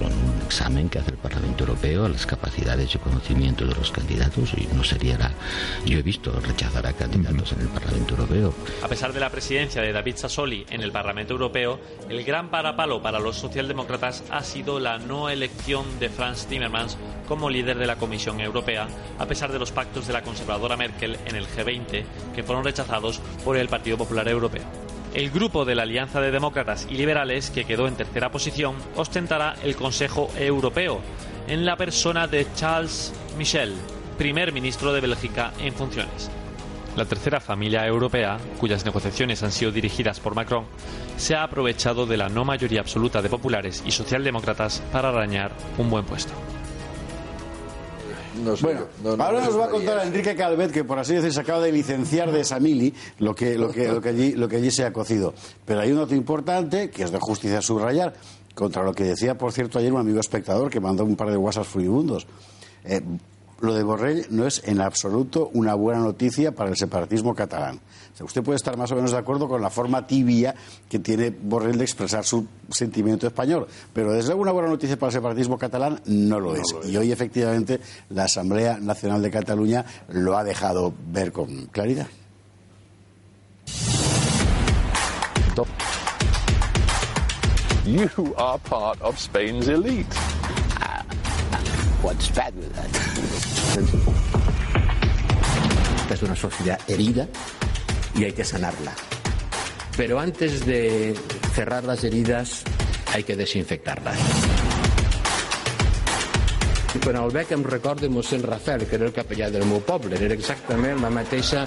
[0.00, 3.90] Son un examen que hace el Parlamento Europeo a las capacidades y conocimiento de los
[3.90, 5.30] candidatos y no sería la...
[5.84, 8.54] Yo he visto rechazar a candidatos en el Parlamento Europeo.
[8.82, 11.78] A pesar de la presidencia de David Sassoli en el Parlamento Europeo,
[12.08, 16.96] el gran parapalo para los socialdemócratas ha sido la no elección de Franz Timmermans
[17.28, 21.18] como líder de la Comisión Europea, a pesar de los pactos de la conservadora Merkel
[21.26, 22.04] en el G20,
[22.34, 24.89] que fueron rechazados por el Partido Popular Europeo.
[25.14, 29.56] El grupo de la Alianza de Demócratas y Liberales, que quedó en tercera posición, ostentará
[29.64, 31.00] el Consejo Europeo,
[31.48, 33.74] en la persona de Charles Michel,
[34.16, 36.30] primer ministro de Bélgica en funciones.
[36.96, 40.66] La tercera familia europea, cuyas negociaciones han sido dirigidas por Macron,
[41.16, 45.90] se ha aprovechado de la no mayoría absoluta de populares y socialdemócratas para arañar un
[45.90, 46.34] buen puesto.
[48.44, 51.14] No sé, Bueno, no- no ahora nos va a contar Enrique Calvet, que por así
[51.14, 54.48] decir se acaba de licenciar de Samili lo que, lo que, lo que, allí, lo
[54.48, 55.34] que allí se ha cocido.
[55.64, 58.14] Pero hay un dato importante que es de justicia subrayar,
[58.54, 61.36] contra lo que decía, por cierto, ayer un amigo espectador que mandó un par de
[61.36, 62.26] WhatsApp furibundos.
[62.84, 63.00] Eh,
[63.60, 67.78] lo de Borrell no es en absoluto una buena noticia para el separatismo catalán.
[68.22, 70.54] Usted puede estar más o menos de acuerdo con la forma tibia
[70.88, 75.08] que tiene Borrell de expresar su sentimiento español, pero desde luego una buena noticia para
[75.08, 76.74] el separatismo catalán no lo, es.
[76.84, 77.80] Y hoy efectivamente
[78.10, 82.08] la Asamblea Nacional de Cataluña lo ha dejado ver con claridad.
[87.86, 90.06] You are part of Spain's elite.
[92.02, 92.88] What's bad with that?
[96.10, 97.26] Es una sociedad herida
[98.20, 98.92] y hay que sanarla.
[99.96, 101.14] Pero antes de
[101.54, 102.62] cerrar las heridas
[103.14, 104.18] hay que desinfectarlas.
[107.00, 110.18] Quan el veig em recorda mossèn Rafael, que era el capellà del meu poble.
[110.18, 111.62] Era exactament la mateixa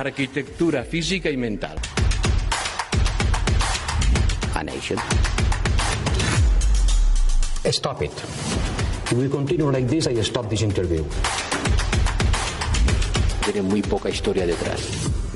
[0.00, 1.78] arquitectura física i mental.
[4.56, 4.98] A nation.
[7.68, 8.24] Stop it.
[9.12, 11.04] If we continue like this, I stop this interview.
[13.44, 15.27] Tiene muy poca historia detrás.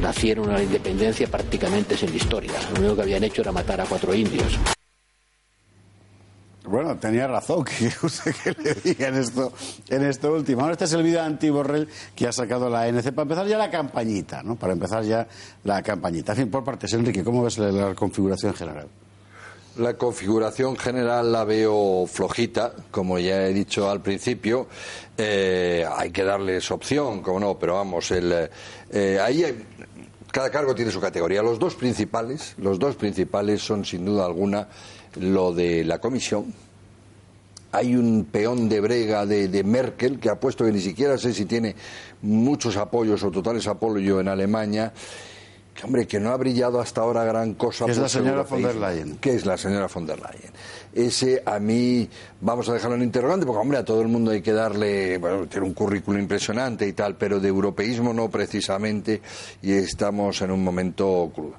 [0.00, 2.52] Nacieron a la independencia prácticamente sin historia.
[2.74, 4.58] Lo único que habían hecho era matar a cuatro indios.
[6.64, 9.52] Bueno, tenía razón, que usted que le diga en esto,
[9.88, 10.60] en esto último.
[10.62, 13.04] Ahora este es el vídeo anti-Borrell que ha sacado la ANC.
[13.12, 14.56] Para empezar ya la campañita, ¿no?
[14.56, 15.26] Para empezar ya
[15.64, 16.32] la campañita.
[16.32, 18.86] En fin, por partes, Enrique, ¿cómo ves la, la configuración general?
[19.78, 24.66] La configuración general la veo flojita, como ya he dicho al principio.
[25.16, 28.50] Eh, hay que darles opción, como no, pero vamos, el,
[28.90, 29.64] eh, ahí hay-
[30.30, 31.42] cada cargo tiene su categoría.
[31.42, 34.68] Los dos principales, los dos principales son sin duda alguna
[35.16, 36.52] lo de la comisión.
[37.72, 41.34] Hay un peón de brega de, de Merkel que ha puesto que ni siquiera sé
[41.34, 41.76] si tiene
[42.22, 44.92] muchos apoyos o totales apoyo en Alemania.
[45.74, 47.84] Que, hombre, que no ha brillado hasta ahora gran cosa.
[47.84, 48.74] Que es la señora von der.
[48.74, 49.16] Leyen.
[49.18, 50.50] Que es la señora von der Leyen.
[50.98, 52.08] Ese a mí,
[52.40, 55.46] vamos a dejarlo en interrogante, porque hombre, a todo el mundo hay que darle, bueno,
[55.46, 59.22] tiene un currículum impresionante y tal, pero de europeísmo no precisamente,
[59.62, 61.54] y estamos en un momento crudo.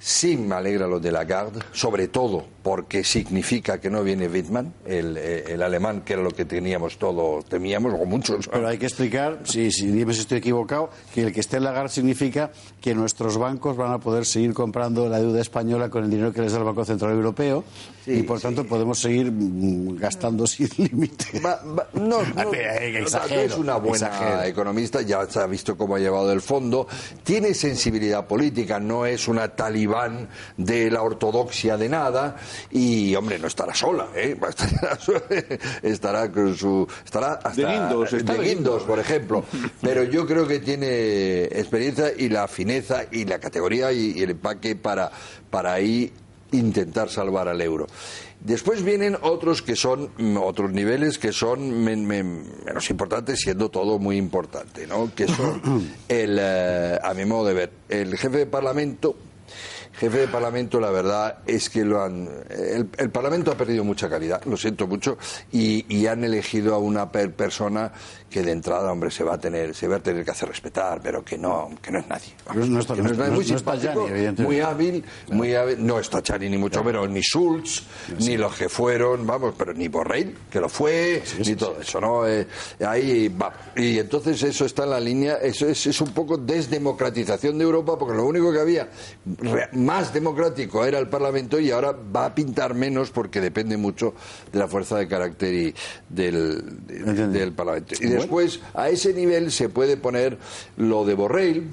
[0.00, 5.16] Sí me alegra lo de Lagarde, sobre todo porque significa que no viene Wittmann, el,
[5.16, 8.48] eh, el alemán, que era lo que teníamos todos, temíamos, o muchos.
[8.48, 11.64] Pero hay que explicar, si, si dime si estoy equivocado, que el que esté en
[11.64, 16.10] Lagarde significa que nuestros bancos van a poder seguir comprando la deuda española con el
[16.10, 17.64] dinero que les da el Banco Central Europeo
[18.06, 21.40] y por tanto podemos seguir mm, gastando sin límite.
[21.92, 24.42] No, no, Exagero, es una buena exagero.
[24.42, 26.86] economista, ya se ha visto cómo ha llevado el fondo,
[27.22, 32.36] tiene sensibilidad política, no es una talibán de la ortodoxia de nada
[32.70, 34.34] y, hombre, no estará sola, ¿eh?
[34.34, 36.86] Va a estar- estará con su...
[37.04, 38.82] estará hasta De guindos, está de de guindos, guindos.
[38.84, 39.44] por ejemplo,
[39.80, 44.30] pero yo creo que tiene experiencia y la fineza y la categoría y, y el
[44.30, 45.10] empaque para,
[45.50, 46.12] para ahí
[46.52, 47.86] intentar salvar al euro.
[48.40, 53.70] Después vienen otros que son mm, otros niveles que son men- men- menos importantes, siendo
[53.70, 55.12] todo muy importante, ¿no?
[55.14, 55.62] Que son
[56.08, 59.16] el, eh, a mi modo de ver, el jefe de parlamento.
[59.94, 62.28] Jefe de Parlamento, la verdad es que lo han.
[62.50, 65.18] El, el Parlamento ha perdido mucha calidad, lo siento mucho,
[65.52, 67.92] y, y han elegido a una per- persona
[68.30, 71.00] que de entrada, hombre, se va a tener, se va a tener que hacer respetar,
[71.02, 72.32] pero que no, que no es nadie.
[72.54, 73.30] No, no está- Que no es no- nadie.
[73.30, 75.86] no- muy simpático, Gianni, muy hábil, muy hábil.
[75.86, 77.82] No está Chani ni mucho menos, ni Schulz,
[78.18, 82.26] ni los que fueron, vamos, pero ni Borrell, que lo fue, ni todo eso, ¿no?
[82.26, 82.46] Eh,
[82.86, 83.52] ahí va.
[83.76, 87.98] Y entonces eso está en la línea, eso es, es un poco desdemocratización de Europa,
[87.98, 88.88] porque lo único que había
[89.38, 94.14] re- más democrático era el Parlamento y ahora va a pintar menos porque depende mucho
[94.52, 95.74] de la fuerza de carácter y
[96.08, 97.94] del, de- del Parlamento.
[98.00, 100.38] Y después, a ese nivel se puede poner
[100.76, 101.64] lo de Borrell,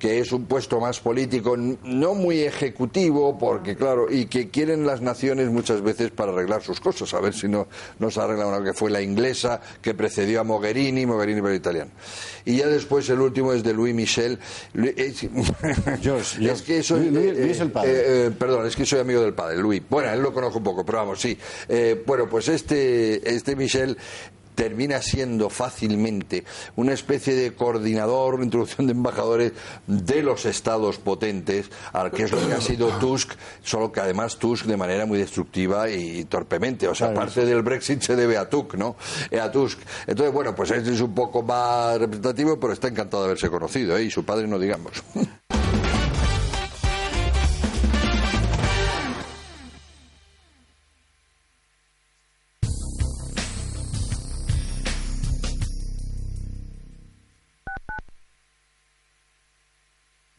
[0.00, 5.00] que es un puesto más político, no muy ejecutivo, porque claro, y que quieren las
[5.02, 7.68] naciones muchas veces para arreglar sus cosas, a ver si no,
[8.00, 11.90] no se arregla una que fue la inglesa que precedió a Mogherini, Mogherini pero italiano.
[12.46, 14.38] Y ya después el último es de Louis Michel.
[14.96, 15.22] Es,
[16.40, 17.90] es que eso Luis- Luis- eh, Luis el padre.
[17.92, 19.82] eh, eh, perdón, es que soy amigo del padre, Luis.
[19.88, 21.36] Bueno, él lo conozco un poco, pero vamos, sí.
[21.68, 23.96] Eh, bueno, pues este, este Michel
[24.60, 26.44] termina siendo fácilmente
[26.76, 29.52] una especie de coordinador, introducción de embajadores
[29.86, 33.32] de los estados potentes, al que es lo que ha sido Tusk,
[33.62, 36.88] solo que además Tusk de manera muy destructiva y torpemente.
[36.88, 38.96] O sea, parte del Brexit se debe a Tusk, ¿no?
[39.30, 39.78] Eh, a Tusk.
[40.06, 43.96] Entonces, bueno, pues este es un poco más representativo, pero está encantado de haberse conocido,
[43.96, 44.04] ¿eh?
[44.04, 45.02] Y su padre no digamos.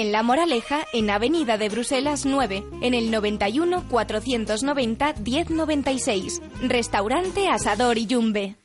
[0.00, 6.42] en La Moraleja, en Avenida de Bruselas 9, en el 91 490 1096.
[6.62, 8.56] Restaurante Asador y Yumbe.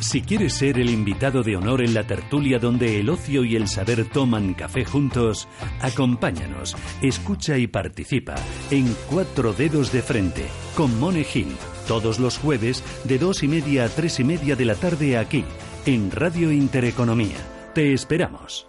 [0.00, 3.66] Si quieres ser el invitado de honor en la tertulia donde el ocio y el
[3.66, 5.48] saber toman café juntos,
[5.80, 8.36] acompáñanos, escucha y participa
[8.70, 10.46] en Cuatro Dedos de Frente
[10.76, 11.48] con Mone Gil,
[11.88, 15.44] todos los jueves de dos y media a tres y media de la tarde aquí,
[15.86, 17.36] en Radio Intereconomía.
[17.74, 18.68] Te esperamos.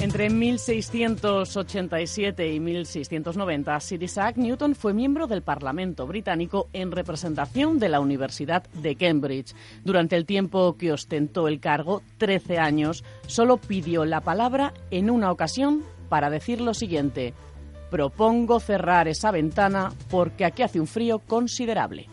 [0.00, 7.90] Entre 1687 y 1690, Sir Isaac Newton fue miembro del Parlamento británico en representación de
[7.90, 9.54] la Universidad de Cambridge.
[9.84, 15.30] Durante el tiempo que ostentó el cargo, 13 años, solo pidió la palabra en una
[15.30, 17.34] ocasión para decir lo siguiente.
[17.90, 22.08] Propongo cerrar esa ventana porque aquí hace un frío considerable.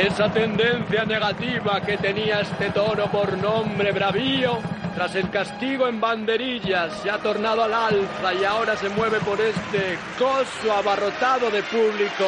[0.00, 4.58] Esa tendencia negativa que tenía este toro por nombre bravío
[4.94, 9.40] Tras el castigo en banderillas se ha tornado al alza y ahora se mueve por
[9.40, 12.26] este coso abarrotado de público,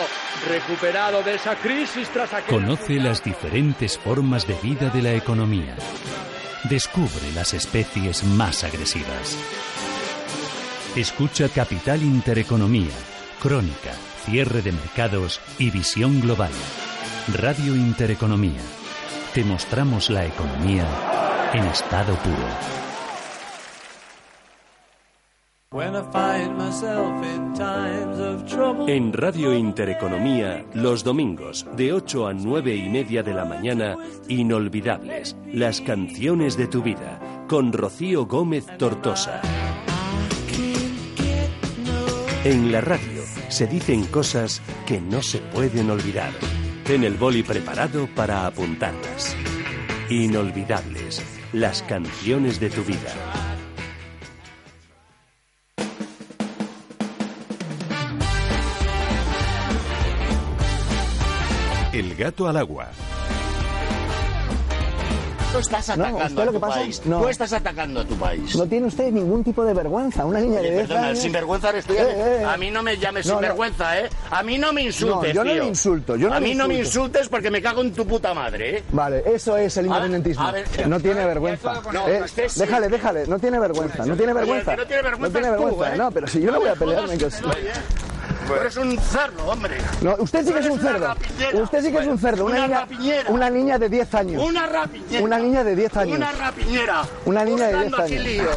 [0.48, 2.54] recuperado de esa crisis tras aquel...
[2.54, 5.74] Conoce las diferentes formas de vida de la economía.
[6.64, 9.36] Descubre las especies más agresivas.
[10.94, 12.94] Escucha Capital Intereconomía,
[13.40, 13.92] Crónica,
[14.24, 16.52] Cierre de Mercados y Visión Global.
[17.28, 18.60] Radio Intereconomía.
[19.32, 20.84] Te mostramos la economía
[21.52, 22.48] en estado puro.
[28.88, 33.96] En Radio Intereconomía, los domingos, de 8 a 9 y media de la mañana,
[34.26, 39.40] Inolvidables, las canciones de tu vida, con Rocío Gómez Tortosa.
[42.44, 46.32] En la radio se dicen cosas que no se pueden olvidar.
[46.84, 49.36] Ten el boli preparado para apuntarlas.
[50.10, 51.22] Inolvidables,
[51.52, 53.14] las canciones de tu vida.
[61.92, 62.90] El gato al agua.
[65.52, 67.02] Tú estás atacando usted a lo tu pasa- país.
[67.04, 67.20] no.
[67.20, 68.56] Tú estás atacando a tu país.
[68.56, 70.24] No tiene usted ningún tipo de vergüenza.
[70.24, 71.18] Una niña de Oye, 10 perdona, años...
[71.18, 71.92] sinvergüenza eres tú.
[71.92, 72.44] Eh, eh, eh.
[72.44, 73.38] A mí no me llames No, no.
[73.40, 74.08] sinvergüenza, ¿eh?
[74.30, 76.68] A mí no me insultes, No, yo no le insulto, yo no A mí no
[76.68, 78.82] me insultes porque me cago en tu puta madre, ¿eh?
[78.92, 80.46] Vale, eso es el A ver, independentismo.
[80.46, 81.82] a ver, no tiene ver, vergüenza.
[81.92, 82.60] no, Eh, sí.
[82.60, 83.26] Déjale, déjale.
[83.26, 84.06] No tiene vergüenza.
[84.06, 84.76] No tiene vergüenza.
[84.76, 85.02] no tiene
[85.50, 85.96] vergüenza.
[85.96, 87.18] No, pero si yo no voy a pelearme.
[88.46, 89.78] Tú eres un cerdo, hombre.
[90.00, 91.14] No, usted sí que es un cerdo.
[91.54, 92.44] Usted sí que es un cerdo.
[92.46, 93.30] Una, Una niña, rapiñera.
[93.30, 94.42] una niña de 10 años.
[94.44, 95.22] Una rapiñera.
[95.24, 96.16] Una niña de 10 años.
[96.16, 97.02] Una rapiñera.
[97.24, 98.26] Una niña de Buscando 10 aquí años.
[98.26, 98.50] lío.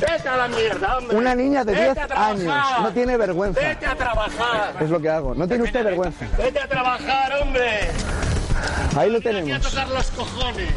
[0.00, 1.16] Vete a la mierda, hombre.
[1.16, 2.30] Una niña de Vete 10 a trabajar.
[2.36, 2.82] años.
[2.82, 3.60] No tiene vergüenza.
[3.60, 4.74] Vete a trabajar.
[4.80, 5.34] Es lo que hago.
[5.34, 6.24] No tiene usted vergüenza.
[6.38, 7.88] Vete a trabajar, hombre.
[8.96, 9.62] Ahí lo Aquí a tenemos.
[9.70, 10.68] tocar los cojones.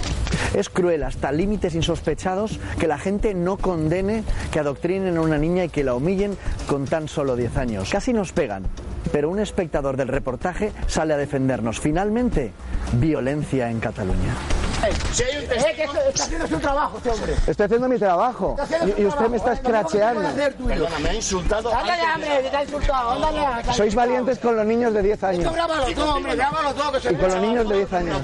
[0.54, 5.66] Es cruel hasta límites insospechados que la gente no condene que adoctrinen a una niña
[5.66, 6.38] y que la humillen
[6.68, 7.90] con tan solo 10 años.
[7.92, 8.64] Casi nos pegan,
[9.12, 11.80] pero un espectador del reportaje sale a defendernos.
[11.80, 12.52] Finalmente,
[12.94, 14.63] violencia en Cataluña.
[15.12, 15.94] Si hay un testigo...
[16.10, 17.36] está haciendo su trabajo este hombre.
[17.48, 18.56] Estoy haendo mi trabajo
[18.86, 20.30] y, y usted me está escracheando.
[20.68, 21.74] Perdona, me ha insultado.
[21.74, 23.74] Ándale, hombre, te ha insultado, ándale.
[23.74, 25.54] Sois valientes con los niños de 10 años.
[25.54, 28.22] Grábalo tú, hombre, grábalo tú, que se Y con los niños de 10 años.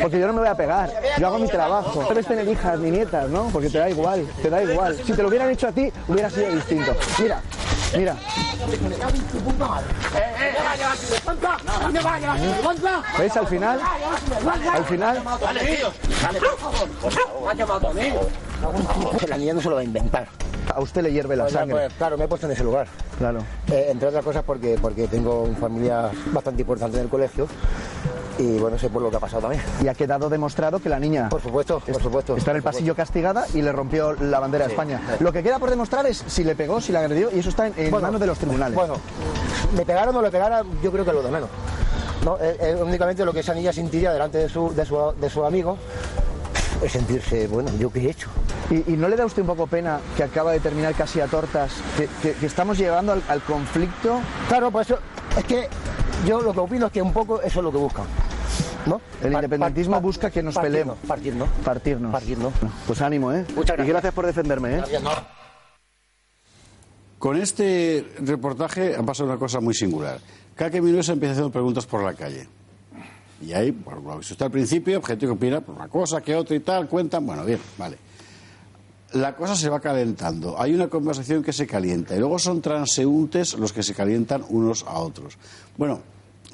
[0.00, 0.90] Porque yo no me voy a pegar.
[1.18, 2.04] Yo hago mi trabajo.
[2.08, 3.48] Debes tener hijas ni nietas, ¿no?
[3.52, 4.96] Porque te da igual, te da igual.
[5.04, 6.94] Si te lo hubieran hecho a ti, hubiera sido distinto.
[7.18, 7.40] Mira,
[7.96, 8.16] mira.
[13.18, 13.80] ¿Veis al final?
[14.72, 15.22] Al final.
[19.28, 20.26] La niña no se lo va a inventar.
[20.74, 21.74] A usted le hierve la Pues, sangre.
[21.74, 22.86] pues, claro, me he puesto en ese lugar.
[23.18, 23.40] Claro.
[23.70, 27.46] Eh, entre otras cosas porque, porque tengo una familia bastante importante en el colegio
[28.42, 29.62] y bueno, sé por lo que ha pasado también.
[29.82, 32.36] Y ha quedado demostrado que la niña Por supuesto, por supuesto.
[32.36, 35.00] está en el pasillo castigada y le rompió la bandera de España.
[35.18, 35.24] sí.
[35.24, 37.66] Lo que queda por demostrar es si le pegó, si le agredió, y eso está
[37.68, 38.74] en, en Bueno, manos de los tribunales.
[38.74, 38.94] Bueno,
[39.76, 41.48] me pegaron o no le pegaran, yo creo que lo de menos.
[42.24, 45.28] No, Eh, eh, únicamente lo que esa niña sentiría delante de su, de su, de
[45.30, 45.76] su amigo
[46.82, 48.28] es sentirse, bueno, ¿yo qué he hecho?
[48.70, 51.26] ¿Y, y no le da usted un poco pena que acaba de terminar casi a
[51.26, 54.20] tortas, que, que- que estamos llegando al, al conflicto?
[54.48, 54.98] Claro, pues eso,
[55.36, 55.68] es que
[56.26, 58.04] yo lo que opino es que un poco eso es lo que buscan.
[58.86, 59.00] ¿No?
[59.22, 61.08] El independentismo busca que nos partirnos, peleemos.
[61.08, 61.48] Partirnos.
[61.64, 62.12] Partirnos.
[62.12, 62.52] Partirnos.
[62.86, 63.44] Pues ánimo, ¿eh?
[63.54, 63.88] Muchas gracias.
[63.88, 64.82] Y gracias por defenderme, ¿eh?
[67.18, 70.18] Con este reportaje ha pasado una cosa muy singular.
[70.56, 72.48] Cada que empieza haciendo preguntas por la calle.
[73.40, 76.54] Y ahí, por lo está al principio, gente que opina por una cosa, que otra
[76.54, 77.98] y tal, cuentan, bueno, bien, vale.
[79.12, 80.60] La cosa se va calentando.
[80.60, 84.84] Hay una conversación que se calienta y luego son transeúntes los que se calientan unos
[84.84, 85.36] a otros.
[85.76, 86.00] Bueno,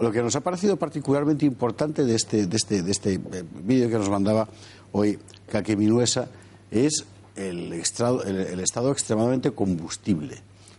[0.01, 3.21] lo que nos ha parecido particularmente importante de este, de este, de este eh,
[3.65, 4.49] vídeo que nos mandaba
[4.93, 5.19] hoy
[5.51, 6.29] Kake Minuesa
[6.71, 7.05] es
[7.37, 10.37] el, extra- el- estado extremadamente combustible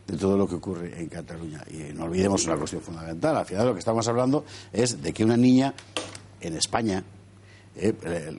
[0.07, 1.63] de todo lo que ocurre en Cataluña.
[1.71, 3.37] Y no olvidemos una cuestión fundamental.
[3.37, 4.43] Al final lo que estamos hablando
[4.73, 5.73] es de que una niña
[6.41, 7.03] en España
[7.75, 8.35] eh,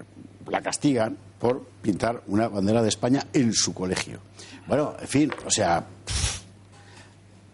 [0.49, 4.19] la castigan por pintar una bandera de España en su colegio.
[4.67, 5.87] Bueno, en fin, o sea,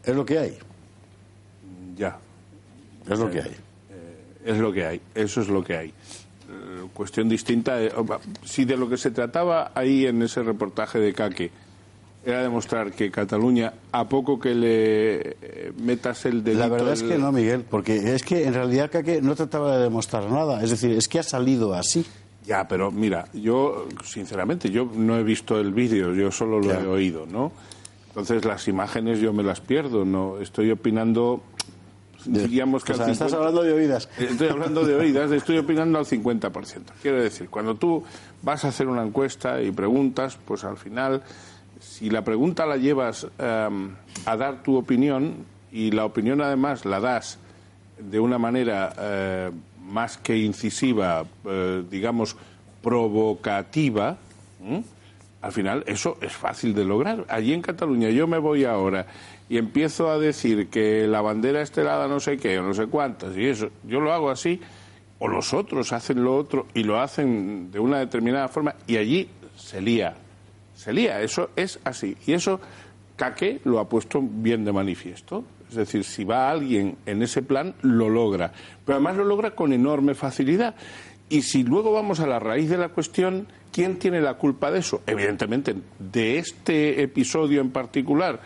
[0.05, 0.59] es lo que hay.
[1.97, 2.19] Ya.
[3.09, 3.57] Es lo que hay.
[4.45, 5.89] Es lo que hay, eso es lo que hay.
[5.89, 5.93] Eh,
[6.95, 7.83] cuestión distinta.
[7.83, 7.91] eh,
[8.45, 11.51] si de lo que se trataba ahí en ese reportaje de Caque
[12.25, 16.61] era demostrar que Cataluña, a poco que le eh, metas el delito...
[16.63, 19.85] La verdad es que no, Miguel, porque es que en realidad Kake no trataba de
[19.85, 20.63] demostrar nada.
[20.63, 22.05] Es decir, es que ha salido así.
[22.45, 26.81] Ya, pero mira, yo, sinceramente, yo no he visto el vídeo, yo solo lo Ya.
[26.81, 27.53] he oído, ¿no?
[28.09, 30.39] Entonces las imágenes yo me las pierdo, ¿no?
[30.41, 31.43] Estoy opinando
[32.27, 34.09] diríamos que O sea, al estás 50 hablando de oídas.
[34.19, 36.83] Estoy hablando de oídas, estoy opinando al 50%.
[37.03, 38.05] Quiero decir, cuando tú
[38.43, 41.23] vas a hacer una encuesta y preguntas, pues al final,
[41.81, 43.91] si la pregunta la llevas em,
[44.25, 47.39] a dar tu opinión y la opinión además la das
[47.99, 49.51] de una manera eh,
[49.89, 52.37] más que incisiva, eh, digamos,
[52.83, 54.17] provocativa,
[55.43, 57.25] al final eso es fácil de lograr.
[57.29, 59.07] Allí en Cataluña yo me voy ahora
[59.49, 63.37] y empiezo a decir que la bandera estelada no sé qué o no sé cuántas
[63.37, 64.61] y eso, yo lo hago así
[65.19, 69.29] o los otros hacen lo otro y lo hacen de una determinada forma y allí
[69.57, 70.15] se lía,
[70.75, 72.17] se lía, eso es así.
[72.27, 72.61] Y eso
[73.17, 75.45] Caque lo ha puesto bien de manifiesto.
[75.69, 78.53] Es decir, si va alguien en ese plan, lo logra.
[78.85, 80.77] Pero además lo logra con enorme facilidad.
[81.29, 84.79] Y si luego vamos a la raíz de la cuestión, ¿quién tiene la culpa de
[84.79, 85.03] eso?
[85.07, 88.39] Evidentemente, de este episodio en particular,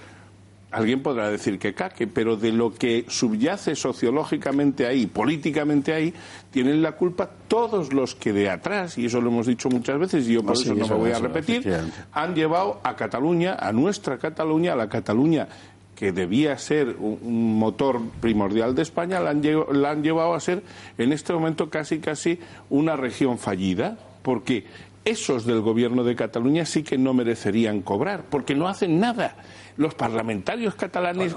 [0.71, 6.15] alguien podrá decir que caque, pero de lo que subyace sociológicamente ahí, políticamente ahí,
[6.51, 10.29] tienen la culpa todos los que de atrás, y eso lo hemos dicho muchas veces,
[10.29, 11.73] y yo por Ah, sí, eso no eso, me voy a repetir,
[12.13, 15.49] han llevado a Cataluña, a nuestra Cataluña, a la Cataluña
[15.97, 19.43] que debía ser un, motor primordial de España, la han,
[19.73, 20.63] la han llevado a ser
[20.97, 22.39] en este momento casi casi
[22.71, 24.65] una región fallida, porque
[25.05, 29.37] esos del gobierno de Cataluña sí que no merecerían cobrar, porque no hacen nada.
[29.81, 31.35] Los parlamentarios catalanes,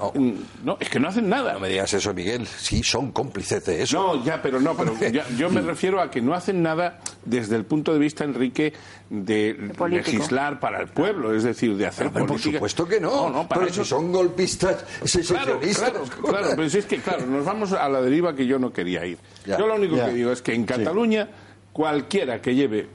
[0.62, 1.54] no, es que no hacen nada.
[1.54, 2.46] No me digas eso, Miguel.
[2.46, 3.96] Sí, son cómplices de eso.
[3.96, 7.56] No, ya, pero no, pero ya- yo me refiero a que no hacen nada desde
[7.56, 8.74] el punto de vista, Enrique,
[9.08, 12.58] de, legislar para el pueblo, es decir, de hacer Pero por política.
[12.58, 13.10] supuesto que no.
[13.10, 15.90] No, no, para pero eso si son golpistas, Claro, secesionistas.
[15.90, 18.74] claro, claro, pero si es que, claro, nos vamos a la deriva que yo no
[18.74, 19.16] quería ir.
[19.46, 20.04] Ya, yo lo único ya.
[20.08, 21.30] que digo es que en Cataluña,
[21.72, 22.88] cualquiera que lleve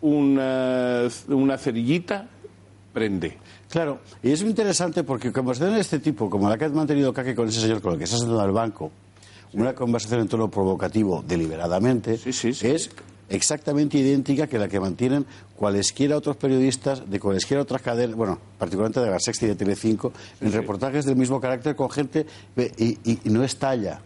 [0.00, 2.26] una, una cerillita,
[2.92, 3.38] prende.
[3.74, 7.12] Claro, y es muy interesante porque conversaciones de este tipo, como la que ha mantenido
[7.12, 8.92] Caque con ese señor con el que está sentado en el banco,
[9.52, 12.16] una conversación en tono provocativo deliberadamente,
[12.62, 12.88] es
[13.28, 15.26] exactamente idéntica que la que mantienen
[15.56, 20.12] cualesquiera otros periodistas de cualesquiera otras cadenas, bueno, particularmente de la Sexta y de Telecinco,
[20.40, 22.26] en reportajes del mismo carácter con gente
[22.78, 24.00] y, y- y no estalla.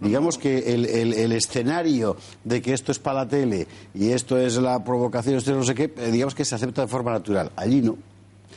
[0.00, 4.36] Digamos que el, el- el escenario de que esto es para la tele y esto
[4.36, 7.12] es la provocación, esto es no sé qué, eh, digamos que se acepta de forma
[7.12, 7.52] natural.
[7.54, 7.96] Allí no.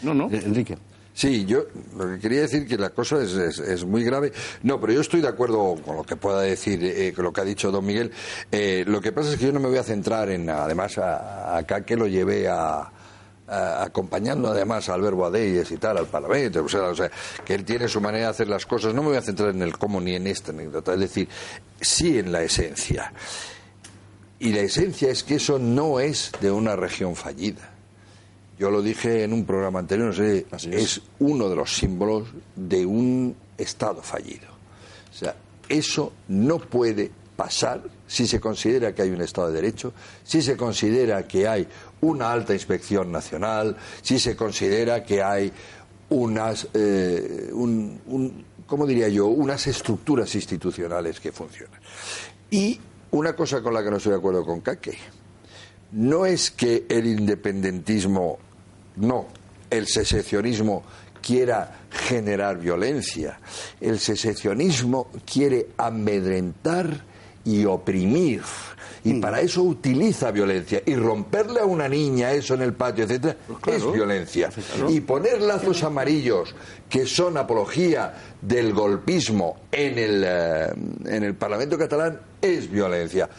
[0.02, 0.30] No, no.
[0.32, 0.78] Enrique.
[1.14, 1.64] Sí, yo
[1.98, 4.32] lo que quería decir que la cosa es, es- es muy grave.
[4.64, 7.42] No, pero yo estoy de acuerdo con lo que pueda decir, eh, con lo que
[7.42, 8.12] ha dicho don Miguel.
[8.52, 11.58] Eh, lo que pasa es que yo no me voy a centrar en, además, a-
[11.58, 12.90] acá que lo llevé a,
[13.48, 17.12] a- acompañando además al verbo Adeyes y tal, al Parlamento, o sea, o sea,
[17.44, 18.94] que él tiene su manera de hacer las cosas.
[18.94, 21.28] No me voy a centrar en el cómo ni en esta anécdota, es decir,
[21.82, 23.12] sí en la esencia.
[24.40, 27.72] Y la esencia es que eso no es de una región fallida.
[28.60, 31.02] Yo lo dije en un programa anterior, no sé, es.
[31.20, 34.48] uno de los símbolos de un Estado fallido.
[35.12, 35.36] O sea,
[35.70, 40.58] eso no puede pasar si se considera que hay un Estado de Derecho, si se
[40.58, 41.66] considera que hay
[42.02, 45.52] una alta inspección nacional, si se considera que hay
[46.10, 51.80] unas, eh, un, un- ¿cómo diría yo?, unas estructuras institucionales que funcionan.
[52.52, 52.78] Y
[53.12, 54.98] una cosa con la que no estoy de acuerdo con Caque,
[55.94, 58.38] no es que el independentismo,
[59.00, 59.28] no,
[59.70, 60.84] el secesionismo
[61.22, 63.40] quiera generar violencia.
[63.80, 67.04] El secesionismo quiere amedrentar
[67.46, 68.42] y oprimir.
[69.04, 70.82] Y para eso utiliza violencia.
[70.86, 74.50] Y romperle a una niña eso en el patio, etcétera, es violencia.
[74.90, 76.54] Y poner lazos amarillos
[76.90, 80.68] que son apología del golpismo en el, eh,
[81.06, 83.30] en el Parlamento catalán es violencia.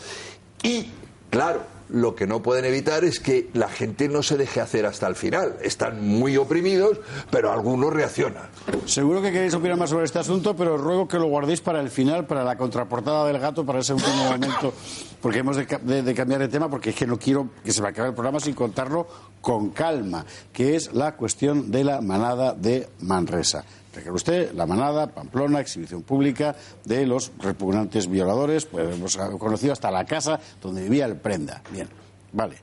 [0.62, 0.90] Y,
[1.28, 1.62] claro,
[1.92, 5.16] lo que no pueden evitar es que la gente no se deje hacer hasta el
[5.16, 5.56] final.
[5.62, 6.98] Están muy oprimidos,
[7.30, 8.48] pero algunos reaccionan.
[8.86, 11.80] Seguro que queréis opinar más sobre este asunto, pero os ruego que lo guardéis para
[11.80, 14.72] el final, para la contraportada del gato, para ese último momento,
[15.20, 17.88] porque hemos de, de cambiar de tema, porque es que no quiero que se me
[17.88, 19.06] acabe el programa sin contarlo
[19.40, 23.64] con calma, que es la cuestión de la manada de Manresa.
[23.94, 26.54] Recuerda usted, la manada, Pamplona, exhibición pública
[26.84, 31.60] de los repugnantes violadores, pues hemos conocido hasta la casa donde vivía el prenda.
[31.72, 31.88] Bien,
[32.32, 32.56] vale.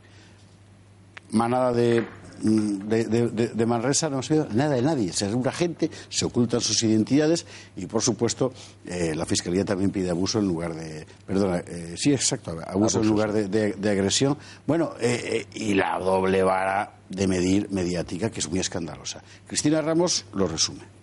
[1.31, 2.05] Manada de,
[2.41, 5.11] mm, de, de- de- de Manresa no ha sido nada de nadie.
[5.11, 7.45] Se reúne gente, se ocultan sus identidades
[7.75, 8.53] y, por supuesto,
[8.85, 11.05] eh, la Fiscalía también pide abuso en lugar de.
[11.25, 14.37] Perdona, eh, sí, exacto, abuso, Abuso, en lugar de agresión.
[14.65, 19.21] Bueno, eh, eh, y la doble vara de medir mediática, que es muy escandalosa.
[19.45, 20.95] Cristina Ramos lo resume.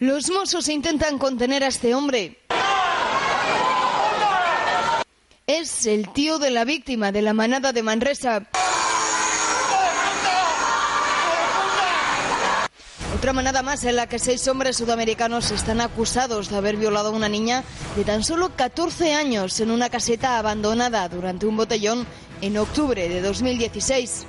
[0.00, 2.38] Los Mossos intentan contener a este hombre.
[5.46, 8.48] Es el tío de la víctima de la manada de Manresa.
[13.14, 17.12] Otra manada más en la que seis hombres sudamericanos están acusados de haber violado a
[17.12, 17.62] una niña
[17.94, 22.06] de tan solo 14 años en una caseta abandonada durante un botellón
[22.40, 24.24] en octubre de 2016.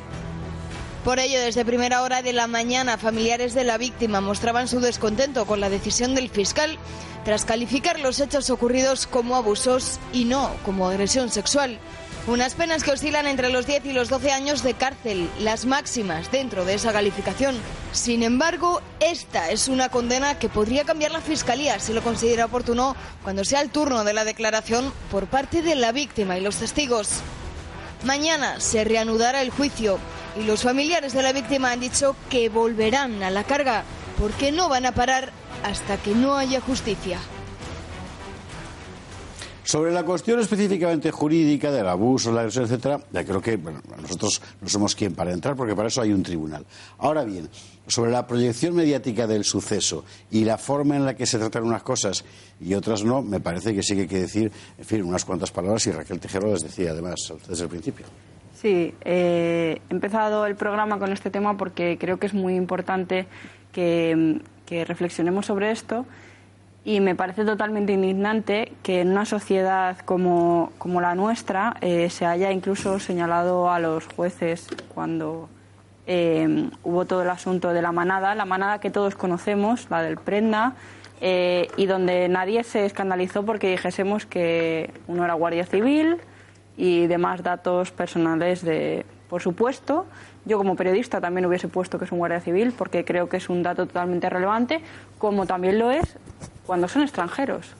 [1.03, 5.47] Por ello, desde primera hora de la mañana, familiares de la víctima mostraban su descontento
[5.47, 6.77] con la decisión del fiscal
[7.25, 11.79] tras calificar los hechos ocurridos como abusos y no como agresión sexual.
[12.27, 16.31] Unas penas que oscilan entre los 10 y los 12 años de cárcel, las máximas
[16.31, 17.55] dentro de esa calificación.
[17.93, 22.95] Sin embargo, esta es una condena que podría cambiar la Fiscalía si lo considera oportuno
[23.23, 27.09] cuando sea el turno de la declaración por parte de la víctima y los testigos.
[28.03, 29.99] Mañana se reanudará el juicio
[30.39, 33.83] y los familiares de la víctima han dicho que volverán a la carga
[34.19, 35.31] porque no van a parar
[35.63, 37.19] hasta que no haya justicia.
[39.63, 44.41] Sobre la cuestión específicamente jurídica del abuso, la agresión, etcétera, ya creo que bueno, nosotros
[44.59, 46.65] no somos quien para entrar porque para eso hay un tribunal.
[46.97, 47.47] Ahora bien,
[47.87, 51.83] sobre la proyección mediática del suceso y la forma en la que se tratan unas
[51.83, 52.25] cosas
[52.59, 55.51] y otras no, me parece que sí que hay que decir, en fin, unas cuantas
[55.51, 58.07] palabras y Raquel Tejero les decía además desde el principio.
[58.61, 63.25] Sí, eh, he empezado el programa con este tema porque creo que es muy importante
[63.71, 64.39] que,
[64.85, 66.05] reflexionemos sobre esto
[66.85, 72.25] y me parece totalmente indignante que en una sociedad como, como la nuestra eh, se
[72.25, 75.49] haya incluso señalado a los jueces cuando
[76.07, 80.17] eh, hubo todo el asunto de la manada, la manada que todos conocemos, la del
[80.17, 80.75] Prenda,
[81.19, 86.21] eh, y donde nadie se escandalizó porque dijésemos que uno era guardia civil
[86.77, 90.05] y demás datos personales de, por supuesto,
[90.45, 93.49] yo como periodista también hubiese puesto que es un guardia civil porque creo que es
[93.49, 94.81] un dato totalmente relevante,
[95.17, 96.17] como también lo es
[96.65, 97.75] cuando son extranjeros.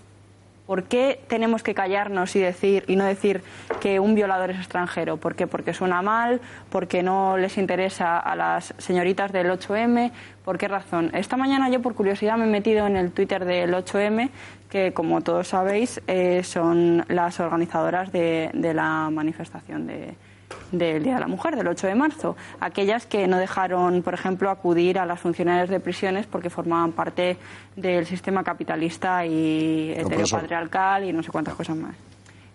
[0.68, 3.44] ¿Por qué tenemos que callarnos y decir y no decir
[3.82, 5.18] que un violador es extranjero?
[5.18, 5.46] ¿Por qué?
[5.46, 6.40] Porque suena mal,
[6.70, 10.12] porque no les interesa a las señoritas del 8M.
[10.46, 11.12] ¿Por qué razón?
[11.14, 14.30] Esta mañana yo por curiosidad me he metido en el Twitter del 8M,
[14.70, 20.16] que como todos sabéis eh, son las organizadoras de, de la manifestación de,
[20.72, 22.36] del Día de la Mujer, del 8 de marzo.
[22.60, 27.38] Aquellas que no dejaron, por ejemplo, acudir a las funcionarias de prisiones porque formaban parte
[27.76, 31.96] del sistema capitalista y heteropatriarcal y no sé cuántas cosas más.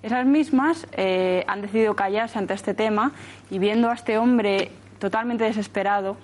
[0.02, 3.12] Esas mismas eh, han decidido callarse ante este tema
[3.50, 6.16] y viendo a este hombre totalmente desesperado,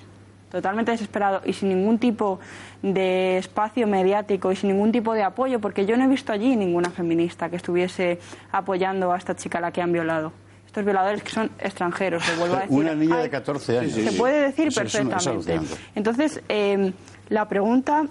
[0.53, 2.39] totalmente desesperado y sin ningún tipo
[2.83, 6.55] de espacio mediático y sin ningún tipo de apoyo, porque yo no he visto allí
[6.55, 8.21] ninguna feminista que estuviese
[8.53, 10.33] apoyando a esta chica a la que han violado
[10.67, 12.75] estos violadores que son extranjeros, se vuelvo a decir.
[12.79, 13.93] Una niña de 14 años.
[13.93, 15.61] Se puede decir perfectamente.
[15.95, 16.95] Entonces, eh,
[17.29, 18.07] la pregunta,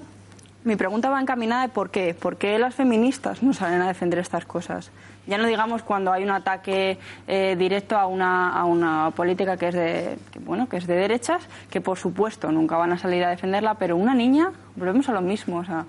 [0.63, 2.13] mi pregunta va encaminada de por qué.
[2.13, 4.91] ¿Por qué las feministas no salen a defender estas cosas?
[5.31, 9.69] Ya no digamos cuando hay un ataque eh, directo a una, a una política que
[9.69, 13.23] es de que, bueno que es de derechas, que por supuesto nunca van a salir
[13.23, 15.59] a defenderla, pero una niña volvemos a lo mismo.
[15.59, 15.85] O sea,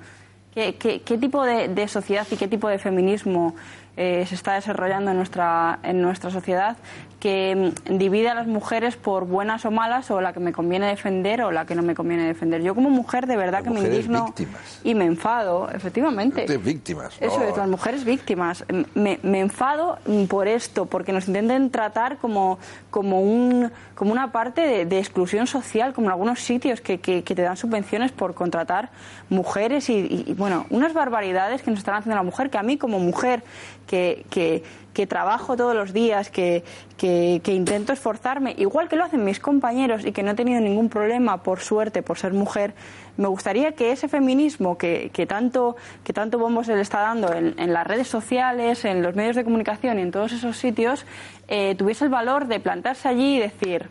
[0.54, 3.56] ¿qué, qué, qué tipo de, de sociedad y qué tipo de feminismo
[3.96, 6.76] eh, se está desarrollando en nuestra, en nuestra sociedad
[7.22, 10.88] que mm, divide a las mujeres por buenas o malas o la que me conviene
[10.88, 12.62] defender o la que no me conviene defender.
[12.62, 14.34] Yo como mujer de verdad que me indigno
[14.82, 16.44] y me enfado, efectivamente.
[16.58, 17.14] víctimas.
[17.20, 18.64] Eso es, las mujeres víctimas.
[18.96, 19.98] Me, me, enfado
[20.28, 22.58] por esto, porque nos intenten tratar como,
[22.90, 27.22] como, un, como una parte de, de exclusión social, como en algunos sitios que, que,
[27.22, 28.90] que, te dan subvenciones por contratar
[29.28, 32.64] mujeres y, y, bueno, unas barbaridades que nos están haciendo a la mujer que a
[32.64, 33.44] mí como mujer
[33.86, 36.64] que, que, que trabajo todos los días, que,
[36.96, 40.88] que, intento esforzarme, igual que lo hacen mis compañeros y que no he tenido ningún
[40.88, 42.74] problema, por suerte, por ser mujer,
[43.16, 47.32] me gustaría que ese feminismo que, que tanto, que tanto bombo se le está dando
[47.32, 51.06] en, en, las redes sociales, en los medios de comunicación y en todos esos sitios,
[51.48, 53.88] eh, tuviese el valor de plantarse allí y decir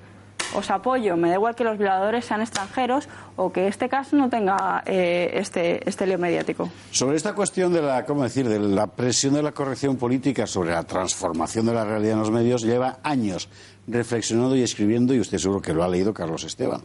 [0.54, 4.30] os apoyo, me da igual que los violadores sean extranjeros o que este caso no
[4.30, 6.70] tenga eh, este, este lío mediático.
[6.92, 10.72] Sobre esta cuestión de la, ¿cómo decir?, de la presión de la corrección política sobre
[10.72, 13.50] la transformación de la realidad en los medios, lleva años
[13.88, 16.82] reflexionando y escribiendo, y usted seguro que lo ha leído, Carlos Esteban.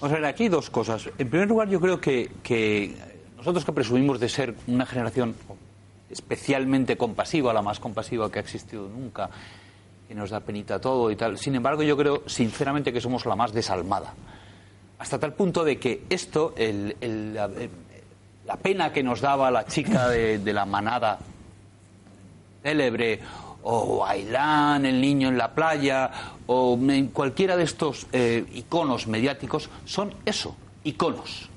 [0.00, 1.10] Vamos a ver, aquí hay dos cosas.
[1.18, 2.94] En primer lugar, yo creo que, que
[3.36, 5.34] nosotros que presumimos de ser una generación
[6.10, 9.30] especialmente compasiva, la más compasiva que ha existido nunca,
[10.08, 11.36] que nos da penita todo y tal.
[11.36, 14.14] Sin embargo, yo creo sinceramente que somos la más desalmada.
[14.98, 16.96] Hasta tal punto de que esto, el,
[17.34, 21.18] la, pena que nos daba la chica de, la manada
[22.62, 23.20] célebre,
[23.62, 26.10] o Ailán, el niño en la playa,
[26.46, 26.78] o
[27.12, 31.50] cualquiera de estos eh, iconos mediáticos, son eso, iconos.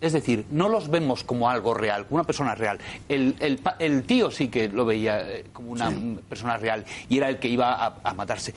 [0.00, 2.78] Es decir, no los vemos como algo real, como una persona real.
[3.08, 6.18] El, el, el tío sí que lo veía como una sí.
[6.28, 8.54] persona real y era el que iba a, a, matarse.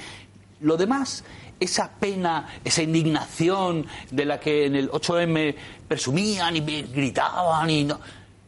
[0.62, 1.26] Lo demás,
[1.60, 5.54] esa pena, esa indignación de la que en el 8M
[5.88, 8.00] presumían y gritaban y no,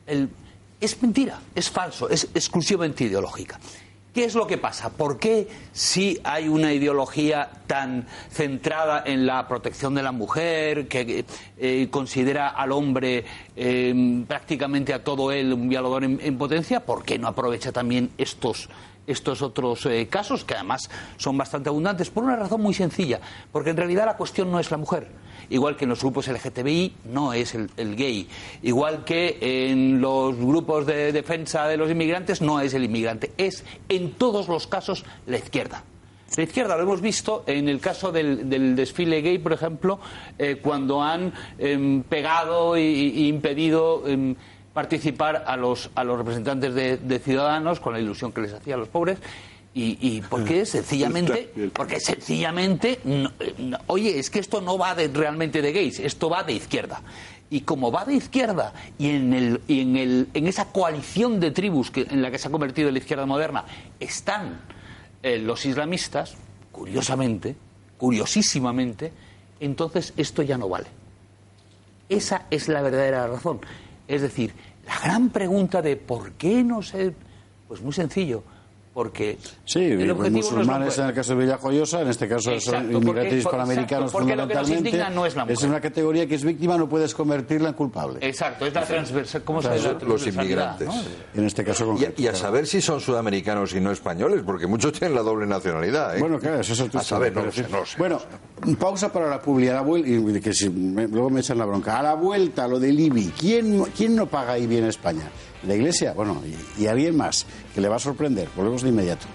[0.07, 0.29] el-
[0.79, 3.59] es mentira, es falso, es exclusivamente ideológica.
[4.15, 4.91] ¿Qué es lo que pasa?
[4.91, 11.25] ¿Por qué si hay una ideología tan centrada en la protección de la mujer, que
[11.57, 13.25] eh, considera al hombre
[13.57, 18.09] eh, prácticamente a todo él un violador en, en potencia, por qué no aprovecha también
[18.17, 18.69] estos,
[19.05, 22.09] estos otros eh, casos, que además son bastante abundantes?
[22.09, 23.19] Por una razón muy sencilla,
[23.51, 25.09] porque en realidad la cuestión no es la mujer.
[25.49, 28.27] Igual que en los grupos LGTBI no es el, el gay.
[28.63, 33.31] Igual que en los grupos de defensa de los inmigrantes no es el inmigrante.
[33.37, 35.83] Es en todos los casos la izquierda.
[36.35, 39.99] La izquierda lo hemos visto en el caso del, desfile gay, por ejemplo,
[40.37, 44.35] eh, cuando han em, pegado y impedido em,
[44.75, 48.75] participar a los, a los representantes de, de Ciudadanos con la ilusión que les hacía
[48.75, 49.19] a los pobres.
[49.77, 54.95] Y, y porque sencillamente, porque sencillamente, no- eh, no- oye, es que esto no va
[54.95, 57.01] de- realmente de gays, esto va de izquierda.
[57.49, 61.51] Y como va de izquierda y en, el, y en, el, en esa coalición de
[61.51, 63.65] tribus que, en la que se ha convertido la izquierda moderna
[63.99, 64.61] están
[65.21, 66.35] eh, los islamistas,
[66.71, 67.55] curiosamente,
[67.97, 69.11] curiosísimamente,
[69.59, 70.87] entonces esto ya no vale.
[72.09, 73.59] Esa es la verdadera razón.
[74.07, 74.53] Es decir,
[74.87, 77.13] la gran pregunta de por qué no se...
[77.67, 78.43] Pues muy sencillo,
[78.95, 82.29] porque Sí, el objetivo no es la musulmanes en el caso de Villajoyosa, en este
[82.29, 84.89] caso Exacto, son inmigrantes hispanoamericanos exacto, porque lo que nos fundamentalmente.
[84.89, 85.67] indigna no es la mujer.
[85.69, 88.19] una categoría que es víctima, no puedes convertirla en culpable.
[88.21, 89.43] Exacto, es la transversal.
[89.43, 89.99] ¿Cómo se llama?
[90.07, 90.87] Los inmigrantes.
[90.87, 90.93] ¿no?
[91.35, 92.13] En este caso Y, concreto.
[92.17, 92.45] a- y a claro.
[92.45, 96.15] saber si son sudamericanos y no españoles, porque muchos tienen la doble nacionalidad.
[96.15, 96.21] ¿eh?
[96.21, 97.97] Bueno, claro, eso es otro A saber, no lo sé, pero no lo sé.
[97.97, 98.21] Bueno,
[98.79, 99.67] pausa para la publi.
[99.67, 101.99] A la vuelta, y que si me- luego me echan la bronca.
[101.99, 103.33] A la vuelta, lo del IBI.
[103.37, 105.29] ¿Quién, quién no paga IBI en España?
[105.65, 106.13] ¿La Iglesia?
[106.13, 106.41] Bueno,
[106.77, 108.47] y, y alguien más, que le va a sorprender.
[108.55, 109.25] Volvemos de inmediato.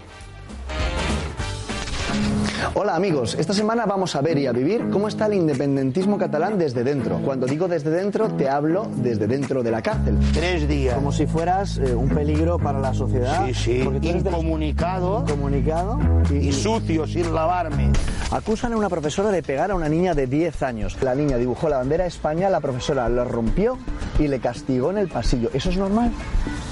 [2.74, 6.58] Hola amigos, esta semana vamos a ver y a vivir cómo está el independentismo catalán
[6.58, 7.18] desde dentro.
[7.24, 10.16] Cuando digo desde dentro, te hablo desde dentro de la cárcel.
[10.32, 10.94] Tres días.
[10.94, 13.46] Como si fueras eh, un peligro para la sociedad.
[13.46, 13.80] Sí, sí.
[13.84, 15.98] Porque los- Incomunicado Incomunicado.
[16.30, 17.90] y sucio, sin lavarme.
[18.30, 20.96] Acusan a una profesora de pegar a una niña de 10 años.
[21.02, 23.78] La niña dibujó la bandera de España, la profesora la rompió
[24.18, 25.50] y le castigó en el pasillo.
[25.52, 26.08] ¿Eso es normal?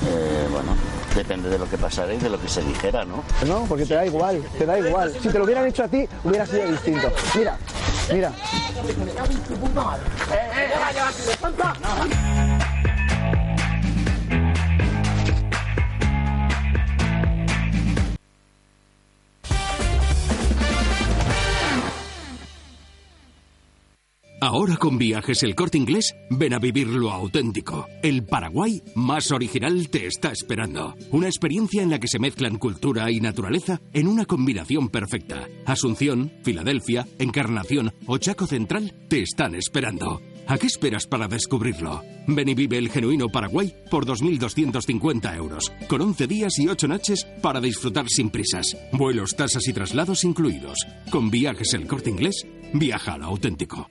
[0.07, 0.69] Eh, bueno,
[1.15, 3.25] depende de lo que pasara y de lo que se dijera, ¿no?
[3.47, 5.13] No, porque te da igual, te da igual.
[5.21, 7.11] Si te lo hubieran hecho a ti, hubiera sido distinto.
[7.35, 7.57] Mira,
[8.13, 8.33] mira.
[24.41, 27.89] Ahora con viajes el corte inglés, ven a vivir lo auténtico.
[28.05, 30.95] El Paraguay más original te está esperando.
[31.11, 35.49] Una experiencia en la que se mezclan cultura y naturaleza en una combinación perfecta.
[35.67, 40.23] Asunción, Filadelfia, Encarnación o Chaco Central te están esperando.
[40.47, 42.03] ¿A qué esperas para descubrirlo?
[42.29, 47.27] Ven y vive el genuino Paraguay por 2.250 euros, con 11 días y 8 noches
[47.43, 48.77] para disfrutar sin prisas.
[48.93, 50.79] Vuelos, tasas y traslados incluidos.
[51.11, 53.91] Con viajes el corte inglés, viaja al auténtico.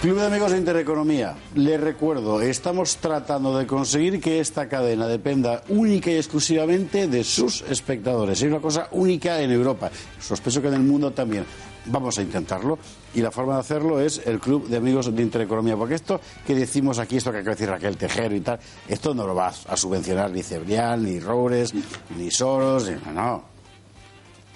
[0.00, 5.64] Club de Amigos de Intereconomía, les recuerdo, estamos tratando de conseguir que esta cadena dependa
[5.70, 8.40] única y exclusivamente de sus espectadores.
[8.40, 9.90] Es una cosa única en Europa.
[10.20, 11.44] Sospecho que en el mundo también.
[11.86, 12.78] Vamos a intentarlo
[13.14, 16.54] y la forma de hacerlo es el Club de Amigos de Intereconomía, porque esto que
[16.54, 19.48] decimos aquí, esto que acaba de decir Raquel Tejero y tal, esto no lo va
[19.66, 21.72] a subvencionar ni Cebrián, ni Roures,
[22.16, 23.42] ni Soros, ni- no.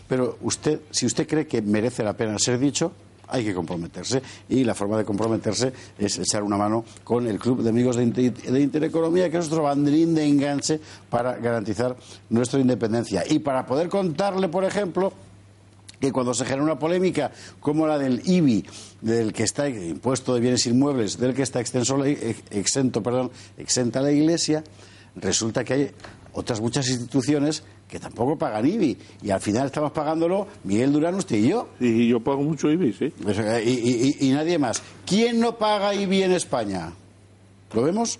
[0.06, 2.93] Pero usted, si usted cree que merece la pena ser dicho,
[3.33, 4.23] hay que comprometerse.
[4.49, 8.03] Y la forma de comprometerse es echar una mano con el Club de Amigos de,
[8.05, 10.79] Inter- de Intereconomía, que es nuestro banderín de enganche
[11.11, 11.97] para garantizar
[12.31, 13.25] nuestra independencia.
[13.29, 15.13] Y para poder contarle, por ejemplo,
[16.01, 17.31] que cuando se genera una polémica
[17.61, 18.65] como la del IBI,
[19.01, 21.97] del que está impuesto de bienes inmuebles, del que está extenso,
[22.51, 23.03] exento,
[24.01, 24.65] la Iglesia,
[25.15, 25.91] resulta que hay
[26.33, 31.36] otras muchas instituciones que tampoco pagan IBI y al final estamos pagándolo Miguel Durán, usted
[31.36, 31.69] y yo.
[31.78, 33.12] Y yo pago mucho IBI, sí.
[33.66, 34.82] Y, y- y- y nadie más.
[35.05, 36.90] ¿Quién no paga IBI en España?
[37.74, 38.19] ¿Lo vemos?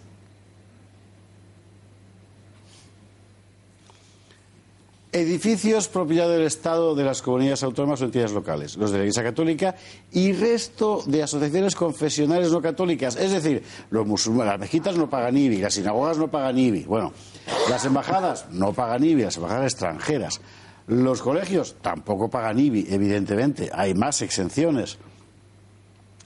[5.13, 9.23] Edificios propiedad del Estado, de las comunidades autónomas o entidades locales, los de la Iglesia
[9.23, 9.77] Católica
[10.11, 13.17] y resto de asociaciones confesionales no católicas.
[13.17, 16.85] Es decir, los musulmanes, las mezquitas no pagan IBI, las sinagogas no pagan IBI.
[16.85, 17.13] Bueno,
[17.69, 20.41] las embajadas no pagan IBI, las embajadas extranjeras.
[20.87, 23.71] Los colegios tampoco pagan IBI, evidentemente.
[23.73, 24.99] Hay más exenciones.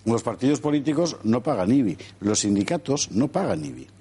[0.05, 1.99] Los partidos políticos no pagan IBI.
[2.21, 3.95] Los sindicatos no pagan IBI.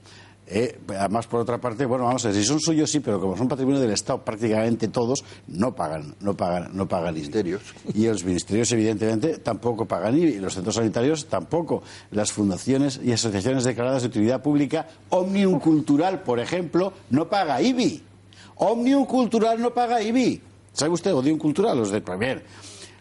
[0.47, 3.35] Eh, además, por otra parte, bueno, vamos a ver, si son suyos sí, pero como
[3.35, 7.61] son patrimonio del Estado, prácticamente todos no pagan, no pagan, no pagan ministerios.
[7.93, 10.35] Y los ministerios, evidentemente, tampoco pagan IBI.
[10.35, 11.81] Y los centros sanitarios tampoco.
[12.11, 18.03] Las fundaciones y asociaciones declaradas de utilidad pública, Omnium Cultural, por ejemplo, no paga IBI.
[18.57, 20.41] Omnium Cultural no paga IBI.
[20.73, 21.13] ¿Sabe usted?
[21.13, 22.43] Odium Cultural, los de Premier.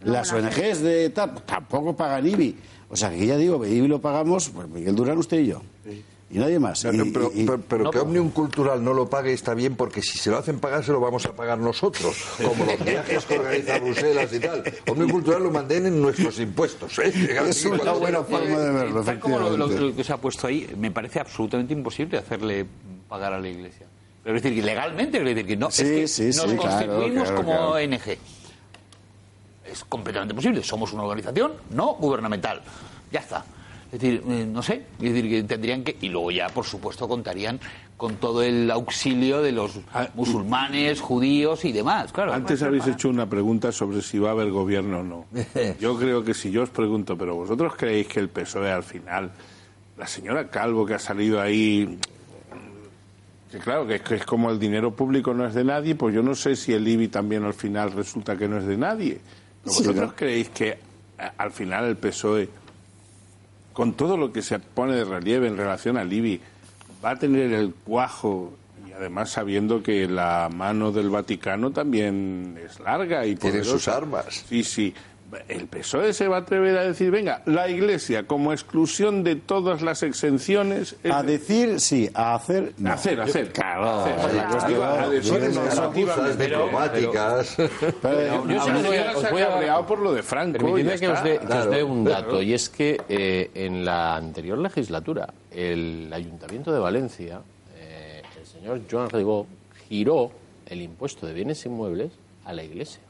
[0.03, 2.57] Las ONGs de TAP tampoco pagan IBI.
[2.89, 5.63] O sea, que ya digo, IBI lo pagamos, pues Miguel Durán, usted y yo.
[6.31, 6.83] Y nadie más.
[6.83, 9.77] Pero, Y- pero- y- pero- pero No, que Omnium Cultural no lo pague está bien
[9.77, 13.25] porque si se lo hacen pagar se lo vamos a pagar nosotros, como los viajes
[13.27, 14.65] que organiza Bruselas y tal.
[14.89, 16.99] Omnium Cultural lo manden en nuestros impuestos.
[16.99, 17.13] ¿eh?
[17.49, 19.91] Es una buena forma de verlo, Tal como lo, lo- efectivamente.
[19.91, 22.67] lo que se ha puesto ahí, me parece absolutamente imposible hacerle
[23.09, 23.87] pagar a la Iglesia.
[24.25, 26.57] Pero es decir, que legalmente, es decir, que no, Sí, es que sí, nos sí,
[26.57, 27.71] claro, constituimos claro, como claro.
[27.73, 28.19] ONG.
[29.71, 30.63] Es completamente posible.
[30.63, 32.63] Somos una organización no gubernamental.
[33.13, 33.45] Ya está.
[33.95, 35.97] Es decir, eh, no sé, es decir, que tendrían que.
[36.01, 37.61] Y luego ya, por supuesto, contarían
[37.97, 39.79] con todo el auxilio de los
[40.15, 42.33] musulmanes, judíos y demás, claro.
[42.33, 45.27] Antes habéis hecho una pregunta sobre si va a haber gobierno o no.
[45.81, 49.31] Yo creo que si yo os pregunto, pero vosotros creéis que el PSOE al final,
[49.97, 51.97] la señora Calvo que ha salido ahí,
[53.49, 56.13] que claro, que es, que es como el dinero público no es de nadie, pues
[56.13, 59.21] yo no sé si el IBI también al final resulta que no es de nadie.
[59.65, 60.17] Sí, ¿Vosotros ¿no?
[60.17, 60.79] creéis que
[61.39, 62.49] al final el PSOE,
[63.75, 66.41] con todo lo que se pone de relieve en relación al IBI,
[67.05, 68.55] va a tener el cuajo
[68.89, 74.45] y además sabiendo que la mano del Vaticano también es larga y Tiene sus armas.
[74.49, 74.95] Sí, sí.
[75.49, 79.83] El PSOE se va a atrever a decir, venga, la Iglesia como exclusión de todas
[79.83, 80.97] las exenciones...
[81.03, 82.93] es- A decir sí, a hacer no.
[82.93, 83.53] Hacer, hacer.
[83.53, 85.41] Claro, a decir
[86.39, 87.57] diplomáticas.
[87.57, 87.69] Yo
[88.87, 89.43] voy a- se voy
[89.87, 90.59] por lo de Franco.
[90.59, 91.25] Permitidme que os, está.
[91.29, 92.23] dé, que os Claro, dé un claro.
[92.27, 97.41] dato, y es que eh, en la anterior legislatura, el Ayuntamiento de Valencia,
[97.77, 99.47] eh, el señor Joan Ribó,
[99.89, 100.31] giró
[100.67, 102.13] el impuesto de bienes inmuebles
[102.45, 103.01] a la Iglesia.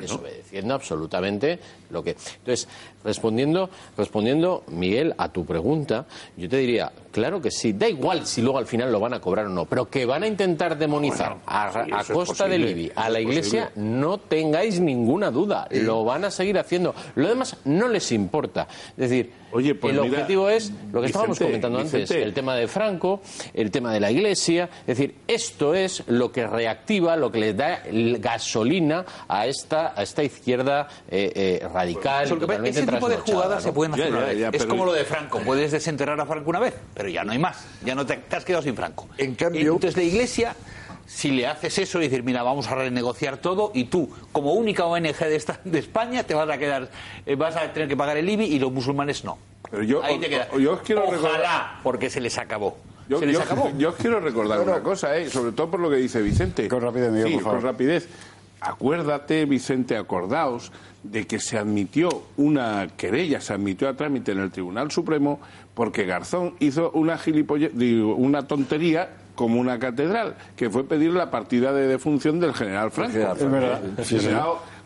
[0.00, 1.58] Desobedeciendo absolutamente
[1.90, 2.10] lo que.
[2.10, 2.68] Entonces,
[3.04, 8.42] respondiendo, respondiendo, Miguel, a tu pregunta, yo te diría, claro que sí, da igual si
[8.42, 11.38] luego al final lo van a cobrar o no, pero que van a intentar demonizar
[11.46, 16.30] a, costa IBI eso a la es Iglesia, no tengáis ninguna duda, lo van a
[16.30, 16.94] seguir haciendo.
[17.14, 18.68] Lo demás no les importa.
[18.90, 22.34] Es decir, Oye, pues el mira, objetivo es lo que estábamos Vicente, comentando antes, el
[22.34, 23.22] tema de Franco,
[23.54, 24.68] el tema de la Iglesia.
[24.80, 27.80] Es decir, esto es lo que reactiva, lo que le da
[28.20, 32.28] gasolina a esta, a esta izquierda eh, eh, radical.
[32.28, 33.70] Totalmente ese tipo de jugadas ¿no?
[33.70, 34.38] se pueden hacer Ya, una ya, vez.
[34.38, 35.40] ya, es pero- como lo de Franco.
[35.40, 37.64] Puedes desenterrar a Franco una vez, pero ya no hay más.
[37.84, 39.08] Ya no te, te has quedado sin Franco.
[39.18, 40.54] En cambio- Entonces la Iglesia,
[41.06, 44.84] si le haces eso y decir, mira, vamos a renegociar todo y tú, como única
[44.84, 46.90] ONG de, esta, de España, te vas a quedar,
[47.24, 49.38] eh, vas a tener que pagar el IBI y los musulmanes no.
[49.70, 50.48] Pero yo- Ahí te queda.
[50.52, 52.76] o- yo os quiero Ojalá, recordar- porque se les acabó.
[53.08, 53.70] Yo, se les yo- acabó.
[53.78, 55.30] yo os quiero recordar una cosa, ¿eh?
[55.30, 56.66] sobre todo por lo que dice Vicente.
[56.68, 57.58] Con rapidez, Miguel, Sí, por favor.
[57.60, 58.08] con rapidez.
[58.60, 60.72] Acuérdate, Vicente, acordaos
[61.04, 65.38] de que se admitió una querella, se admitió a trámite en el Tribunal Supremo
[65.76, 71.30] porque Garzón hizo una gilipolle- digo, una tontería como una catedral, que fue pedir la
[71.30, 73.18] partida de defunción del general Franco.
[73.18, 73.82] Es verdad.
[74.02, 74.18] Sí,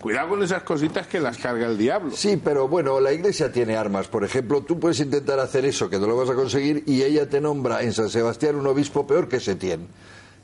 [0.00, 2.10] cuidado con esas cositas que las carga el diablo.
[2.16, 4.08] Sí, pero bueno, la iglesia tiene armas.
[4.08, 7.28] Por ejemplo, tú puedes intentar hacer eso, que no lo vas a conseguir, y ella
[7.30, 9.86] te nombra en San Sebastián un obispo peor que Setién.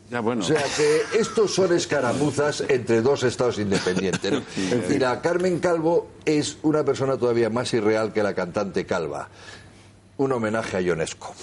[0.08, 0.42] Ya, bueno.
[0.42, 4.30] O sea que estos son escaramuzas entre dos estados independientes.
[4.30, 4.40] ¿no?
[4.94, 9.28] Y la Carmen Calvo es una persona todavía más irreal que la cantante Calva.
[10.18, 11.34] Un homenaje a Ionesco.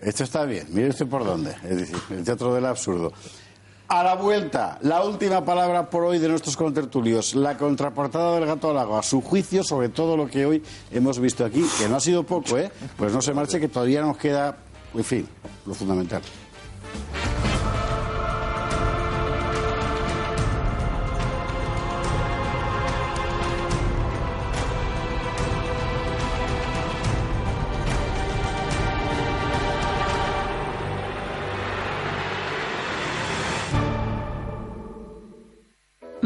[0.00, 1.54] Esto está bien, mire usted por dónde.
[1.64, 3.12] Es decir, el teatro del absurdo.
[3.88, 8.70] A la vuelta, la última palabra por hoy de nuestros contertulios, la contraportada del gato
[8.70, 12.00] al agua, su juicio sobre todo lo que hoy hemos visto aquí, que no ha
[12.00, 12.70] sido poco, ¿eh?
[12.96, 14.56] Pues no se marche, que todavía nos queda,
[14.94, 15.28] en fin,
[15.66, 16.22] lo fundamental.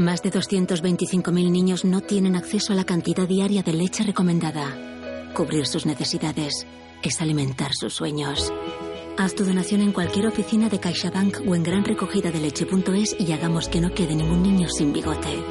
[0.04, 5.32] Más de 225.000 niños no tienen acceso a la cantidad diaria de leche recomendada.
[5.32, 6.66] Cubrir sus necesidades
[7.02, 8.52] es alimentar sus sueños.
[9.16, 13.94] Haz tu donación en cualquier oficina de CaixaBank o en granrecogidadeleche.es y hagamos que no
[13.94, 15.42] quede ningún niño sin bigote.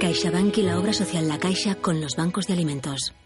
[0.00, 3.16] CaixaBank y la obra social La Caixa con los bancos de alimentos.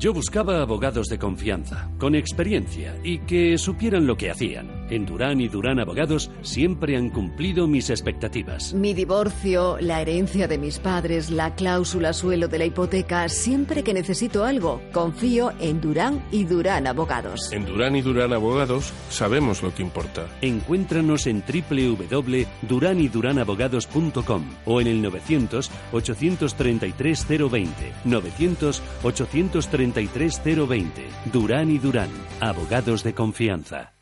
[0.00, 4.86] Yo buscaba abogados de confianza, con experiencia y que supieran lo que hacían.
[4.88, 8.72] En Durán y Durán Abogados siempre han cumplido mis expectativas.
[8.72, 13.92] Mi divorcio, la herencia de mis padres, la cláusula suelo de la hipoteca, siempre que
[13.92, 17.52] necesito algo, confío en Durán y Durán Abogados.
[17.52, 20.28] En Durán y Durán Abogados sabemos lo que importa.
[20.40, 27.92] Encuéntranos en www.duranyduranabogados.com o en el 900 833 020.
[28.06, 31.06] 900 833 020.
[31.32, 32.10] Durán y Durán,
[32.40, 33.92] abogados de confianza.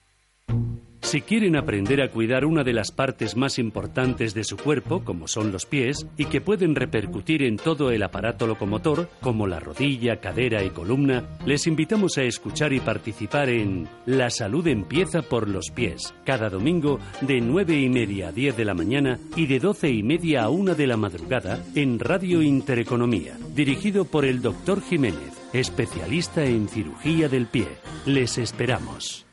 [1.09, 5.27] Si quieren aprender a cuidar una de las partes más importantes de su cuerpo, como
[5.27, 10.21] son los pies, y que pueden repercutir en todo el aparato locomotor, como la rodilla,
[10.21, 15.71] cadera y columna, les invitamos a escuchar y participar en La salud empieza por los
[15.71, 19.89] pies, cada domingo de 9 y media a 10 de la mañana y de 12
[19.91, 25.38] y media a 1 de la madrugada en Radio Intereconomía, dirigido por el doctor Jiménez,
[25.53, 27.69] especialista en cirugía del pie.
[28.07, 29.25] Les esperamos.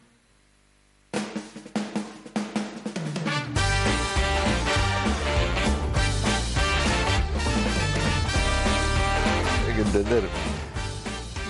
[9.68, 10.24] Hay que entender.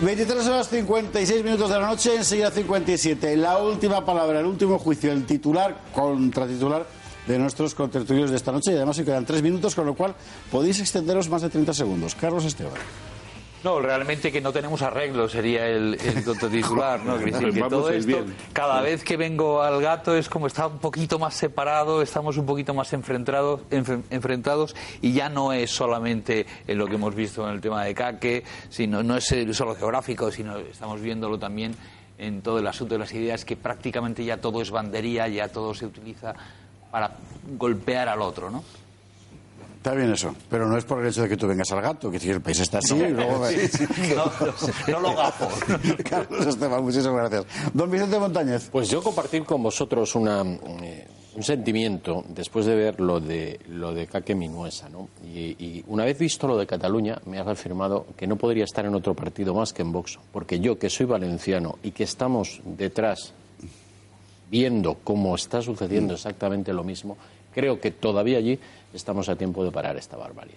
[0.02, 3.38] 23 horas 56 minutos de la noche, enseguida 57.
[3.38, 6.86] La última palabra, el último juicio, el titular, contratitular
[7.26, 8.74] de nuestros contertulios de esta noche.
[8.74, 10.14] Y además se quedan tres minutos, con lo cual
[10.52, 12.14] podéis extenderos más de 30 segundos.
[12.14, 12.74] Carlos Esteban.
[13.66, 17.18] No, realmente que no tenemos arreglo sería el, el titular, ¿no?
[17.18, 18.36] Decir, que todo esto, bien.
[18.54, 22.46] cada vez que vengo al gato es como está un poquito más separado, estamos un
[22.46, 27.44] poquito más enfrentados, enf- enfrentados y ya no es solamente en lo que hemos visto
[27.48, 31.76] en el tema de Caque, sino no es eh, solo geográfico, sino estamos viéndolo también
[32.20, 35.74] en todo el asunto de las ideas que prácticamente ya todo es bandería, ya todo
[35.74, 36.36] se utiliza
[36.92, 37.12] para
[37.58, 38.64] golpear al otro, ¿no?
[39.86, 42.10] Está bien eso, pero no es por el hecho de que tú vengas al gato,
[42.10, 43.46] que si el país está así y luego...
[43.46, 43.86] Sí, sí,
[44.16, 45.48] no, no lo gafo.
[46.10, 47.46] Carlos Esteban, muchísimas gracias.
[47.72, 48.70] Don Vicente Montañez.
[48.72, 50.42] Pues yo compartir con vosotros una,
[50.82, 55.08] eh, un sentimiento después de ver lo de lo de Caque Minuesa, ¿no?
[55.24, 58.88] Y, y una vez visto lo de Cataluña, me ha reafirmado que no podría estar
[58.88, 62.60] en otro partido más que en Vox, porque yo que soy valenciano y que estamos
[62.66, 63.34] detrás
[64.50, 67.18] viendo cómo está sucediendo exactamente lo mismo,
[67.54, 68.60] creo que todavía allí
[68.96, 70.56] estamos a tiempo de parar esta barbarie.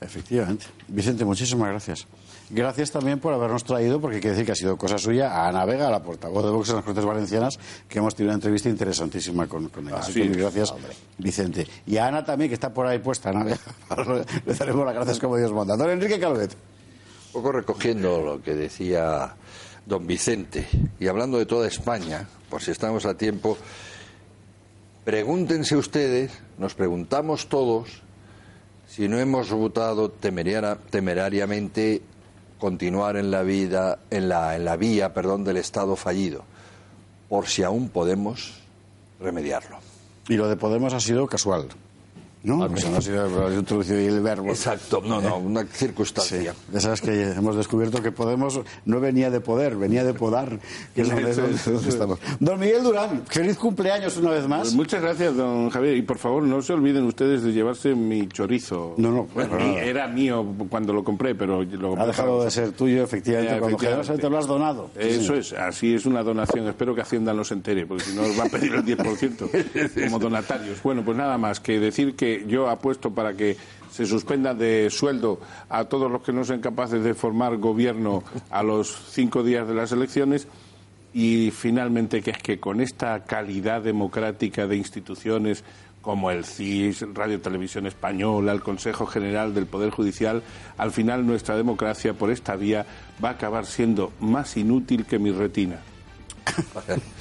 [0.00, 0.66] Efectivamente.
[0.86, 2.06] Vicente, muchísimas gracias.
[2.50, 5.48] Gracias también por habernos traído, porque hay que decir que ha sido cosa suya, a
[5.48, 7.58] Ana Vega, la portavoz de Vox en las Cortes Valencianas,
[7.88, 9.98] que hemos tenido una entrevista interesantísima con, con ella.
[9.98, 10.72] Así Así que gracias,
[11.18, 11.66] Vicente.
[11.86, 13.58] Y a Ana también, que está por ahí puesta, Ana Vega.
[14.46, 15.76] Le daremos las gracias como Dios manda.
[15.76, 16.52] Don Enrique Calvet.
[16.52, 19.34] Un poco recogiendo lo que decía
[19.84, 20.66] don Vicente
[21.00, 23.58] y hablando de toda España, por si estamos a tiempo,
[25.08, 28.02] pregúntense ustedes, nos preguntamos todos,
[28.86, 32.02] si no hemos votado temerariamente
[32.58, 36.44] continuar en la vida, en la, en la vía, perdón, del Estado fallido,
[37.30, 38.60] por si aún podemos
[39.18, 39.78] remediarlo.
[40.28, 41.68] Y lo de Podemos ha sido casual.
[42.48, 42.64] ¿No?
[42.64, 44.48] O sea, no ha sido ha introducido ahí el verbo.
[44.48, 46.52] Exacto, no, no, una circunstancia.
[46.54, 50.58] Sí, ya sabes que hemos descubierto que Podemos no venía de poder, venía de podar,
[50.94, 52.18] que es donde, donde- estamos.
[52.40, 54.60] Don Miguel Durán, feliz cumpleaños una vez más.
[54.62, 55.96] Pues muchas gracias, don Javier.
[55.96, 58.94] Y por favor, no se olviden ustedes de llevarse mi chorizo.
[58.96, 59.82] No, no, Bueno, nada.
[59.82, 63.76] era mío cuando lo compré, pero lo Ha dejado de ser tuyo, efectivamente, Ya, cuando
[63.76, 63.86] efectivamente.
[64.16, 64.90] generosamente lo has donado.
[64.94, 65.38] Sí, Eso señor.
[65.38, 66.66] es, así es una donación.
[66.66, 70.04] Espero que Hacienda no se entere, porque si no os va a pedir el 10%
[70.06, 70.82] como donatarios.
[70.82, 72.14] Bueno, pues nada más que decir
[72.46, 73.56] yo apuesto para que
[73.90, 78.62] se suspenda de sueldo a todos los que no sean capaces de formar gobierno a
[78.62, 80.46] los cinco días de las elecciones
[81.12, 85.64] y finalmente que es que con esta calidad democrática de instituciones
[86.02, 90.42] como el CIS, Radio Televisión Española, el Consejo General del Poder Judicial,
[90.76, 92.86] al final nuestra democracia por esta vía
[93.22, 95.80] va a acabar siendo más inútil que mi retina.